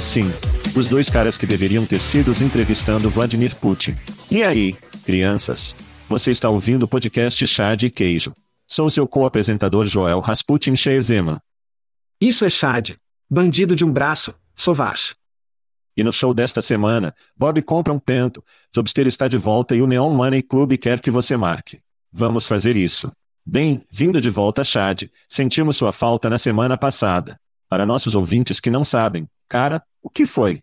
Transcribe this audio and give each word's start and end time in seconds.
Sim. 0.00 0.24
Os 0.76 0.88
dois 0.88 1.10
caras 1.10 1.36
que 1.36 1.46
deveriam 1.46 1.84
ter 1.84 2.00
sido 2.00 2.32
entrevistando 2.42 3.10
Vladimir 3.10 3.54
Putin. 3.56 3.94
E 4.30 4.42
aí, 4.42 4.74
crianças? 5.04 5.76
Você 6.08 6.30
está 6.30 6.48
ouvindo 6.48 6.84
o 6.84 6.88
podcast 6.88 7.46
Chá 7.46 7.74
de 7.74 7.90
Queijo. 7.90 8.32
Sou 8.66 8.88
seu 8.88 9.06
co-apresentador 9.06 9.86
Joel 9.86 10.20
Rasputin 10.20 10.76
Shezema. 10.76 11.42
Isso 12.20 12.44
é 12.44 12.50
Chad. 12.50 12.92
Bandido 13.30 13.74
de 13.76 13.84
um 13.84 13.90
braço, 13.90 14.34
Sovash. 14.54 15.14
E 15.96 16.02
no 16.02 16.12
show 16.12 16.32
desta 16.32 16.62
semana, 16.62 17.14
Bob 17.36 17.60
compra 17.62 17.92
um 17.92 17.98
pento, 17.98 18.42
Jobster 18.74 19.06
está 19.06 19.28
de 19.28 19.36
volta 19.36 19.74
e 19.74 19.82
o 19.82 19.86
Neon 19.86 20.14
Money 20.14 20.42
Club 20.42 20.76
quer 20.78 21.00
que 21.00 21.10
você 21.10 21.36
marque. 21.36 21.80
Vamos 22.10 22.46
fazer 22.46 22.76
isso. 22.76 23.12
Bem, 23.44 23.82
vindo 23.90 24.20
de 24.20 24.30
volta 24.30 24.64
Chad, 24.64 25.02
sentimos 25.28 25.76
sua 25.76 25.92
falta 25.92 26.30
na 26.30 26.38
semana 26.38 26.78
passada. 26.78 27.38
Para 27.68 27.86
nossos 27.86 28.14
ouvintes 28.14 28.60
que 28.60 28.70
não 28.70 28.84
sabem, 28.84 29.26
Cara, 29.52 29.82
o 30.02 30.08
que 30.08 30.24
foi? 30.24 30.62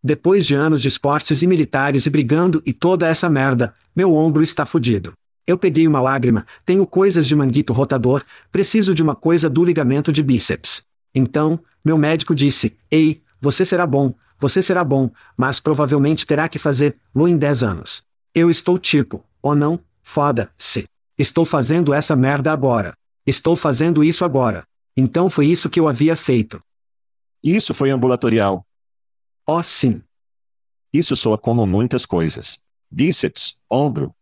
Depois 0.00 0.46
de 0.46 0.54
anos 0.54 0.80
de 0.80 0.86
esportes 0.86 1.42
e 1.42 1.46
militares 1.48 2.06
e 2.06 2.10
brigando 2.10 2.62
e 2.64 2.72
toda 2.72 3.08
essa 3.08 3.28
merda, 3.28 3.74
meu 3.96 4.14
ombro 4.14 4.44
está 4.44 4.64
fudido. 4.64 5.12
Eu 5.44 5.58
peguei 5.58 5.88
uma 5.88 6.00
lágrima, 6.00 6.46
tenho 6.64 6.86
coisas 6.86 7.26
de 7.26 7.34
manguito 7.34 7.72
rotador, 7.72 8.22
preciso 8.52 8.94
de 8.94 9.02
uma 9.02 9.16
coisa 9.16 9.50
do 9.50 9.64
ligamento 9.64 10.12
de 10.12 10.22
bíceps. 10.22 10.84
Então, 11.12 11.58
meu 11.84 11.98
médico 11.98 12.32
disse: 12.32 12.76
Ei, 12.88 13.24
você 13.40 13.64
será 13.64 13.84
bom, 13.84 14.14
você 14.38 14.62
será 14.62 14.84
bom, 14.84 15.10
mas 15.36 15.58
provavelmente 15.58 16.24
terá 16.24 16.48
que 16.48 16.60
fazer-lo 16.60 17.26
em 17.26 17.36
10 17.36 17.64
anos. 17.64 18.04
Eu 18.32 18.48
estou 18.48 18.78
tipo, 18.78 19.24
ou 19.42 19.50
oh 19.50 19.54
não, 19.56 19.80
foda-se. 20.00 20.84
Estou 21.18 21.44
fazendo 21.44 21.92
essa 21.92 22.14
merda 22.14 22.52
agora. 22.52 22.94
Estou 23.26 23.56
fazendo 23.56 24.04
isso 24.04 24.24
agora. 24.24 24.62
Então 24.96 25.28
foi 25.28 25.46
isso 25.46 25.68
que 25.68 25.80
eu 25.80 25.88
havia 25.88 26.14
feito. 26.14 26.62
Isso 27.42 27.74
foi 27.74 27.90
ambulatorial. 27.90 28.66
Oh, 29.46 29.62
sim. 29.62 30.02
Isso 30.92 31.14
soa 31.14 31.38
como 31.38 31.66
muitas 31.66 32.06
coisas. 32.06 32.60
Bíceps, 32.90 33.60
ombro. 33.70 34.14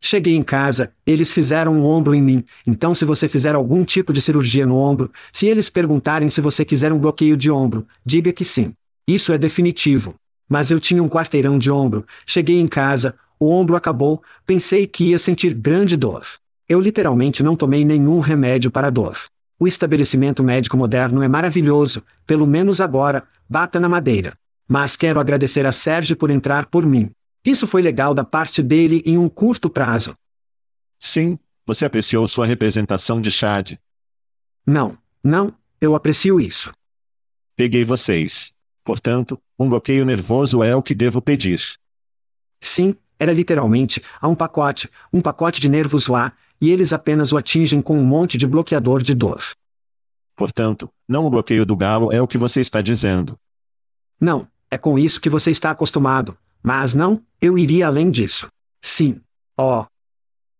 Cheguei 0.00 0.34
em 0.34 0.42
casa, 0.42 0.92
eles 1.06 1.32
fizeram 1.32 1.74
um 1.74 1.84
ombro 1.84 2.14
em 2.14 2.20
mim, 2.20 2.44
então 2.66 2.94
se 2.94 3.06
você 3.06 3.26
fizer 3.26 3.54
algum 3.54 3.84
tipo 3.86 4.12
de 4.12 4.20
cirurgia 4.20 4.66
no 4.66 4.76
ombro, 4.76 5.10
se 5.32 5.46
eles 5.46 5.70
perguntarem 5.70 6.28
se 6.28 6.42
você 6.42 6.62
quiser 6.62 6.92
um 6.92 6.98
bloqueio 6.98 7.38
de 7.38 7.50
ombro, 7.50 7.86
diga 8.04 8.30
que 8.30 8.44
sim. 8.44 8.74
Isso 9.08 9.32
é 9.32 9.38
definitivo. 9.38 10.14
Mas 10.46 10.70
eu 10.70 10.78
tinha 10.78 11.02
um 11.02 11.08
quarteirão 11.08 11.58
de 11.58 11.70
ombro, 11.70 12.06
cheguei 12.26 12.60
em 12.60 12.66
casa, 12.66 13.16
o 13.40 13.50
ombro 13.50 13.76
acabou, 13.76 14.22
pensei 14.44 14.86
que 14.86 15.04
ia 15.04 15.18
sentir 15.18 15.54
grande 15.54 15.96
dor. 15.96 16.26
Eu 16.68 16.80
literalmente 16.82 17.42
não 17.42 17.56
tomei 17.56 17.82
nenhum 17.82 18.20
remédio 18.20 18.70
para 18.70 18.90
dor. 18.90 19.16
O 19.64 19.66
estabelecimento 19.66 20.44
médico 20.44 20.76
moderno 20.76 21.22
é 21.22 21.26
maravilhoso, 21.26 22.04
pelo 22.26 22.46
menos 22.46 22.82
agora, 22.82 23.26
bata 23.48 23.80
na 23.80 23.88
madeira. 23.88 24.36
Mas 24.68 24.94
quero 24.94 25.18
agradecer 25.18 25.64
a 25.64 25.72
Sérgio 25.72 26.18
por 26.18 26.30
entrar 26.30 26.66
por 26.66 26.84
mim. 26.84 27.10
Isso 27.42 27.66
foi 27.66 27.80
legal 27.80 28.12
da 28.12 28.22
parte 28.22 28.62
dele 28.62 29.02
em 29.06 29.16
um 29.16 29.26
curto 29.26 29.70
prazo. 29.70 30.14
Sim, 30.98 31.38
você 31.64 31.86
apreciou 31.86 32.28
sua 32.28 32.44
representação 32.44 33.22
de 33.22 33.30
Chad. 33.30 33.78
Não, 34.66 34.98
não, 35.22 35.50
eu 35.80 35.94
aprecio 35.94 36.38
isso. 36.38 36.70
Peguei 37.56 37.86
vocês. 37.86 38.54
Portanto, 38.84 39.40
um 39.58 39.66
bloqueio 39.66 40.04
nervoso 40.04 40.62
é 40.62 40.76
o 40.76 40.82
que 40.82 40.94
devo 40.94 41.22
pedir. 41.22 41.62
Sim, 42.60 42.94
era 43.18 43.32
literalmente, 43.32 44.02
há 44.20 44.28
um 44.28 44.34
pacote, 44.34 44.88
um 45.12 45.20
pacote 45.20 45.60
de 45.60 45.68
nervos 45.68 46.06
lá, 46.06 46.32
e 46.60 46.70
eles 46.70 46.92
apenas 46.92 47.32
o 47.32 47.36
atingem 47.36 47.80
com 47.80 47.98
um 47.98 48.04
monte 48.04 48.38
de 48.38 48.46
bloqueador 48.46 49.02
de 49.02 49.14
dor. 49.14 49.42
Portanto, 50.36 50.90
não 51.08 51.24
o 51.24 51.30
bloqueio 51.30 51.64
do 51.64 51.76
galo 51.76 52.12
é 52.12 52.20
o 52.20 52.26
que 52.26 52.38
você 52.38 52.60
está 52.60 52.80
dizendo. 52.80 53.38
Não, 54.20 54.48
é 54.70 54.78
com 54.78 54.98
isso 54.98 55.20
que 55.20 55.30
você 55.30 55.50
está 55.50 55.70
acostumado. 55.70 56.36
Mas 56.62 56.94
não, 56.94 57.22
eu 57.40 57.58
iria 57.58 57.86
além 57.86 58.10
disso. 58.10 58.48
Sim. 58.82 59.20
Oh. 59.56 59.84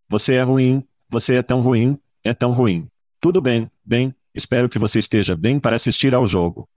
Você 0.08 0.34
é 0.34 0.42
ruim, 0.42 0.86
você 1.08 1.36
é 1.36 1.42
tão 1.42 1.60
ruim, 1.60 1.98
é 2.22 2.34
tão 2.34 2.52
ruim. 2.52 2.86
Tudo 3.20 3.40
bem, 3.40 3.70
bem, 3.82 4.14
espero 4.34 4.68
que 4.68 4.78
você 4.78 4.98
esteja 4.98 5.34
bem 5.34 5.58
para 5.58 5.76
assistir 5.76 6.14
ao 6.14 6.26
jogo. 6.26 6.68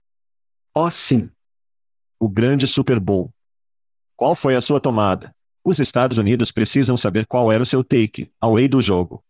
Oh, 0.74 0.90
sim. 0.90 1.30
O 2.18 2.28
grande 2.28 2.66
Super 2.66 2.98
Bowl. 2.98 3.30
Qual 4.16 4.34
foi 4.34 4.56
a 4.56 4.60
sua 4.60 4.80
tomada? 4.80 5.32
Os 5.68 5.78
Estados 5.78 6.16
Unidos 6.16 6.50
precisam 6.50 6.96
saber 6.96 7.26
qual 7.26 7.52
era 7.52 7.62
o 7.62 7.66
seu 7.66 7.84
take, 7.84 8.30
away 8.40 8.66
do 8.66 8.80
jogo. 8.80 9.22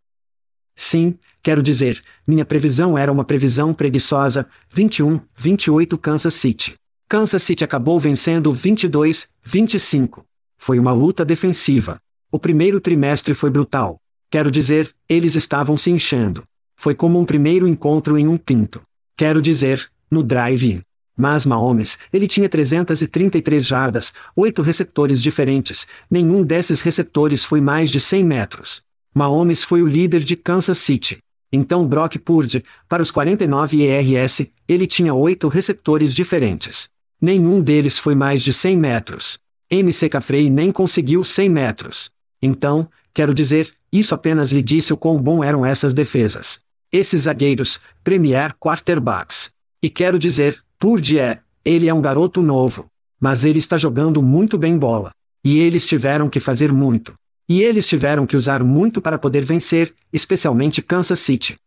Sim, 0.76 1.18
quero 1.42 1.60
dizer, 1.60 2.00
minha 2.24 2.44
previsão 2.44 2.96
era 2.96 3.10
uma 3.10 3.24
previsão 3.24 3.74
preguiçosa, 3.74 4.46
21, 4.72 5.18
28 5.36 5.98
Kansas 5.98 6.34
City. 6.34 6.76
Kansas 7.08 7.42
City 7.42 7.64
acabou 7.64 7.98
vencendo 7.98 8.52
22, 8.52 9.28
25. 9.44 10.24
Foi 10.56 10.78
uma 10.78 10.92
luta 10.92 11.24
defensiva. 11.24 12.00
O 12.30 12.38
primeiro 12.38 12.80
trimestre 12.80 13.34
foi 13.34 13.50
brutal. 13.50 14.00
Quero 14.30 14.48
dizer, 14.48 14.94
eles 15.08 15.34
estavam 15.34 15.76
se 15.76 15.90
enchendo. 15.90 16.44
Foi 16.76 16.94
como 16.94 17.18
um 17.18 17.24
primeiro 17.24 17.66
encontro 17.66 18.16
em 18.16 18.28
um 18.28 18.38
pinto. 18.38 18.80
Quero 19.16 19.42
dizer, 19.42 19.90
no 20.08 20.22
drive-in. 20.22 20.82
Mas 21.20 21.44
Mahomes, 21.44 21.98
ele 22.12 22.28
tinha 22.28 22.48
333 22.48 23.66
jardas, 23.66 24.12
oito 24.36 24.62
receptores 24.62 25.20
diferentes, 25.20 25.84
nenhum 26.08 26.44
desses 26.44 26.80
receptores 26.80 27.44
foi 27.44 27.60
mais 27.60 27.90
de 27.90 27.98
100 27.98 28.22
metros. 28.22 28.82
Mahomes 29.12 29.64
foi 29.64 29.82
o 29.82 29.86
líder 29.88 30.20
de 30.20 30.36
Kansas 30.36 30.78
City. 30.78 31.18
Então 31.50 31.84
Brock 31.88 32.18
Purdy, 32.18 32.64
para 32.88 33.02
os 33.02 33.10
49 33.10 33.82
ERS, 33.82 34.46
ele 34.68 34.86
tinha 34.86 35.12
oito 35.12 35.48
receptores 35.48 36.14
diferentes. 36.14 36.88
Nenhum 37.20 37.60
deles 37.60 37.98
foi 37.98 38.14
mais 38.14 38.40
de 38.40 38.52
100 38.52 38.76
metros. 38.76 39.40
MC 39.68 40.08
Cafrey 40.08 40.48
nem 40.48 40.70
conseguiu 40.70 41.24
100 41.24 41.48
metros. 41.48 42.10
Então, 42.40 42.88
quero 43.12 43.34
dizer, 43.34 43.74
isso 43.92 44.14
apenas 44.14 44.52
lhe 44.52 44.62
disse 44.62 44.92
o 44.92 44.96
quão 44.96 45.20
bom 45.20 45.42
eram 45.42 45.66
essas 45.66 45.92
defesas. 45.92 46.60
Esses 46.92 47.22
zagueiros, 47.22 47.80
Premier 48.04 48.54
Quarterbacks. 48.54 49.50
E 49.82 49.90
quero 49.90 50.16
dizer, 50.16 50.62
Purdy 50.78 51.18
é, 51.18 51.40
ele 51.64 51.88
é 51.88 51.94
um 51.94 52.00
garoto 52.00 52.40
novo. 52.40 52.86
Mas 53.20 53.44
ele 53.44 53.58
está 53.58 53.76
jogando 53.76 54.22
muito 54.22 54.56
bem 54.56 54.78
bola. 54.78 55.10
E 55.44 55.58
eles 55.58 55.86
tiveram 55.86 56.30
que 56.30 56.38
fazer 56.38 56.72
muito. 56.72 57.14
E 57.48 57.62
eles 57.62 57.86
tiveram 57.88 58.26
que 58.26 58.36
usar 58.36 58.62
muito 58.62 59.00
para 59.00 59.18
poder 59.18 59.44
vencer, 59.44 59.94
especialmente 60.12 60.82
Kansas 60.82 61.18
City. 61.18 61.58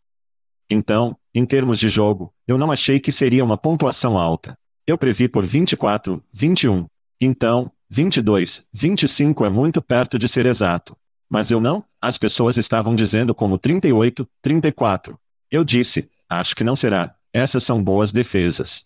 Então, 0.70 1.18
em 1.34 1.46
termos 1.46 1.80
de 1.80 1.90
jogo, 1.90 2.34
eu 2.48 2.58
não 2.58 2.72
achei 2.72 3.00
que 3.00 3.12
seria 3.12 3.44
uma 3.44 3.58
pontuação 3.58 4.18
alta. 4.18 4.58
Eu 4.88 4.98
previ 4.98 5.28
por 5.28 5.46
24, 5.46 6.24
21. 6.32 6.86
Então, 7.20 7.72
22, 7.90 8.68
25 8.72 9.46
é 9.46 9.50
muito 9.50 9.82
perto 9.82 10.18
de 10.18 10.30
ser 10.30 10.46
exato. 10.46 10.96
Mas 11.30 11.52
eu 11.52 11.60
não, 11.60 11.84
as 12.02 12.18
pessoas 12.18 12.58
estavam 12.58 12.96
dizendo 12.96 13.36
como 13.36 13.58
38, 13.58 14.28
34. 14.42 15.20
Eu 15.50 15.64
disse, 15.64 16.10
acho 16.30 16.56
que 16.56 16.64
não 16.64 16.76
será, 16.76 17.16
essas 17.34 17.64
são 17.64 17.84
boas 17.84 18.12
defesas. 18.12 18.86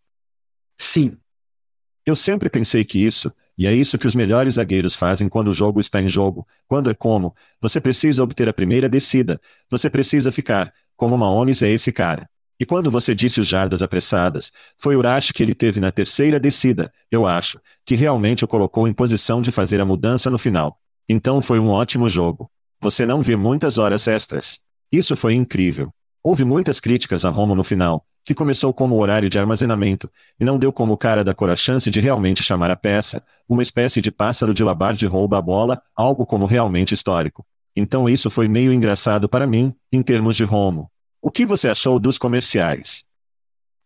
Sim. 0.77 1.18
Eu 2.06 2.16
sempre 2.16 2.50
pensei 2.50 2.86
que 2.86 3.00
isso, 3.00 3.33
e 3.57 3.66
é 3.66 3.74
isso 3.74 3.98
que 3.98 4.06
os 4.06 4.13
melhores 4.13 4.56
zagueiros 4.56 4.95
fazem 4.95 5.27
quando 5.27 5.48
o 5.48 5.54
jogo 5.54 5.80
está 5.80 6.01
em 6.01 6.07
jogo, 6.07 6.48
quando 6.68 6.89
é 6.89 6.94
como, 6.94 7.33
você 7.60 7.81
precisa 7.81 8.24
obter 8.24 8.48
a 8.48 8.54
primeira 8.54 8.88
descida, 8.88 9.42
você 9.69 9.89
precisa 9.89 10.31
ficar, 10.31 10.72
como 10.95 11.18
Mahomes 11.18 11.63
é 11.63 11.69
esse 11.69 11.92
cara. 11.92 12.30
E 12.60 12.66
quando 12.66 12.92
você 12.92 13.13
disse 13.13 13.42
os 13.42 13.48
jardas 13.48 13.81
apressadas, 13.81 14.51
foi 14.77 14.95
o 14.95 15.01
rush 15.01 15.31
que 15.31 15.44
ele 15.44 15.56
teve 15.56 15.80
na 15.80 15.92
terceira 15.92 16.39
descida, 16.39 16.94
eu 17.12 17.25
acho, 17.25 17.60
que 17.83 17.95
realmente 17.95 18.45
o 18.45 18.48
colocou 18.48 18.88
em 18.88 18.94
posição 18.94 19.42
de 19.42 19.51
fazer 19.51 19.81
a 19.81 19.86
mudança 19.86 20.30
no 20.30 20.38
final. 20.38 20.80
Então 21.10 21.42
foi 21.42 21.60
um 21.60 21.69
ótimo 21.69 22.07
jogo. 22.07 22.50
Você 22.80 23.06
não 23.06 23.21
vê 23.21 23.36
muitas 23.36 23.78
horas 23.78 24.07
extras. 24.07 24.60
Isso 24.92 25.16
foi 25.16 25.33
incrível. 25.33 25.92
Houve 26.24 26.45
muitas 26.45 26.80
críticas 26.80 27.25
a 27.25 27.30
Romo 27.30 27.56
no 27.56 27.63
final, 27.63 28.06
que 28.25 28.33
começou 28.33 28.74
como 28.74 29.00
horário 29.00 29.30
de 29.30 29.38
armazenamento, 29.38 30.10
e 30.39 30.44
não 30.44 30.57
deu 30.57 30.74
como 30.74 30.98
cara 30.98 31.24
da 31.24 31.33
cor 31.33 31.50
a 31.50 31.56
chance 31.56 31.92
de 31.92 32.00
realmente 32.00 32.42
chamar 32.42 32.72
a 32.72 32.75
peça, 32.75 33.24
uma 33.48 33.62
espécie 33.62 34.01
de 34.01 34.12
pássaro 34.12 34.54
de 34.54 34.63
labar 34.63 34.95
de 34.95 35.06
rouba 35.06 35.38
a 35.38 35.42
bola, 35.42 35.81
algo 35.95 36.25
como 36.25 36.48
realmente 36.48 36.94
histórico. 36.94 37.45
Então 37.75 38.10
isso 38.10 38.30
foi 38.31 38.48
meio 38.48 38.74
engraçado 38.74 39.30
para 39.30 39.45
mim, 39.45 39.74
em 39.92 40.01
termos 40.01 40.36
de 40.36 40.44
Romo. 40.44 40.89
O 41.22 41.30
que 41.30 41.45
você 41.45 41.69
achou 41.69 42.00
dos 42.00 42.18
comerciais? 42.18 43.06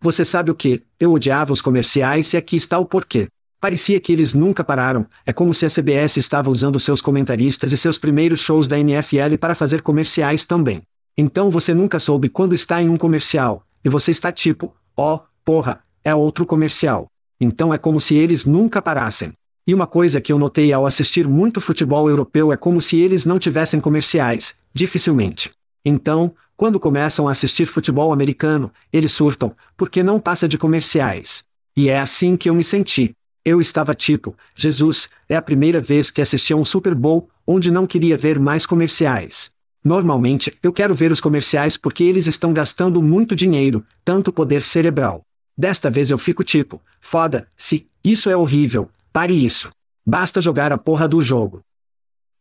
Você 0.01 0.23
sabe 0.23 0.51
o 0.51 0.55
que? 0.55 0.83
Eu 0.97 1.11
odiava 1.11 1.51
os 1.51 1.59
comerciais 1.59 2.31
e 2.33 2.37
aqui 2.37 2.55
está 2.55 2.79
o 2.79 2.85
porquê. 2.85 3.27
Parecia 3.59 3.99
que 3.99 4.13
eles 4.13 4.33
nunca 4.33 4.63
pararam, 4.63 5.05
é 5.25 5.33
como 5.33 5.53
se 5.53 5.65
a 5.65 5.69
CBS 5.69 6.15
estava 6.15 6.49
usando 6.49 6.79
seus 6.79 7.01
comentaristas 7.01 7.73
e 7.73 7.77
seus 7.77 7.97
primeiros 7.97 8.39
shows 8.39 8.67
da 8.67 8.79
NFL 8.79 9.35
para 9.37 9.53
fazer 9.53 9.81
comerciais 9.81 10.45
também. 10.45 10.81
Então 11.17 11.51
você 11.51 11.73
nunca 11.73 11.99
soube 11.99 12.29
quando 12.29 12.55
está 12.55 12.81
em 12.81 12.87
um 12.87 12.95
comercial, 12.95 13.65
e 13.83 13.89
você 13.89 14.11
está 14.11 14.31
tipo, 14.31 14.75
ó, 14.95 15.15
oh, 15.15 15.19
porra, 15.43 15.83
é 16.03 16.13
outro 16.13 16.45
comercial. 16.45 17.07
Então 17.39 17.73
é 17.73 17.77
como 17.77 17.99
se 17.99 18.15
eles 18.15 18.45
nunca 18.45 18.81
parassem. 18.81 19.31
E 19.65 19.73
uma 19.73 19.87
coisa 19.87 20.19
que 20.19 20.31
eu 20.31 20.39
notei 20.39 20.73
ao 20.73 20.85
assistir 20.85 21.27
muito 21.27 21.61
futebol 21.61 22.09
europeu 22.09 22.51
é 22.51 22.57
como 22.57 22.81
se 22.81 22.99
eles 22.99 23.25
não 23.25 23.37
tivessem 23.37 23.79
comerciais, 23.79 24.55
dificilmente. 24.73 25.51
Então, 25.85 26.33
quando 26.57 26.79
começam 26.79 27.27
a 27.27 27.31
assistir 27.31 27.65
futebol 27.65 28.11
americano, 28.11 28.71
eles 28.91 29.11
surtam, 29.11 29.55
porque 29.77 30.03
não 30.03 30.19
passa 30.19 30.47
de 30.47 30.57
comerciais. 30.57 31.43
E 31.77 31.87
é 31.87 31.99
assim 31.99 32.35
que 32.35 32.49
eu 32.49 32.55
me 32.55 32.63
senti. 32.63 33.15
Eu 33.45 33.61
estava 33.61 33.93
tipo, 33.93 34.35
Jesus, 34.55 35.07
é 35.29 35.35
a 35.35 35.41
primeira 35.41 35.79
vez 35.79 36.11
que 36.11 36.21
assisti 36.21 36.51
a 36.51 36.57
um 36.57 36.65
Super 36.65 36.93
Bowl, 36.93 37.29
onde 37.47 37.71
não 37.71 37.87
queria 37.87 38.17
ver 38.17 38.39
mais 38.39 38.65
comerciais. 38.65 39.49
Normalmente, 39.83 40.57
eu 40.61 40.73
quero 40.73 40.93
ver 40.93 41.11
os 41.11 41.21
comerciais 41.21 41.77
porque 41.77 42.03
eles 42.03 42.27
estão 42.27 42.51
gastando 42.51 43.01
muito 43.01 43.35
dinheiro, 43.35 43.85
tanto 44.03 44.33
poder 44.33 44.61
cerebral. 44.61 45.23
Desta 45.57 45.89
vez 45.89 46.11
eu 46.11 46.17
fico 46.17 46.43
tipo, 46.43 46.81
foda-se, 46.99 47.87
isso 48.03 48.29
é 48.29 48.35
horrível, 48.35 48.89
pare 49.11 49.33
isso. 49.33 49.69
Basta 50.05 50.41
jogar 50.41 50.71
a 50.71 50.77
porra 50.77 51.07
do 51.07 51.21
jogo. 51.21 51.61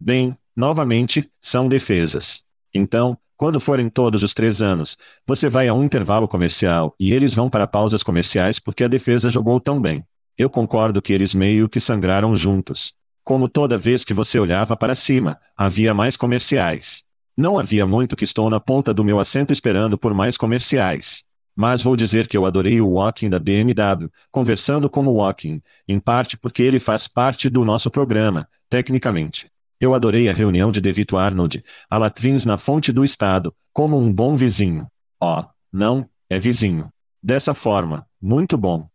Bem, 0.00 0.36
novamente, 0.56 1.28
são 1.40 1.68
defesas. 1.68 2.44
Então, 2.74 3.16
quando 3.36 3.60
forem 3.60 3.88
todos 3.88 4.22
os 4.22 4.34
três 4.34 4.60
anos, 4.60 4.96
você 5.26 5.48
vai 5.48 5.68
a 5.68 5.74
um 5.74 5.84
intervalo 5.84 6.26
comercial 6.26 6.94
e 6.98 7.12
eles 7.12 7.34
vão 7.34 7.48
para 7.48 7.66
pausas 7.68 8.02
comerciais 8.02 8.58
porque 8.58 8.82
a 8.82 8.88
defesa 8.88 9.30
jogou 9.30 9.60
tão 9.60 9.80
bem. 9.80 10.04
Eu 10.36 10.50
concordo 10.50 11.00
que 11.02 11.12
eles 11.12 11.34
meio 11.34 11.68
que 11.68 11.78
sangraram 11.78 12.34
juntos. 12.34 12.94
Como 13.22 13.48
toda 13.48 13.78
vez 13.78 14.04
que 14.04 14.14
você 14.14 14.38
olhava 14.40 14.76
para 14.76 14.94
cima, 14.94 15.38
havia 15.56 15.92
mais 15.92 16.16
comerciais. 16.16 17.04
Não 17.38 17.56
havia 17.56 17.86
muito 17.86 18.16
que 18.16 18.24
estou 18.24 18.50
na 18.50 18.58
ponta 18.58 18.92
do 18.92 19.04
meu 19.04 19.20
assento 19.20 19.52
esperando 19.52 19.96
por 19.96 20.12
mais 20.12 20.36
comerciais. 20.36 21.22
Mas 21.54 21.80
vou 21.80 21.94
dizer 21.94 22.26
que 22.26 22.36
eu 22.36 22.44
adorei 22.44 22.80
o 22.80 22.88
Walking 22.88 23.30
da 23.30 23.38
BMW, 23.38 24.10
conversando 24.28 24.90
com 24.90 25.06
o 25.06 25.12
Walking, 25.12 25.62
em 25.86 26.00
parte 26.00 26.36
porque 26.36 26.64
ele 26.64 26.80
faz 26.80 27.06
parte 27.06 27.48
do 27.48 27.64
nosso 27.64 27.92
programa, 27.92 28.48
tecnicamente. 28.68 29.48
Eu 29.78 29.94
adorei 29.94 30.28
a 30.28 30.32
reunião 30.32 30.72
de 30.72 30.80
Devito 30.80 31.16
Arnold, 31.16 31.62
a 31.88 31.96
Latvins 31.96 32.44
na 32.44 32.58
fonte 32.58 32.90
do 32.90 33.04
estado, 33.04 33.54
como 33.72 33.96
um 33.96 34.12
bom 34.12 34.36
vizinho. 34.36 34.88
Oh, 35.22 35.44
não, 35.72 36.10
é 36.28 36.40
vizinho. 36.40 36.88
Dessa 37.22 37.54
forma, 37.54 38.04
muito 38.20 38.58
bom. 38.58 38.88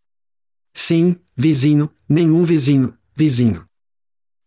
Sim, 0.74 1.16
vizinho, 1.34 1.90
nenhum 2.10 2.44
vizinho, 2.44 2.94
vizinho. 3.16 3.66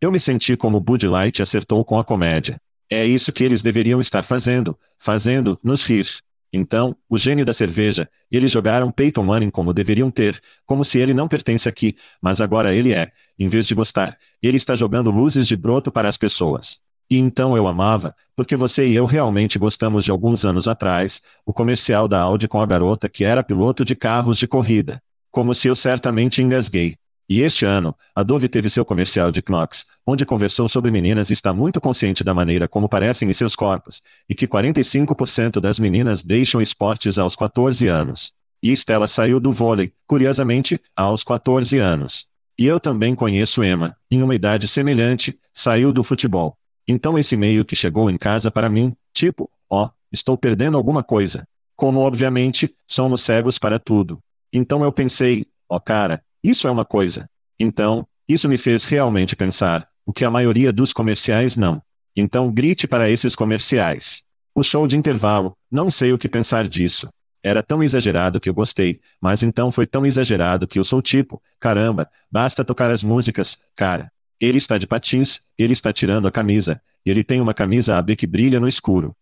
Eu 0.02 0.12
me 0.12 0.20
senti 0.20 0.54
como 0.54 0.80
Bud 0.80 1.08
Light 1.08 1.40
acertou 1.40 1.82
com 1.82 1.98
a 1.98 2.04
comédia. 2.04 2.60
É 2.90 3.04
isso 3.04 3.32
que 3.32 3.42
eles 3.42 3.62
deveriam 3.62 4.00
estar 4.00 4.22
fazendo, 4.22 4.78
fazendo, 4.98 5.58
nos 5.62 5.82
rir. 5.82 6.06
Então, 6.52 6.96
o 7.08 7.18
gênio 7.18 7.44
da 7.44 7.52
cerveja, 7.52 8.08
eles 8.30 8.50
jogaram 8.52 8.90
Peyton 8.90 9.24
Manning 9.24 9.50
como 9.50 9.74
deveriam 9.74 10.10
ter, 10.10 10.40
como 10.64 10.84
se 10.84 10.98
ele 10.98 11.12
não 11.12 11.28
pertence 11.28 11.68
aqui, 11.68 11.96
mas 12.22 12.40
agora 12.40 12.74
ele 12.74 12.92
é, 12.92 13.10
em 13.38 13.48
vez 13.48 13.66
de 13.66 13.74
gostar, 13.74 14.16
ele 14.42 14.56
está 14.56 14.74
jogando 14.74 15.10
luzes 15.10 15.46
de 15.46 15.56
broto 15.56 15.90
para 15.90 16.08
as 16.08 16.16
pessoas. 16.16 16.80
E 17.10 17.18
então 17.18 17.56
eu 17.56 17.68
amava, 17.68 18.14
porque 18.34 18.56
você 18.56 18.88
e 18.88 18.94
eu 18.94 19.04
realmente 19.04 19.58
gostamos 19.58 20.04
de 20.04 20.10
alguns 20.10 20.44
anos 20.44 20.66
atrás, 20.66 21.22
o 21.44 21.52
comercial 21.52 22.08
da 22.08 22.20
Audi 22.20 22.48
com 22.48 22.60
a 22.60 22.66
garota 22.66 23.08
que 23.08 23.24
era 23.24 23.44
piloto 23.44 23.84
de 23.84 23.94
carros 23.94 24.38
de 24.38 24.46
corrida. 24.46 25.00
Como 25.30 25.54
se 25.54 25.68
eu 25.68 25.76
certamente 25.76 26.42
engasguei. 26.42 26.96
E 27.28 27.40
este 27.40 27.64
ano, 27.64 27.94
a 28.14 28.22
Dove 28.22 28.48
teve 28.48 28.70
seu 28.70 28.84
comercial 28.84 29.32
de 29.32 29.42
Knox, 29.42 29.86
onde 30.06 30.24
conversou 30.24 30.68
sobre 30.68 30.92
meninas 30.92 31.28
e 31.28 31.32
está 31.32 31.52
muito 31.52 31.80
consciente 31.80 32.22
da 32.22 32.32
maneira 32.32 32.68
como 32.68 32.88
parecem 32.88 33.28
em 33.28 33.32
seus 33.32 33.56
corpos, 33.56 34.00
e 34.28 34.34
que 34.34 34.46
45% 34.46 35.60
das 35.60 35.78
meninas 35.78 36.22
deixam 36.22 36.62
esportes 36.62 37.18
aos 37.18 37.34
14 37.34 37.88
anos. 37.88 38.32
E 38.62 38.72
Stella 38.72 39.08
saiu 39.08 39.40
do 39.40 39.50
vôlei, 39.50 39.92
curiosamente, 40.06 40.80
aos 40.94 41.24
14 41.24 41.78
anos. 41.78 42.26
E 42.58 42.64
eu 42.64 42.78
também 42.78 43.14
conheço 43.14 43.62
Emma, 43.62 43.96
em 44.10 44.22
uma 44.22 44.34
idade 44.34 44.68
semelhante, 44.68 45.38
saiu 45.52 45.92
do 45.92 46.04
futebol. 46.04 46.56
Então 46.88 47.18
esse 47.18 47.36
meio 47.36 47.64
que 47.64 47.74
chegou 47.74 48.08
em 48.08 48.16
casa 48.16 48.50
para 48.50 48.68
mim, 48.68 48.94
tipo, 49.12 49.50
ó, 49.68 49.86
oh, 49.86 49.90
estou 50.12 50.38
perdendo 50.38 50.76
alguma 50.76 51.02
coisa. 51.02 51.46
Como 51.74 52.00
obviamente, 52.00 52.74
somos 52.86 53.20
cegos 53.20 53.58
para 53.58 53.78
tudo. 53.78 54.20
Então 54.52 54.84
eu 54.84 54.92
pensei, 54.92 55.46
ó 55.68 55.76
oh, 55.76 55.80
cara, 55.80 56.22
isso 56.42 56.68
é 56.68 56.70
uma 56.70 56.84
coisa. 56.84 57.28
Então, 57.58 58.06
isso 58.28 58.48
me 58.48 58.58
fez 58.58 58.84
realmente 58.84 59.36
pensar, 59.36 59.88
o 60.04 60.12
que 60.12 60.24
a 60.24 60.30
maioria 60.30 60.72
dos 60.72 60.92
comerciais 60.92 61.56
não. 61.56 61.82
Então 62.16 62.50
grite 62.50 62.86
para 62.86 63.10
esses 63.10 63.34
comerciais. 63.36 64.24
O 64.54 64.62
show 64.62 64.86
de 64.86 64.96
intervalo, 64.96 65.56
não 65.70 65.90
sei 65.90 66.12
o 66.12 66.18
que 66.18 66.28
pensar 66.28 66.66
disso. 66.66 67.08
Era 67.42 67.62
tão 67.62 67.82
exagerado 67.82 68.40
que 68.40 68.48
eu 68.48 68.54
gostei, 68.54 69.00
mas 69.20 69.42
então 69.42 69.70
foi 69.70 69.86
tão 69.86 70.04
exagerado 70.06 70.66
que 70.66 70.78
eu 70.78 70.84
sou 70.84 71.02
tipo, 71.02 71.40
caramba, 71.60 72.08
basta 72.30 72.64
tocar 72.64 72.90
as 72.90 73.02
músicas, 73.02 73.58
cara. 73.76 74.10
Ele 74.40 74.58
está 74.58 74.78
de 74.78 74.86
patins, 74.86 75.40
ele 75.56 75.72
está 75.72 75.92
tirando 75.92 76.26
a 76.26 76.32
camisa, 76.32 76.80
e 77.04 77.10
ele 77.10 77.22
tem 77.22 77.40
uma 77.40 77.54
camisa 77.54 77.96
AB 77.96 78.16
que 78.16 78.26
brilha 78.26 78.58
no 78.58 78.66
escuro. 78.66 79.14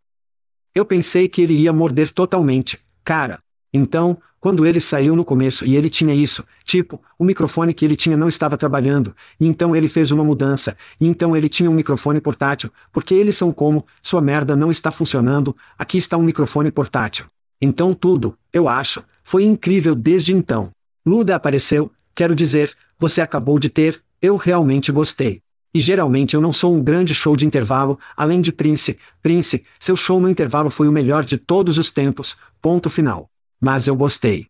Eu 0.75 0.85
pensei 0.85 1.29
que 1.29 1.43
ele 1.43 1.55
ia 1.55 1.73
morder 1.73 2.11
totalmente, 2.11 2.79
cara. 3.05 3.41
Então, 3.73 4.17
Quando 4.45 4.67
ele 4.67 4.79
saiu 4.79 5.17
no 5.17 5.25
começo 5.25 5.65
e 5.65 5.75
ele 5.75 5.89
tinha 5.89 6.15
isso, 6.15 6.45
tipo, 6.67 7.01
o 7.19 7.25
microfone 7.25 7.73
que 7.73 7.83
ele 7.83 7.97
tinha 7.97 8.15
não 8.15 8.29
estava 8.29 8.59
trabalhando, 8.59 9.17
e 9.41 9.47
então 9.47 9.75
ele 9.75 9.89
fez 9.89 10.11
uma 10.11 10.23
mudança, 10.23 10.77
e 11.01 11.07
então 11.07 11.35
ele 11.35 11.49
tinha 11.49 11.71
um 11.71 11.73
microfone 11.73 12.21
portátil, 12.21 12.71
porque 12.93 13.15
eles 13.15 13.39
são 13.39 13.51
como, 13.51 13.87
sua 14.03 14.21
merda 14.21 14.55
não 14.55 14.71
está 14.71 14.91
funcionando, 14.91 15.57
aqui 15.79 15.97
está 15.97 16.19
um 16.19 16.23
microfone 16.23 16.71
portátil. 16.71 17.25
Então 17.59 17.95
tudo, 17.95 18.37
eu 18.53 18.69
acho, 18.69 19.03
foi 19.23 19.45
incrível 19.45 19.95
desde 19.95 20.35
então. 20.35 20.69
Luda 21.07 21.35
apareceu, 21.35 21.91
quero 22.15 22.37
dizer, 22.37 22.77
você 22.99 23.23
acabou 23.23 23.59
de 23.59 23.71
ter, 23.71 24.03
eu 24.21 24.37
realmente 24.37 24.93
gostei. 24.93 25.41
E 25.73 25.81
geralmente 25.81 26.35
eu 26.35 26.43
não 26.43 26.53
sou 26.53 26.77
um 26.77 26.85
grande 26.85 27.15
show 27.15 27.35
de 27.35 27.47
intervalo, 27.47 27.99
além 28.15 28.43
de 28.43 28.53
Prince. 28.53 28.99
Prince, 29.23 29.65
seu 29.81 29.97
show 29.97 30.21
no 30.21 30.29
intervalo 30.29 30.69
foi 30.69 30.87
o 30.87 30.93
melhor 30.93 31.25
de 31.25 31.39
todos 31.39 31.79
os 31.79 31.91
tempos, 31.91 32.37
ponto 32.61 32.91
final. 32.91 33.31
Mas 33.65 33.87
eu 33.87 33.97
gostei. 33.97 34.49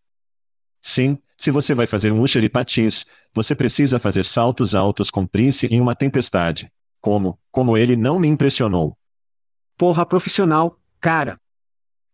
Sim, 0.81 1.17
se 1.37 1.49
você 1.49 1.73
vai 1.73 1.87
fazer 1.87 2.11
um 2.11 2.21
Usher 2.21 2.43
e 2.43 2.49
patins, 2.49 3.05
você 3.33 3.55
precisa 3.55 3.97
fazer 3.97 4.25
saltos 4.25 4.75
altos 4.75 5.09
com 5.09 5.25
Prince 5.25 5.67
em 5.67 5.79
uma 5.79 5.95
tempestade. 5.95 6.69
Como, 6.99 7.39
como 7.49 7.77
ele 7.77 7.95
não 7.95 8.19
me 8.19 8.27
impressionou. 8.27 8.93
Porra 9.77 10.05
profissional, 10.05 10.77
cara. 10.99 11.39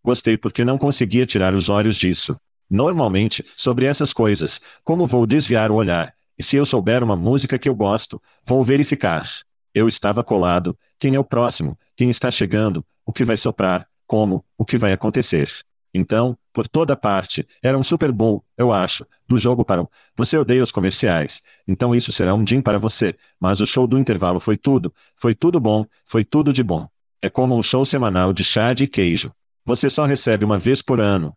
Gostei 0.03 0.37
porque 0.37 0.63
não 0.63 0.77
conseguia 0.77 1.25
tirar 1.25 1.55
os 1.55 1.69
olhos 1.69 1.95
disso. 1.95 2.39
Normalmente, 2.69 3.43
sobre 3.57 3.87
essas 3.87 4.13
coisas, 4.13 4.61
como 4.83 5.07
vou 5.07 5.25
desviar 5.25 5.71
o 5.71 5.75
olhar? 5.77 6.13
E 6.37 6.43
se 6.43 6.55
eu 6.55 6.67
souber 6.67 7.03
uma 7.03 7.15
música 7.15 7.57
que 7.57 7.67
eu 7.67 7.73
gosto, 7.73 8.21
vou 8.45 8.63
verificar. 8.63 9.27
Eu 9.73 9.87
estava 9.87 10.23
colado. 10.23 10.77
Quem 10.99 11.15
é 11.15 11.19
o 11.19 11.25
próximo? 11.25 11.75
Quem 11.97 12.11
está 12.11 12.29
chegando? 12.29 12.85
O 13.03 13.11
que 13.11 13.25
vai 13.25 13.37
soprar? 13.37 13.87
Como? 14.05 14.45
O 14.55 14.63
que 14.63 14.77
vai 14.77 14.93
acontecer? 14.93 15.49
Então, 15.91 16.37
por 16.53 16.67
toda 16.67 16.95
parte, 16.95 17.47
era 17.61 17.77
um 17.77 17.83
Super 17.83 18.11
Bowl, 18.11 18.43
eu 18.57 18.71
acho, 18.71 19.05
do 19.27 19.39
jogo 19.39 19.63
para 19.63 19.81
o. 19.81 19.89
Você 20.15 20.37
odeia 20.37 20.63
os 20.63 20.71
comerciais, 20.71 21.41
então 21.67 21.95
isso 21.95 22.11
será 22.11 22.33
um 22.33 22.43
din 22.43 22.61
para 22.61 22.79
você, 22.79 23.15
mas 23.39 23.59
o 23.61 23.65
show 23.65 23.87
do 23.87 23.97
intervalo 23.97 24.39
foi 24.39 24.57
tudo, 24.57 24.93
foi 25.15 25.33
tudo 25.33 25.59
bom, 25.59 25.85
foi 26.05 26.23
tudo 26.23 26.51
de 26.51 26.63
bom. 26.63 26.87
É 27.21 27.29
como 27.29 27.57
um 27.57 27.63
show 27.63 27.85
semanal 27.85 28.33
de 28.33 28.43
chá 28.43 28.73
de 28.73 28.87
queijo. 28.87 29.31
Você 29.65 29.89
só 29.89 30.05
recebe 30.05 30.43
uma 30.43 30.57
vez 30.57 30.81
por 30.81 30.99
ano. 30.99 31.35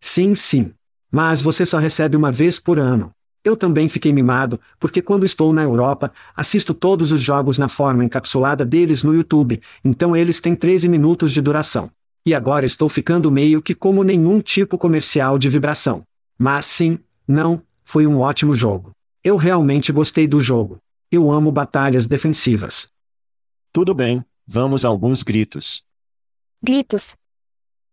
Sim, 0.00 0.34
sim. 0.34 0.72
Mas 1.10 1.42
você 1.42 1.66
só 1.66 1.78
recebe 1.78 2.16
uma 2.16 2.32
vez 2.32 2.58
por 2.58 2.78
ano. 2.78 3.12
Eu 3.44 3.56
também 3.56 3.88
fiquei 3.88 4.12
mimado, 4.12 4.60
porque 4.78 5.02
quando 5.02 5.26
estou 5.26 5.52
na 5.52 5.64
Europa, 5.64 6.12
assisto 6.36 6.72
todos 6.72 7.10
os 7.10 7.20
jogos 7.20 7.58
na 7.58 7.68
forma 7.68 8.04
encapsulada 8.04 8.64
deles 8.64 9.02
no 9.02 9.12
YouTube, 9.12 9.60
então 9.84 10.16
eles 10.16 10.40
têm 10.40 10.54
13 10.54 10.88
minutos 10.88 11.32
de 11.32 11.40
duração. 11.40 11.90
E 12.24 12.34
agora 12.34 12.64
estou 12.64 12.88
ficando 12.88 13.30
meio 13.30 13.60
que 13.60 13.74
como 13.74 14.04
nenhum 14.04 14.40
tipo 14.40 14.78
comercial 14.78 15.38
de 15.38 15.48
vibração. 15.48 16.04
Mas 16.38 16.66
sim, 16.66 16.98
não, 17.26 17.62
foi 17.84 18.06
um 18.06 18.20
ótimo 18.20 18.54
jogo. 18.54 18.92
Eu 19.24 19.36
realmente 19.36 19.92
gostei 19.92 20.26
do 20.26 20.40
jogo. 20.40 20.78
Eu 21.10 21.30
amo 21.30 21.50
batalhas 21.50 22.06
defensivas. 22.06 22.88
Tudo 23.72 23.94
bem, 23.94 24.24
vamos 24.46 24.84
a 24.84 24.88
alguns 24.88 25.22
gritos. 25.22 25.82
Gritos. 26.62 27.16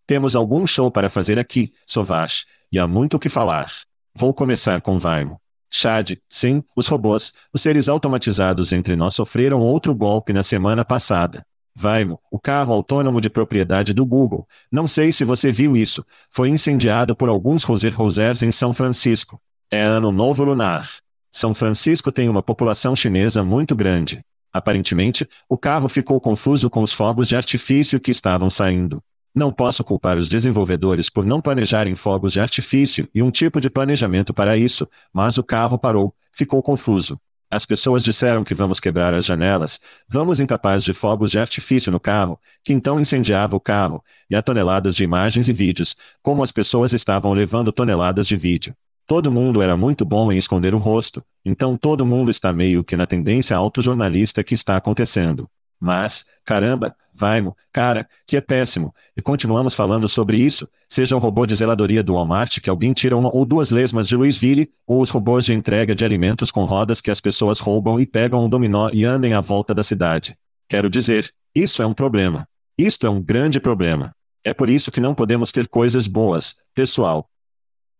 Temos 0.05 0.35
algum 0.35 0.65
show 0.65 0.91
para 0.91 1.09
fazer 1.09 1.37
aqui, 1.37 1.73
Sovash, 1.85 2.45
e 2.71 2.79
há 2.79 2.87
muito 2.87 3.17
o 3.17 3.19
que 3.19 3.29
falar. 3.29 3.71
Vou 4.15 4.33
começar 4.33 4.81
com 4.81 4.97
Vaimo. 4.97 5.39
Chad, 5.71 6.17
sim, 6.27 6.63
os 6.75 6.87
robôs, 6.87 7.33
os 7.53 7.61
seres 7.61 7.87
automatizados 7.87 8.71
entre 8.71 8.95
nós 8.95 9.13
sofreram 9.13 9.61
outro 9.61 9.93
golpe 9.93 10.33
na 10.33 10.43
semana 10.43 10.83
passada. 10.83 11.45
Vaimo, 11.81 12.19
o 12.29 12.37
carro 12.37 12.73
autônomo 12.73 13.21
de 13.21 13.29
propriedade 13.29 13.93
do 13.93 14.05
Google. 14.05 14.45
Não 14.69 14.85
sei 14.85 15.13
se 15.13 15.23
você 15.23 15.49
viu 15.49 15.77
isso. 15.77 16.05
Foi 16.29 16.49
incendiado 16.49 17.15
por 17.15 17.29
alguns 17.29 17.63
Roser 17.63 17.95
Rosers 17.95 18.43
em 18.43 18.51
São 18.51 18.73
Francisco. 18.73 19.39
É 19.71 19.81
ano 19.81 20.11
novo 20.11 20.43
lunar. 20.43 20.89
São 21.31 21.53
Francisco 21.53 22.11
tem 22.11 22.27
uma 22.27 22.43
população 22.43 22.97
chinesa 22.97 23.45
muito 23.45 23.77
grande. 23.77 24.19
Aparentemente, 24.51 25.25
o 25.47 25.57
carro 25.57 25.87
ficou 25.87 26.19
confuso 26.19 26.69
com 26.69 26.83
os 26.83 26.91
fogos 26.91 27.29
de 27.29 27.37
artifício 27.37 27.97
que 27.97 28.11
estavam 28.11 28.49
saindo. 28.49 29.01
Não 29.33 29.49
posso 29.49 29.81
culpar 29.81 30.17
os 30.17 30.27
desenvolvedores 30.27 31.09
por 31.09 31.25
não 31.25 31.39
planejarem 31.39 31.95
fogos 31.95 32.33
de 32.33 32.41
artifício 32.41 33.07
e 33.15 33.23
um 33.23 33.31
tipo 33.31 33.61
de 33.61 33.69
planejamento 33.69 34.33
para 34.33 34.57
isso, 34.57 34.85
mas 35.13 35.37
o 35.37 35.43
carro 35.45 35.79
parou, 35.79 36.13
ficou 36.33 36.61
confuso. 36.61 37.17
As 37.51 37.65
pessoas 37.65 38.03
disseram 38.03 38.43
que 38.43 38.53
vamos 38.53 38.79
quebrar 38.79 39.11
as 39.13 39.25
janelas, 39.25 39.79
vamos 40.07 40.39
incapaz 40.39 40.83
de 40.83 40.93
fogos 40.93 41.31
de 41.31 41.39
artifício 41.39 41.91
no 41.91 41.99
carro, 41.99 42.39
que 42.63 42.71
então 42.71 42.99
incendiava 42.99 43.55
o 43.55 43.59
carro, 43.59 44.03
e 44.29 44.35
há 44.35 44.41
toneladas 44.41 44.95
de 44.95 45.03
imagens 45.03 45.49
e 45.49 45.53
vídeos, 45.53 45.95
como 46.21 46.43
as 46.43 46.51
pessoas 46.51 46.93
estavam 46.93 47.33
levando 47.33 47.71
toneladas 47.71 48.27
de 48.27 48.37
vídeo. 48.37 48.75
Todo 49.07 49.31
mundo 49.31 49.63
era 49.63 49.75
muito 49.75 50.05
bom 50.05 50.31
em 50.31 50.37
esconder 50.37 50.75
o 50.75 50.77
rosto, 50.77 51.23
então 51.43 51.75
todo 51.75 52.05
mundo 52.05 52.29
está 52.29 52.53
meio 52.53 52.83
que 52.83 52.95
na 52.95 53.07
tendência 53.07 53.57
autojornalista 53.57 54.43
que 54.43 54.53
está 54.53 54.77
acontecendo. 54.77 55.49
Mas, 55.79 56.25
caramba, 56.43 56.95
Vaimo, 57.13 57.55
cara, 57.71 58.07
que 58.25 58.37
é 58.37 58.41
péssimo, 58.41 58.93
e 59.15 59.21
continuamos 59.21 59.73
falando 59.73 60.07
sobre 60.07 60.37
isso, 60.37 60.67
seja 60.87 61.15
o 61.15 61.19
robô 61.19 61.45
de 61.45 61.55
zeladoria 61.55 62.01
do 62.01 62.13
Walmart 62.13 62.59
que 62.59 62.69
alguém 62.69 62.93
tira 62.93 63.15
uma 63.17 63.33
ou 63.35 63.45
duas 63.45 63.71
lesmas 63.71 64.07
de 64.07 64.15
Louisville, 64.15 64.69
ou 64.87 65.01
os 65.01 65.09
robôs 65.09 65.45
de 65.45 65.53
entrega 65.53 65.93
de 65.93 66.05
alimentos 66.05 66.49
com 66.49 66.63
rodas 66.63 67.01
que 67.01 67.11
as 67.11 67.19
pessoas 67.19 67.59
roubam 67.59 67.99
e 67.99 68.05
pegam 68.05 68.45
um 68.45 68.49
dominó 68.49 68.89
e 68.93 69.03
andem 69.03 69.33
à 69.33 69.41
volta 69.41 69.73
da 69.73 69.83
cidade. 69.83 70.37
Quero 70.67 70.89
dizer, 70.89 71.33
isso 71.53 71.81
é 71.81 71.85
um 71.85 71.93
problema. 71.93 72.47
Isto 72.77 73.05
é 73.05 73.09
um 73.09 73.21
grande 73.21 73.59
problema. 73.59 74.15
É 74.43 74.53
por 74.53 74.69
isso 74.69 74.91
que 74.91 75.01
não 75.01 75.13
podemos 75.13 75.51
ter 75.51 75.67
coisas 75.67 76.07
boas, 76.07 76.55
pessoal. 76.73 77.29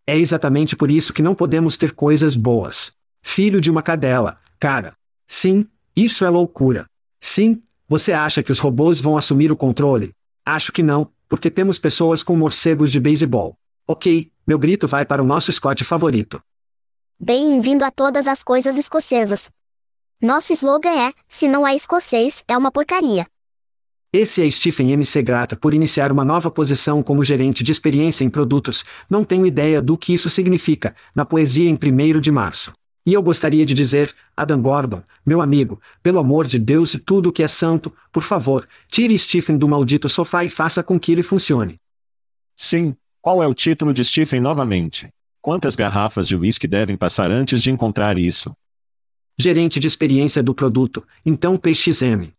É 0.08 0.18
exatamente 0.18 0.76
por 0.76 0.90
isso 0.90 1.12
que 1.12 1.22
não 1.22 1.36
podemos 1.36 1.76
ter 1.76 1.92
coisas 1.92 2.36
boas. 2.36 2.92
Filho 3.22 3.60
de 3.60 3.70
uma 3.70 3.84
cadela, 3.84 4.38
cara. 4.60 4.96
Sim, 5.28 5.68
isso 5.96 6.24
é 6.24 6.30
loucura. 6.30 6.88
Sim, 7.20 7.62
você 7.90 8.14
acha 8.14 8.44
que 8.44 8.52
os 8.52 8.60
robôs 8.60 9.02
vão 9.02 9.18
assumir 9.18 9.52
o 9.52 9.58
controle? 9.58 10.14
Acho 10.46 10.72
que 10.72 10.84
não, 10.84 11.12
porque 11.28 11.50
temos 11.50 11.80
pessoas 11.80 12.22
com 12.22 12.36
morcegos 12.36 12.92
de 12.92 13.00
beisebol. 13.00 13.58
Ok, 13.88 14.32
meu 14.46 14.60
grito 14.60 14.88
vai 14.88 15.04
para 15.04 15.24
o 15.24 15.26
nosso 15.26 15.52
Scott 15.52 15.84
favorito. 15.84 16.40
Bem-vindo 17.20 17.84
a 17.84 17.90
todas 17.90 18.28
as 18.28 18.44
coisas 18.44 18.78
escocesas. 18.78 19.50
Nosso 20.22 20.54
slogan 20.54 21.08
é: 21.08 21.14
se 21.28 21.48
não 21.48 21.66
é 21.66 21.74
escocês, 21.74 22.44
é 22.48 22.56
uma 22.56 22.72
porcaria. 22.72 23.26
Esse 24.14 24.46
é 24.46 24.52
Stephen 24.52 24.92
MC 24.92 25.24
Grata 25.24 25.56
por 25.56 25.74
iniciar 25.74 26.12
uma 26.12 26.24
nova 26.24 26.52
posição 26.52 27.02
como 27.02 27.24
gerente 27.24 27.64
de 27.64 27.72
experiência 27.72 28.24
em 28.24 28.30
produtos. 28.30 28.86
Não 29.10 29.24
tenho 29.24 29.48
ideia 29.48 29.82
do 29.82 29.98
que 29.98 30.14
isso 30.14 30.30
significa, 30.30 30.96
na 31.16 31.26
poesia 31.26 31.68
em 31.68 31.74
1 31.74 32.20
de 32.20 32.32
março. 32.32 32.72
E 33.10 33.14
eu 33.14 33.24
gostaria 33.24 33.66
de 33.66 33.74
dizer, 33.74 34.14
Adam 34.38 34.62
Gordon, 34.62 35.02
meu 35.26 35.42
amigo, 35.42 35.82
pelo 36.04 36.20
amor 36.20 36.46
de 36.46 36.60
Deus 36.60 36.94
e 36.94 37.00
tudo 37.00 37.30
o 37.30 37.32
que 37.32 37.42
é 37.42 37.48
santo, 37.48 37.92
por 38.12 38.22
favor, 38.22 38.70
tire 38.88 39.18
Stephen 39.18 39.58
do 39.58 39.68
maldito 39.68 40.08
sofá 40.08 40.46
e 40.46 40.50
faça 40.50 40.84
com 40.84 41.00
que 41.00 41.12
ele 41.12 41.24
funcione. 41.24 41.82
Sim, 42.56 42.96
qual 43.20 43.42
é 43.42 43.48
o 43.48 43.54
título 43.56 43.96
de 43.96 44.06
Stephen 44.06 44.40
novamente? 44.40 45.10
Quantas 45.42 45.76
garrafas 45.76 46.28
de 46.28 46.36
uísque 46.36 46.68
devem 46.68 46.96
passar 46.96 47.32
antes 47.32 47.64
de 47.64 47.72
encontrar 47.72 48.16
isso? 48.16 48.56
Gerente 49.36 49.80
de 49.80 49.88
experiência 49.88 50.44
do 50.44 50.54
produto, 50.54 51.04
então 51.26 51.58
PXM. 51.58 52.32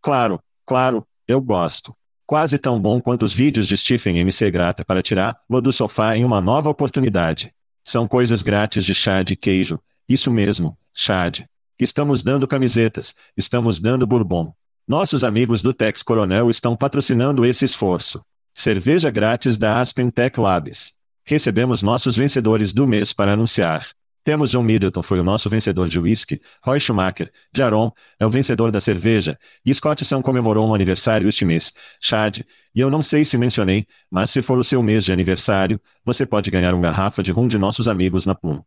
Claro, 0.00 0.38
claro, 0.64 1.04
eu 1.26 1.40
gosto. 1.40 1.92
Quase 2.24 2.56
tão 2.56 2.80
bom 2.80 3.00
quanto 3.00 3.24
os 3.24 3.32
vídeos 3.32 3.66
de 3.66 3.76
Stephen 3.76 4.16
MC 4.18 4.48
Grata 4.48 4.84
para 4.84 5.02
tirar-lo 5.02 5.60
do 5.60 5.72
sofá 5.72 6.16
em 6.16 6.24
uma 6.24 6.40
nova 6.40 6.70
oportunidade. 6.70 7.52
São 7.88 8.06
coisas 8.06 8.42
grátis 8.42 8.84
de 8.84 8.94
chá 8.94 9.22
de 9.22 9.34
queijo. 9.34 9.80
Isso 10.06 10.30
mesmo, 10.30 10.76
Chad. 10.92 11.46
Estamos 11.78 12.22
dando 12.22 12.46
camisetas, 12.46 13.14
estamos 13.34 13.80
dando 13.80 14.06
bourbon. 14.06 14.52
Nossos 14.86 15.24
amigos 15.24 15.62
do 15.62 15.72
Tex 15.72 16.02
Coronel 16.02 16.50
estão 16.50 16.76
patrocinando 16.76 17.46
esse 17.46 17.64
esforço. 17.64 18.20
Cerveja 18.52 19.08
grátis 19.08 19.56
da 19.56 19.80
Aspen 19.80 20.10
Tech 20.10 20.38
Labs. 20.38 20.92
Recebemos 21.24 21.80
nossos 21.80 22.14
vencedores 22.14 22.74
do 22.74 22.86
mês 22.86 23.14
para 23.14 23.32
anunciar. 23.32 23.88
Temos 24.24 24.50
John 24.50 24.62
Middleton 24.62 25.02
foi 25.02 25.20
o 25.20 25.24
nosso 25.24 25.48
vencedor 25.48 25.88
de 25.88 25.98
whisky, 25.98 26.40
Roy 26.62 26.78
Schumacher, 26.78 27.30
de 27.52 27.62
Aron, 27.62 27.90
é 28.18 28.26
o 28.26 28.30
vencedor 28.30 28.70
da 28.70 28.80
cerveja, 28.80 29.38
e 29.64 29.74
Scottson 29.74 30.20
comemorou 30.20 30.68
um 30.68 30.74
aniversário 30.74 31.28
este 31.28 31.44
mês, 31.44 31.72
Chad, 32.00 32.40
e 32.74 32.80
eu 32.80 32.90
não 32.90 33.02
sei 33.02 33.24
se 33.24 33.38
mencionei, 33.38 33.86
mas 34.10 34.30
se 34.30 34.42
for 34.42 34.58
o 34.58 34.64
seu 34.64 34.82
mês 34.82 35.04
de 35.04 35.12
aniversário, 35.12 35.80
você 36.04 36.26
pode 36.26 36.50
ganhar 36.50 36.74
uma 36.74 36.82
garrafa 36.82 37.22
de 37.22 37.32
rum 37.32 37.48
de 37.48 37.58
nossos 37.58 37.88
amigos 37.88 38.26
na 38.26 38.34
Plum. 38.34 38.62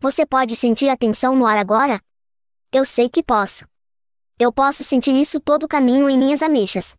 Você 0.00 0.26
pode 0.26 0.54
sentir 0.54 0.88
a 0.88 0.96
tensão 0.96 1.34
no 1.34 1.46
ar 1.46 1.56
agora? 1.56 2.00
Eu 2.70 2.84
sei 2.84 3.08
que 3.08 3.22
posso. 3.22 3.64
Eu 4.38 4.52
posso 4.52 4.82
sentir 4.82 5.12
isso 5.12 5.40
todo 5.40 5.62
o 5.62 5.68
caminho 5.68 6.10
em 6.10 6.18
minhas 6.18 6.42
ameixas. 6.42 6.94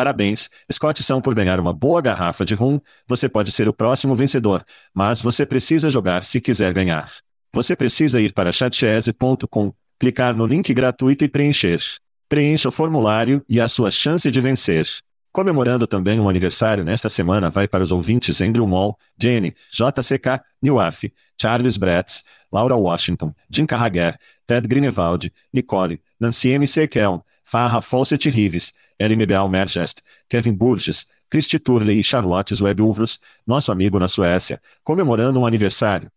Parabéns, 0.00 0.48
Scottson 0.72 1.20
por 1.20 1.34
ganhar 1.34 1.60
uma 1.60 1.74
boa 1.74 2.00
garrafa 2.00 2.42
de 2.42 2.54
rum, 2.54 2.80
você 3.06 3.28
pode 3.28 3.52
ser 3.52 3.68
o 3.68 3.72
próximo 3.74 4.14
vencedor, 4.14 4.64
mas 4.94 5.20
você 5.20 5.44
precisa 5.44 5.90
jogar 5.90 6.24
se 6.24 6.40
quiser 6.40 6.72
ganhar. 6.72 7.12
Você 7.52 7.76
precisa 7.76 8.18
ir 8.18 8.32
para 8.32 8.50
chatchese.com, 8.50 9.74
clicar 9.98 10.34
no 10.34 10.46
link 10.46 10.72
gratuito 10.72 11.22
e 11.22 11.28
preencher. 11.28 11.82
Preencha 12.30 12.70
o 12.70 12.72
formulário 12.72 13.44
e 13.46 13.60
a 13.60 13.68
sua 13.68 13.90
chance 13.90 14.30
de 14.30 14.40
vencer. 14.40 14.86
Comemorando 15.30 15.86
também 15.86 16.18
um 16.18 16.30
aniversário 16.30 16.82
nesta 16.82 17.10
semana 17.10 17.50
vai 17.50 17.68
para 17.68 17.84
os 17.84 17.92
ouvintes 17.92 18.40
Andrew 18.40 18.66
Moll, 18.66 18.96
Jenny, 19.20 19.54
JCK, 19.70 20.40
Newaf, 20.62 21.12
Charles 21.38 21.76
Bretz, 21.76 22.24
Laura 22.50 22.74
Washington, 22.74 23.34
Jim 23.50 23.66
Carragher, 23.66 24.16
Ted 24.46 24.66
Greenewald, 24.66 25.30
Nicole, 25.52 26.00
Nancy 26.18 26.52
M. 26.52 26.66
Sekel, 26.66 27.22
Farra 27.50 27.82
Fawcett 27.82 28.30
Rives, 28.30 28.72
LMBL 28.96 29.48
Mergest, 29.50 30.02
Kevin 30.28 30.54
Burgess, 30.54 31.08
Christy 31.28 31.58
Turley 31.58 31.98
e 31.98 32.04
Charlotte 32.04 32.54
Webulvros, 32.62 33.18
nosso 33.44 33.72
amigo 33.72 33.98
na 33.98 34.06
Suécia, 34.06 34.60
comemorando 34.84 35.40
um 35.40 35.44
aniversário. 35.44 36.08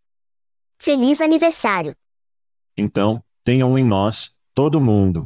Feliz 0.78 1.22
aniversário! 1.22 1.96
Então, 2.78 3.20
tenham 3.44 3.76
em 3.80 3.84
nós, 3.84 4.40
todo 4.54 4.80
mundo. 4.80 5.26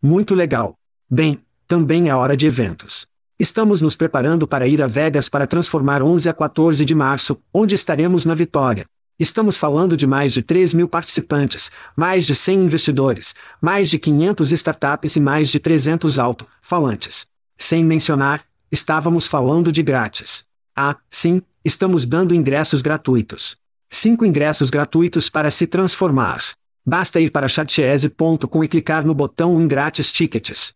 Muito 0.00 0.32
legal. 0.32 0.78
Bem, 1.10 1.44
também 1.66 2.08
é 2.08 2.14
hora 2.14 2.36
de 2.36 2.46
eventos. 2.46 3.04
Estamos 3.36 3.80
nos 3.80 3.96
preparando 3.96 4.46
para 4.46 4.68
ir 4.68 4.80
a 4.80 4.86
Vegas 4.86 5.28
para 5.28 5.44
transformar 5.44 6.04
11 6.04 6.28
a 6.28 6.32
14 6.32 6.84
de 6.84 6.94
março, 6.94 7.42
onde 7.52 7.74
estaremos 7.74 8.24
na 8.24 8.34
Vitória. 8.36 8.86
Estamos 9.18 9.56
falando 9.56 9.96
de 9.96 10.06
mais 10.06 10.34
de 10.34 10.42
3 10.42 10.74
mil 10.74 10.86
participantes, 10.86 11.70
mais 11.96 12.26
de 12.26 12.34
100 12.34 12.64
investidores, 12.64 13.34
mais 13.62 13.88
de 13.88 13.98
500 13.98 14.52
startups 14.52 15.16
e 15.16 15.20
mais 15.20 15.48
de 15.48 15.58
300 15.58 16.18
alto-falantes. 16.18 17.26
Sem 17.56 17.82
mencionar, 17.82 18.44
estávamos 18.70 19.26
falando 19.26 19.72
de 19.72 19.82
grátis. 19.82 20.44
Ah, 20.76 20.96
sim, 21.10 21.40
estamos 21.64 22.04
dando 22.04 22.34
ingressos 22.34 22.82
gratuitos. 22.82 23.56
Cinco 23.88 24.26
ingressos 24.26 24.68
gratuitos 24.68 25.30
para 25.30 25.50
se 25.50 25.66
transformar. 25.66 26.42
Basta 26.84 27.18
ir 27.18 27.30
para 27.30 27.48
chatchese.com 27.48 28.64
e 28.64 28.68
clicar 28.68 29.06
no 29.06 29.14
botão 29.14 29.58
Ingrátis 29.62 30.12
Tickets. 30.12 30.74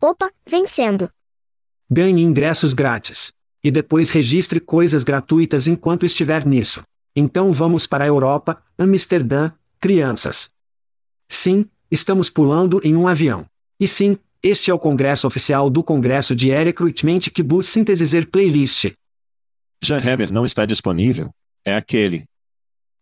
Opa, 0.00 0.30
vencendo! 0.48 1.10
Ganhe 1.90 2.22
ingressos 2.22 2.72
grátis. 2.72 3.32
E 3.64 3.72
depois 3.72 4.10
registre 4.10 4.60
coisas 4.60 5.02
gratuitas 5.02 5.66
enquanto 5.66 6.06
estiver 6.06 6.46
nisso. 6.46 6.84
Então 7.16 7.50
vamos 7.50 7.86
para 7.86 8.04
a 8.04 8.06
Europa, 8.06 8.62
Amsterdã, 8.76 9.50
crianças. 9.80 10.50
Sim, 11.26 11.64
estamos 11.90 12.28
pulando 12.28 12.78
em 12.84 12.94
um 12.94 13.08
avião. 13.08 13.46
E 13.80 13.88
sim, 13.88 14.18
este 14.42 14.70
é 14.70 14.74
o 14.74 14.78
congresso 14.78 15.26
oficial 15.26 15.70
do 15.70 15.82
Congresso 15.82 16.36
de 16.36 16.50
Recruitment 16.50 17.20
Kibbutz 17.20 17.70
Synthesizer 17.70 18.30
Playlist. 18.30 18.92
Já 19.82 19.98
Heber 19.98 20.30
não 20.30 20.44
está 20.44 20.66
disponível? 20.66 21.30
É 21.64 21.74
aquele. 21.74 22.24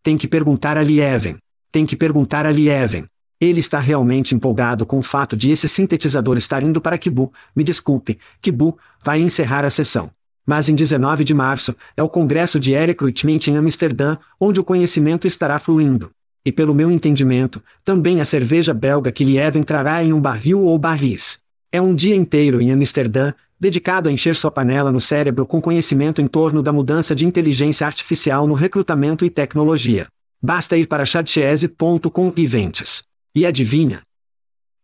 Tem 0.01 0.17
que 0.17 0.29
perguntar 0.29 0.79
a 0.79 0.83
Lieven. 0.83 1.37
Tem 1.73 1.85
que 1.85 1.97
perguntar 1.97 2.47
a 2.47 2.53
Lieven. 2.53 3.07
Ele 3.41 3.59
está 3.59 3.81
realmente 3.81 4.35
empolgado 4.35 4.87
com 4.87 4.99
o 4.99 5.03
fato 5.03 5.37
de 5.37 5.51
esse 5.51 5.69
sintetizador 5.69 6.39
estar 6.39 6.63
indo 6.63 6.81
para 6.81 6.97
Kibu. 6.97 7.33
Me 7.55 7.65
desculpe, 7.65 8.19
Kibu 8.41 8.79
vai 9.03 9.21
encerrar 9.21 9.65
a 9.65 9.71
sessão. 9.71 10.11
Mas 10.47 10.69
em 10.69 10.75
19 10.75 11.25
de 11.25 11.33
março, 11.33 11.75
é 11.97 12.03
o 12.03 12.09
Congresso 12.09 12.61
de 12.61 12.73
Recruitment 12.75 13.41
em 13.49 13.57
Amsterdã, 13.57 14.19
onde 14.39 14.61
o 14.61 14.65
conhecimento 14.65 15.27
estará 15.27 15.59
fluindo. 15.59 16.11
E 16.45 16.53
pelo 16.53 16.75
meu 16.75 16.91
entendimento, 16.91 17.63
também 17.83 18.21
a 18.21 18.25
cerveja 18.25 18.75
belga 18.75 19.11
que 19.11 19.25
Liev 19.25 19.57
entrará 19.57 20.05
em 20.05 20.13
um 20.13 20.21
barril 20.21 20.61
ou 20.61 20.79
barris. 20.79 21.39
É 21.73 21.81
um 21.81 21.95
dia 21.95 22.15
inteiro 22.15 22.61
em 22.61 22.71
Amsterdã, 22.71 23.33
dedicado 23.59 24.09
a 24.09 24.13
encher 24.13 24.37
sua 24.37 24.51
panela 24.51 24.93
no 24.93 25.01
cérebro 25.01 25.47
com 25.47 25.61
conhecimento 25.61 26.21
em 26.21 26.27
torno 26.27 26.63
da 26.63 26.73
mudança 26.73 27.15
de 27.15 27.25
inteligência 27.25 27.87
artificial 27.87 28.47
no 28.47 28.55
recrutamento 28.55 29.25
e 29.25 29.31
tecnologia. 29.31 30.07
Basta 30.43 30.77
ir 30.77 30.87
para 30.87 31.07
chatchese.com 31.07 32.33
events. 32.37 33.03
E 33.35 33.47
adivinha? 33.47 34.03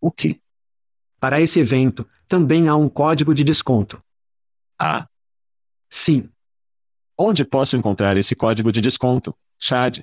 O 0.00 0.10
que? 0.10 0.40
Para 1.20 1.42
esse 1.42 1.60
evento, 1.60 2.06
também 2.26 2.66
há 2.68 2.74
um 2.74 2.88
código 2.88 3.34
de 3.34 3.44
desconto. 3.44 4.02
Ah, 4.78 5.06
Sim, 5.90 6.28
onde 7.18 7.44
posso 7.44 7.76
encontrar 7.76 8.16
esse 8.16 8.34
código 8.34 8.72
de 8.72 8.80
desconto, 8.80 9.34
Chad? 9.58 10.00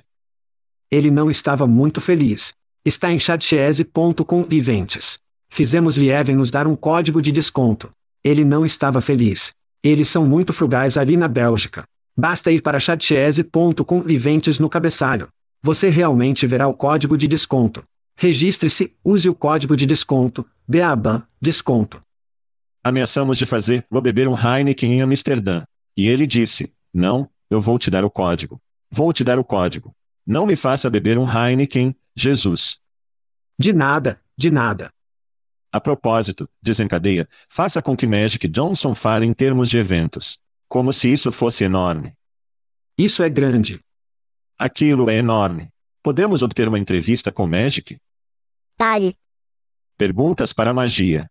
ele 0.90 1.10
não 1.10 1.30
estava 1.30 1.66
muito 1.66 2.00
feliz. 2.00 2.52
Está 2.84 3.12
em 3.12 3.20
chatchese.com 3.20 4.46
events. 4.50 5.18
Fizemos 5.50 5.96
Lieven 5.96 6.36
nos 6.36 6.50
dar 6.50 6.66
um 6.66 6.76
código 6.76 7.20
de 7.20 7.30
desconto. 7.30 7.90
Ele 8.24 8.44
não 8.44 8.64
estava 8.64 9.00
feliz. 9.00 9.52
Eles 9.82 10.08
são 10.08 10.26
muito 10.26 10.52
frugais 10.52 10.96
ali 10.96 11.16
na 11.16 11.28
Bélgica. 11.28 11.84
Basta 12.16 12.50
ir 12.50 12.62
para 12.62 12.80
chatchese.com 12.80 14.04
events 14.08 14.58
no 14.58 14.68
cabeçalho. 14.68 15.28
Você 15.62 15.88
realmente 15.88 16.46
verá 16.46 16.66
o 16.66 16.74
código 16.74 17.16
de 17.16 17.28
desconto. 17.28 17.84
Registre-se, 18.16 18.94
use 19.04 19.28
o 19.28 19.34
código 19.34 19.76
de 19.76 19.86
desconto, 19.86 20.44
BABAN, 20.66 21.24
desconto. 21.40 22.02
Ameaçamos 22.82 23.38
de 23.38 23.46
fazer, 23.46 23.84
vou 23.88 24.02
beber 24.02 24.26
um 24.26 24.34
Heineken 24.34 24.94
em 24.94 25.02
Amsterdã. 25.02 25.62
E 25.98 26.06
ele 26.06 26.28
disse: 26.28 26.72
Não, 26.94 27.28
eu 27.50 27.60
vou 27.60 27.76
te 27.76 27.90
dar 27.90 28.04
o 28.04 28.10
código. 28.10 28.62
Vou 28.88 29.12
te 29.12 29.24
dar 29.24 29.36
o 29.36 29.42
código. 29.42 29.92
Não 30.24 30.46
me 30.46 30.54
faça 30.54 30.88
beber 30.88 31.18
um 31.18 31.26
Heineken, 31.28 31.92
Jesus. 32.14 32.78
De 33.58 33.72
nada, 33.72 34.22
de 34.36 34.48
nada. 34.48 34.92
A 35.72 35.80
propósito, 35.80 36.48
desencadeia, 36.62 37.28
faça 37.48 37.82
com 37.82 37.96
que 37.96 38.06
Magic 38.06 38.46
Johnson 38.46 38.94
fale 38.94 39.26
em 39.26 39.32
termos 39.34 39.68
de 39.68 39.76
eventos. 39.76 40.38
Como 40.68 40.92
se 40.92 41.12
isso 41.12 41.32
fosse 41.32 41.64
enorme. 41.64 42.14
Isso 42.96 43.24
é 43.24 43.28
grande. 43.28 43.80
Aquilo 44.56 45.10
é 45.10 45.16
enorme. 45.16 45.68
Podemos 46.00 46.42
obter 46.42 46.68
uma 46.68 46.78
entrevista 46.78 47.32
com 47.32 47.48
Magic? 47.48 47.98
Pare. 48.76 49.16
Perguntas 49.96 50.52
para 50.52 50.70
a 50.70 50.74
magia. 50.74 51.28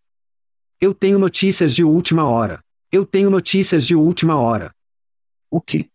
Eu 0.78 0.92
tenho 0.92 1.18
notícias 1.18 1.74
de 1.74 1.82
última 1.82 2.28
hora. 2.28 2.62
Eu 2.90 3.04
tenho 3.04 3.28
notícias 3.28 3.84
de 3.84 3.94
última 3.94 4.40
hora. 4.40 4.74
O 5.50 5.60
que? 5.60 5.90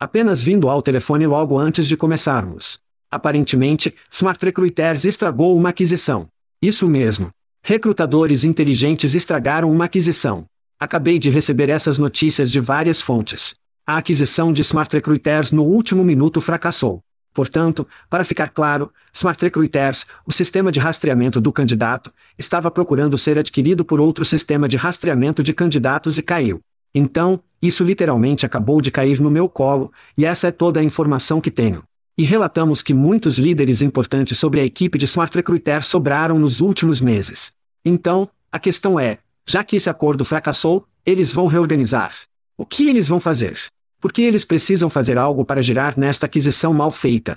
Apenas 0.00 0.42
vindo 0.42 0.68
ao 0.68 0.82
telefone 0.82 1.28
logo 1.28 1.56
antes 1.56 1.86
de 1.86 1.96
começarmos. 1.96 2.80
Aparentemente, 3.08 3.94
Smart 4.10 4.44
Recruiters 4.44 5.04
estragou 5.04 5.56
uma 5.56 5.68
aquisição. 5.68 6.28
Isso 6.60 6.88
mesmo. 6.88 7.30
Recrutadores 7.62 8.42
inteligentes 8.42 9.14
estragaram 9.14 9.70
uma 9.70 9.84
aquisição. 9.84 10.44
Acabei 10.76 11.20
de 11.20 11.30
receber 11.30 11.68
essas 11.68 11.98
notícias 11.98 12.50
de 12.50 12.58
várias 12.58 13.00
fontes. 13.00 13.54
A 13.86 13.96
aquisição 13.96 14.52
de 14.52 14.62
Smart 14.62 14.92
Recruiters 14.92 15.52
no 15.52 15.62
último 15.62 16.02
minuto 16.02 16.40
fracassou. 16.40 17.00
Portanto, 17.32 17.86
para 18.10 18.24
ficar 18.24 18.48
claro, 18.48 18.90
Smart 19.12 19.42
Recruiters, 19.44 20.06
o 20.26 20.32
sistema 20.32 20.72
de 20.72 20.80
rastreamento 20.80 21.40
do 21.40 21.52
candidato, 21.52 22.12
estava 22.38 22.70
procurando 22.70 23.16
ser 23.16 23.38
adquirido 23.38 23.84
por 23.84 24.00
outro 24.00 24.24
sistema 24.24 24.68
de 24.68 24.76
rastreamento 24.76 25.42
de 25.42 25.52
candidatos 25.52 26.18
e 26.18 26.22
caiu. 26.22 26.60
Então, 26.94 27.40
isso 27.60 27.84
literalmente 27.84 28.46
acabou 28.46 28.80
de 28.80 28.90
cair 28.90 29.20
no 29.20 29.30
meu 29.30 29.48
colo, 29.48 29.92
e 30.16 30.24
essa 30.24 30.48
é 30.48 30.50
toda 30.50 30.80
a 30.80 30.84
informação 30.84 31.40
que 31.40 31.50
tenho. 31.50 31.82
E 32.16 32.24
relatamos 32.24 32.82
que 32.82 32.92
muitos 32.92 33.38
líderes 33.38 33.82
importantes 33.82 34.38
sobre 34.38 34.60
a 34.60 34.64
equipe 34.64 34.98
de 34.98 35.04
Smart 35.04 35.36
Recruiter 35.36 35.84
sobraram 35.84 36.38
nos 36.38 36.60
últimos 36.60 37.00
meses. 37.00 37.52
Então, 37.84 38.28
a 38.50 38.58
questão 38.58 38.98
é: 38.98 39.18
já 39.46 39.62
que 39.62 39.76
esse 39.76 39.88
acordo 39.88 40.24
fracassou, 40.24 40.84
eles 41.06 41.32
vão 41.32 41.46
reorganizar. 41.46 42.12
O 42.56 42.66
que 42.66 42.88
eles 42.88 43.06
vão 43.06 43.20
fazer? 43.20 43.56
Porque 44.00 44.22
eles 44.22 44.44
precisam 44.44 44.88
fazer 44.88 45.18
algo 45.18 45.44
para 45.44 45.62
girar 45.62 45.98
nesta 45.98 46.26
aquisição 46.26 46.72
mal 46.72 46.90
feita. 46.90 47.36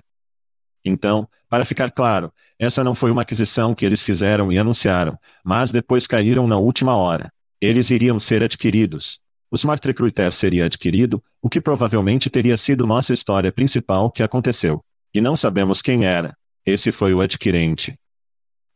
Então, 0.84 1.28
para 1.48 1.66
ficar 1.66 1.92
claro, 1.92 2.32
essa 2.58 2.84
não 2.84 2.96
foi 2.96 3.12
uma 3.12 3.22
aquisição 3.22 3.76
que 3.76 3.86
eles 3.86 4.02
fizeram 4.02 4.52
e 4.52 4.58
anunciaram, 4.58 5.18
mas 5.44 5.72
depois 5.72 6.08
caíram 6.08 6.48
na 6.48 6.58
última 6.58 6.96
hora. 6.96 7.32
Eles 7.60 7.92
iriam 7.92 8.20
ser 8.20 8.44
adquiridos. 8.44 9.20
O 9.50 9.56
Smart 9.56 9.86
Recruiter 9.86 10.32
seria 10.32 10.66
adquirido, 10.66 11.24
o 11.42 11.50
que 11.50 11.60
provavelmente 11.60 12.30
teria 12.30 12.58
sido 12.58 12.88
nossa 12.88 13.14
história 13.14 13.52
principal 13.52 14.10
que 14.10 14.24
aconteceu. 14.24 14.84
E 15.14 15.20
não 15.20 15.36
sabemos 15.36 15.82
quem 15.82 16.06
era. 16.06 16.36
Esse 16.66 16.92
foi 16.92 17.14
o 17.14 17.22
adquirente. 17.22 17.96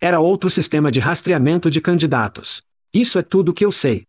Era 0.01 0.19
outro 0.19 0.49
sistema 0.49 0.91
de 0.91 0.99
rastreamento 0.99 1.71
de 1.71 1.79
candidatos. 1.79 2.61
Isso 2.93 3.17
é 3.17 3.21
tudo 3.21 3.53
que 3.53 3.65
eu 3.65 3.71
sei. 3.71 4.05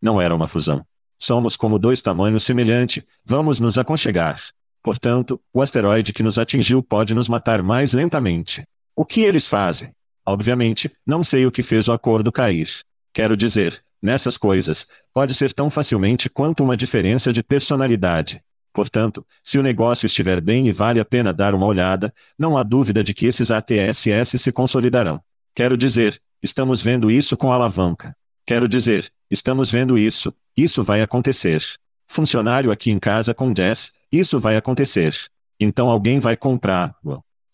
Não 0.00 0.20
era 0.20 0.34
uma 0.34 0.46
fusão. 0.46 0.86
Somos 1.22 1.54
como 1.54 1.78
dois 1.78 2.00
tamanhos 2.00 2.44
semelhantes, 2.44 3.04
vamos 3.24 3.60
nos 3.60 3.76
aconchegar. 3.76 4.40
Portanto, 4.82 5.38
o 5.52 5.60
asteroide 5.60 6.14
que 6.14 6.22
nos 6.22 6.38
atingiu 6.38 6.82
pode 6.82 7.14
nos 7.14 7.28
matar 7.28 7.62
mais 7.62 7.92
lentamente. 7.92 8.64
O 8.96 9.04
que 9.04 9.20
eles 9.20 9.46
fazem? 9.46 9.92
Obviamente, 10.24 10.90
não 11.06 11.22
sei 11.22 11.44
o 11.44 11.50
que 11.52 11.62
fez 11.62 11.88
o 11.88 11.92
acordo 11.92 12.32
cair. 12.32 12.70
Quero 13.12 13.36
dizer, 13.36 13.82
nessas 14.00 14.38
coisas, 14.38 14.86
pode 15.12 15.34
ser 15.34 15.52
tão 15.52 15.68
facilmente 15.68 16.30
quanto 16.30 16.64
uma 16.64 16.76
diferença 16.76 17.32
de 17.32 17.42
personalidade. 17.42 18.40
Portanto, 18.72 19.26
se 19.42 19.58
o 19.58 19.62
negócio 19.62 20.06
estiver 20.06 20.40
bem 20.40 20.68
e 20.68 20.72
vale 20.72 21.00
a 21.00 21.04
pena 21.04 21.34
dar 21.34 21.54
uma 21.54 21.66
olhada, 21.66 22.14
não 22.38 22.56
há 22.56 22.62
dúvida 22.62 23.04
de 23.04 23.12
que 23.12 23.26
esses 23.26 23.50
ATSS 23.50 24.38
se 24.38 24.52
consolidarão. 24.52 25.20
Quero 25.54 25.76
dizer, 25.76 26.18
estamos 26.42 26.80
vendo 26.80 27.10
isso 27.10 27.36
com 27.36 27.52
alavanca. 27.52 28.16
Quero 28.46 28.68
dizer, 28.68 29.12
estamos 29.30 29.70
vendo 29.70 29.96
isso, 29.96 30.34
isso 30.56 30.82
vai 30.82 31.00
acontecer. 31.02 31.62
Funcionário 32.06 32.72
aqui 32.72 32.90
em 32.90 32.98
casa 32.98 33.32
com 33.32 33.52
10, 33.52 33.92
isso 34.10 34.40
vai 34.40 34.56
acontecer. 34.56 35.14
Então 35.58 35.88
alguém 35.88 36.18
vai 36.18 36.36
comprar. 36.36 36.94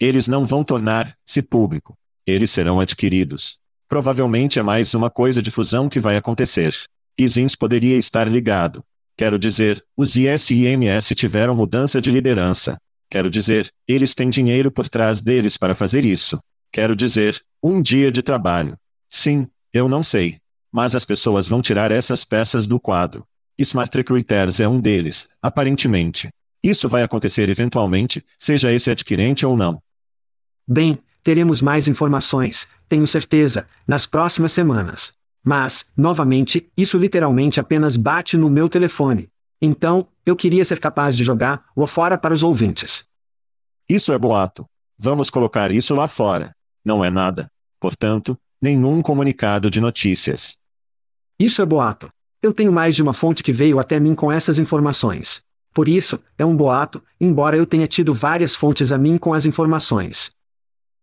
Eles 0.01 0.27
não 0.27 0.47
vão 0.47 0.65
tornar-se 0.65 1.43
público. 1.43 1.95
Eles 2.27 2.51
serão 2.51 2.81
adquiridos. 2.81 3.59
Provavelmente 3.89 4.59
é 4.59 4.63
mais 4.63 4.95
uma 4.95 5.11
coisa 5.11 5.43
de 5.43 5.51
fusão 5.51 5.89
que 5.89 6.01
vai 6.01 6.17
acontecer. 6.17 6.75
Isins 7.19 7.55
poderia 7.55 7.97
estar 7.97 8.27
ligado. 8.29 8.85
Quero 9.17 9.39
dizer, 9.39 9.85
os 9.97 10.17
ISIMS 10.17 11.09
tiveram 11.15 11.55
mudança 11.55 12.01
de 12.01 12.11
liderança. 12.11 12.77
Quero 13.11 13.31
dizer, 13.31 13.71
eles 13.87 14.15
têm 14.15 14.29
dinheiro 14.29 14.71
por 14.71 14.89
trás 14.89 15.21
deles 15.21 15.57
para 15.57 15.75
fazer 15.75 16.05
isso. 16.05 16.39
Quero 16.73 16.95
dizer, 16.95 17.41
um 17.63 17.81
dia 17.81 18.11
de 18.13 18.23
trabalho. 18.23 18.77
Sim, 19.09 19.49
eu 19.73 19.89
não 19.89 20.03
sei. 20.03 20.39
Mas 20.73 20.95
as 20.95 21.05
pessoas 21.05 21.47
vão 21.47 21.63
tirar 21.63 21.91
essas 21.91 22.25
peças 22.25 22.67
do 22.67 22.79
quadro. 22.79 23.27
Smart 23.59 23.97
Recruiters 23.97 24.61
é 24.61 24.69
um 24.69 24.81
deles, 24.81 25.29
aparentemente. 25.41 26.29
Isso 26.63 26.89
vai 26.89 27.03
acontecer 27.03 27.49
eventualmente, 27.49 28.25
seja 28.39 28.73
esse 28.73 28.91
adquirente 28.91 29.47
ou 29.47 29.57
não. 29.57 29.81
Bem, 30.67 30.99
teremos 31.23 31.63
mais 31.63 31.89
informações, 31.89 32.67
tenho 32.89 33.07
certeza, 33.07 33.67
nas 33.87 34.07
próximas 34.07 34.53
semanas. 34.53 35.15
Mas, 35.43 35.87
novamente, 35.97 36.69
isso 36.77 36.99
literalmente 36.99 37.61
apenas 37.61 37.97
bate 37.97 38.37
no 38.37 38.51
meu 38.51 38.69
telefone. 38.69 39.29
Então, 39.63 40.09
eu 40.25 40.35
queria 40.35 40.65
ser 40.65 40.81
capaz 40.81 41.17
de 41.17 41.23
jogar 41.23 41.65
o 41.75 41.87
fora 41.87 42.19
para 42.19 42.35
os 42.35 42.43
ouvintes. 42.43 43.05
Isso 43.89 44.13
é 44.13 44.19
boato. 44.19 44.67
Vamos 44.99 45.31
colocar 45.31 45.71
isso 45.71 45.95
lá 45.95 46.09
fora. 46.09 46.53
Não 46.85 47.05
é 47.05 47.11
nada. 47.11 47.49
Portanto, 47.79 48.37
nenhum 48.67 49.01
comunicado 49.01 49.71
de 49.71 49.81
notícias. 49.81 50.59
Isso 51.39 51.63
é 51.63 51.67
boato. 51.67 52.11
Eu 52.43 52.53
tenho 52.53 52.73
mais 52.73 52.95
de 52.97 53.03
uma 53.03 53.13
fonte 53.13 53.43
que 53.43 53.53
veio 53.53 53.79
até 53.79 54.01
mim 54.01 54.15
com 54.15 54.33
essas 54.33 54.59
informações. 54.59 55.41
Por 55.73 55.89
isso, 55.89 56.19
é 56.37 56.45
um 56.45 56.57
boato, 56.57 57.03
embora 57.21 57.57
eu 57.57 57.65
tenha 57.65 57.87
tido 57.87 58.13
várias 58.13 58.55
fontes 58.55 58.91
a 58.91 58.99
mim 58.99 59.19
com 59.19 59.33
as 59.33 59.47
informações. 59.47 60.31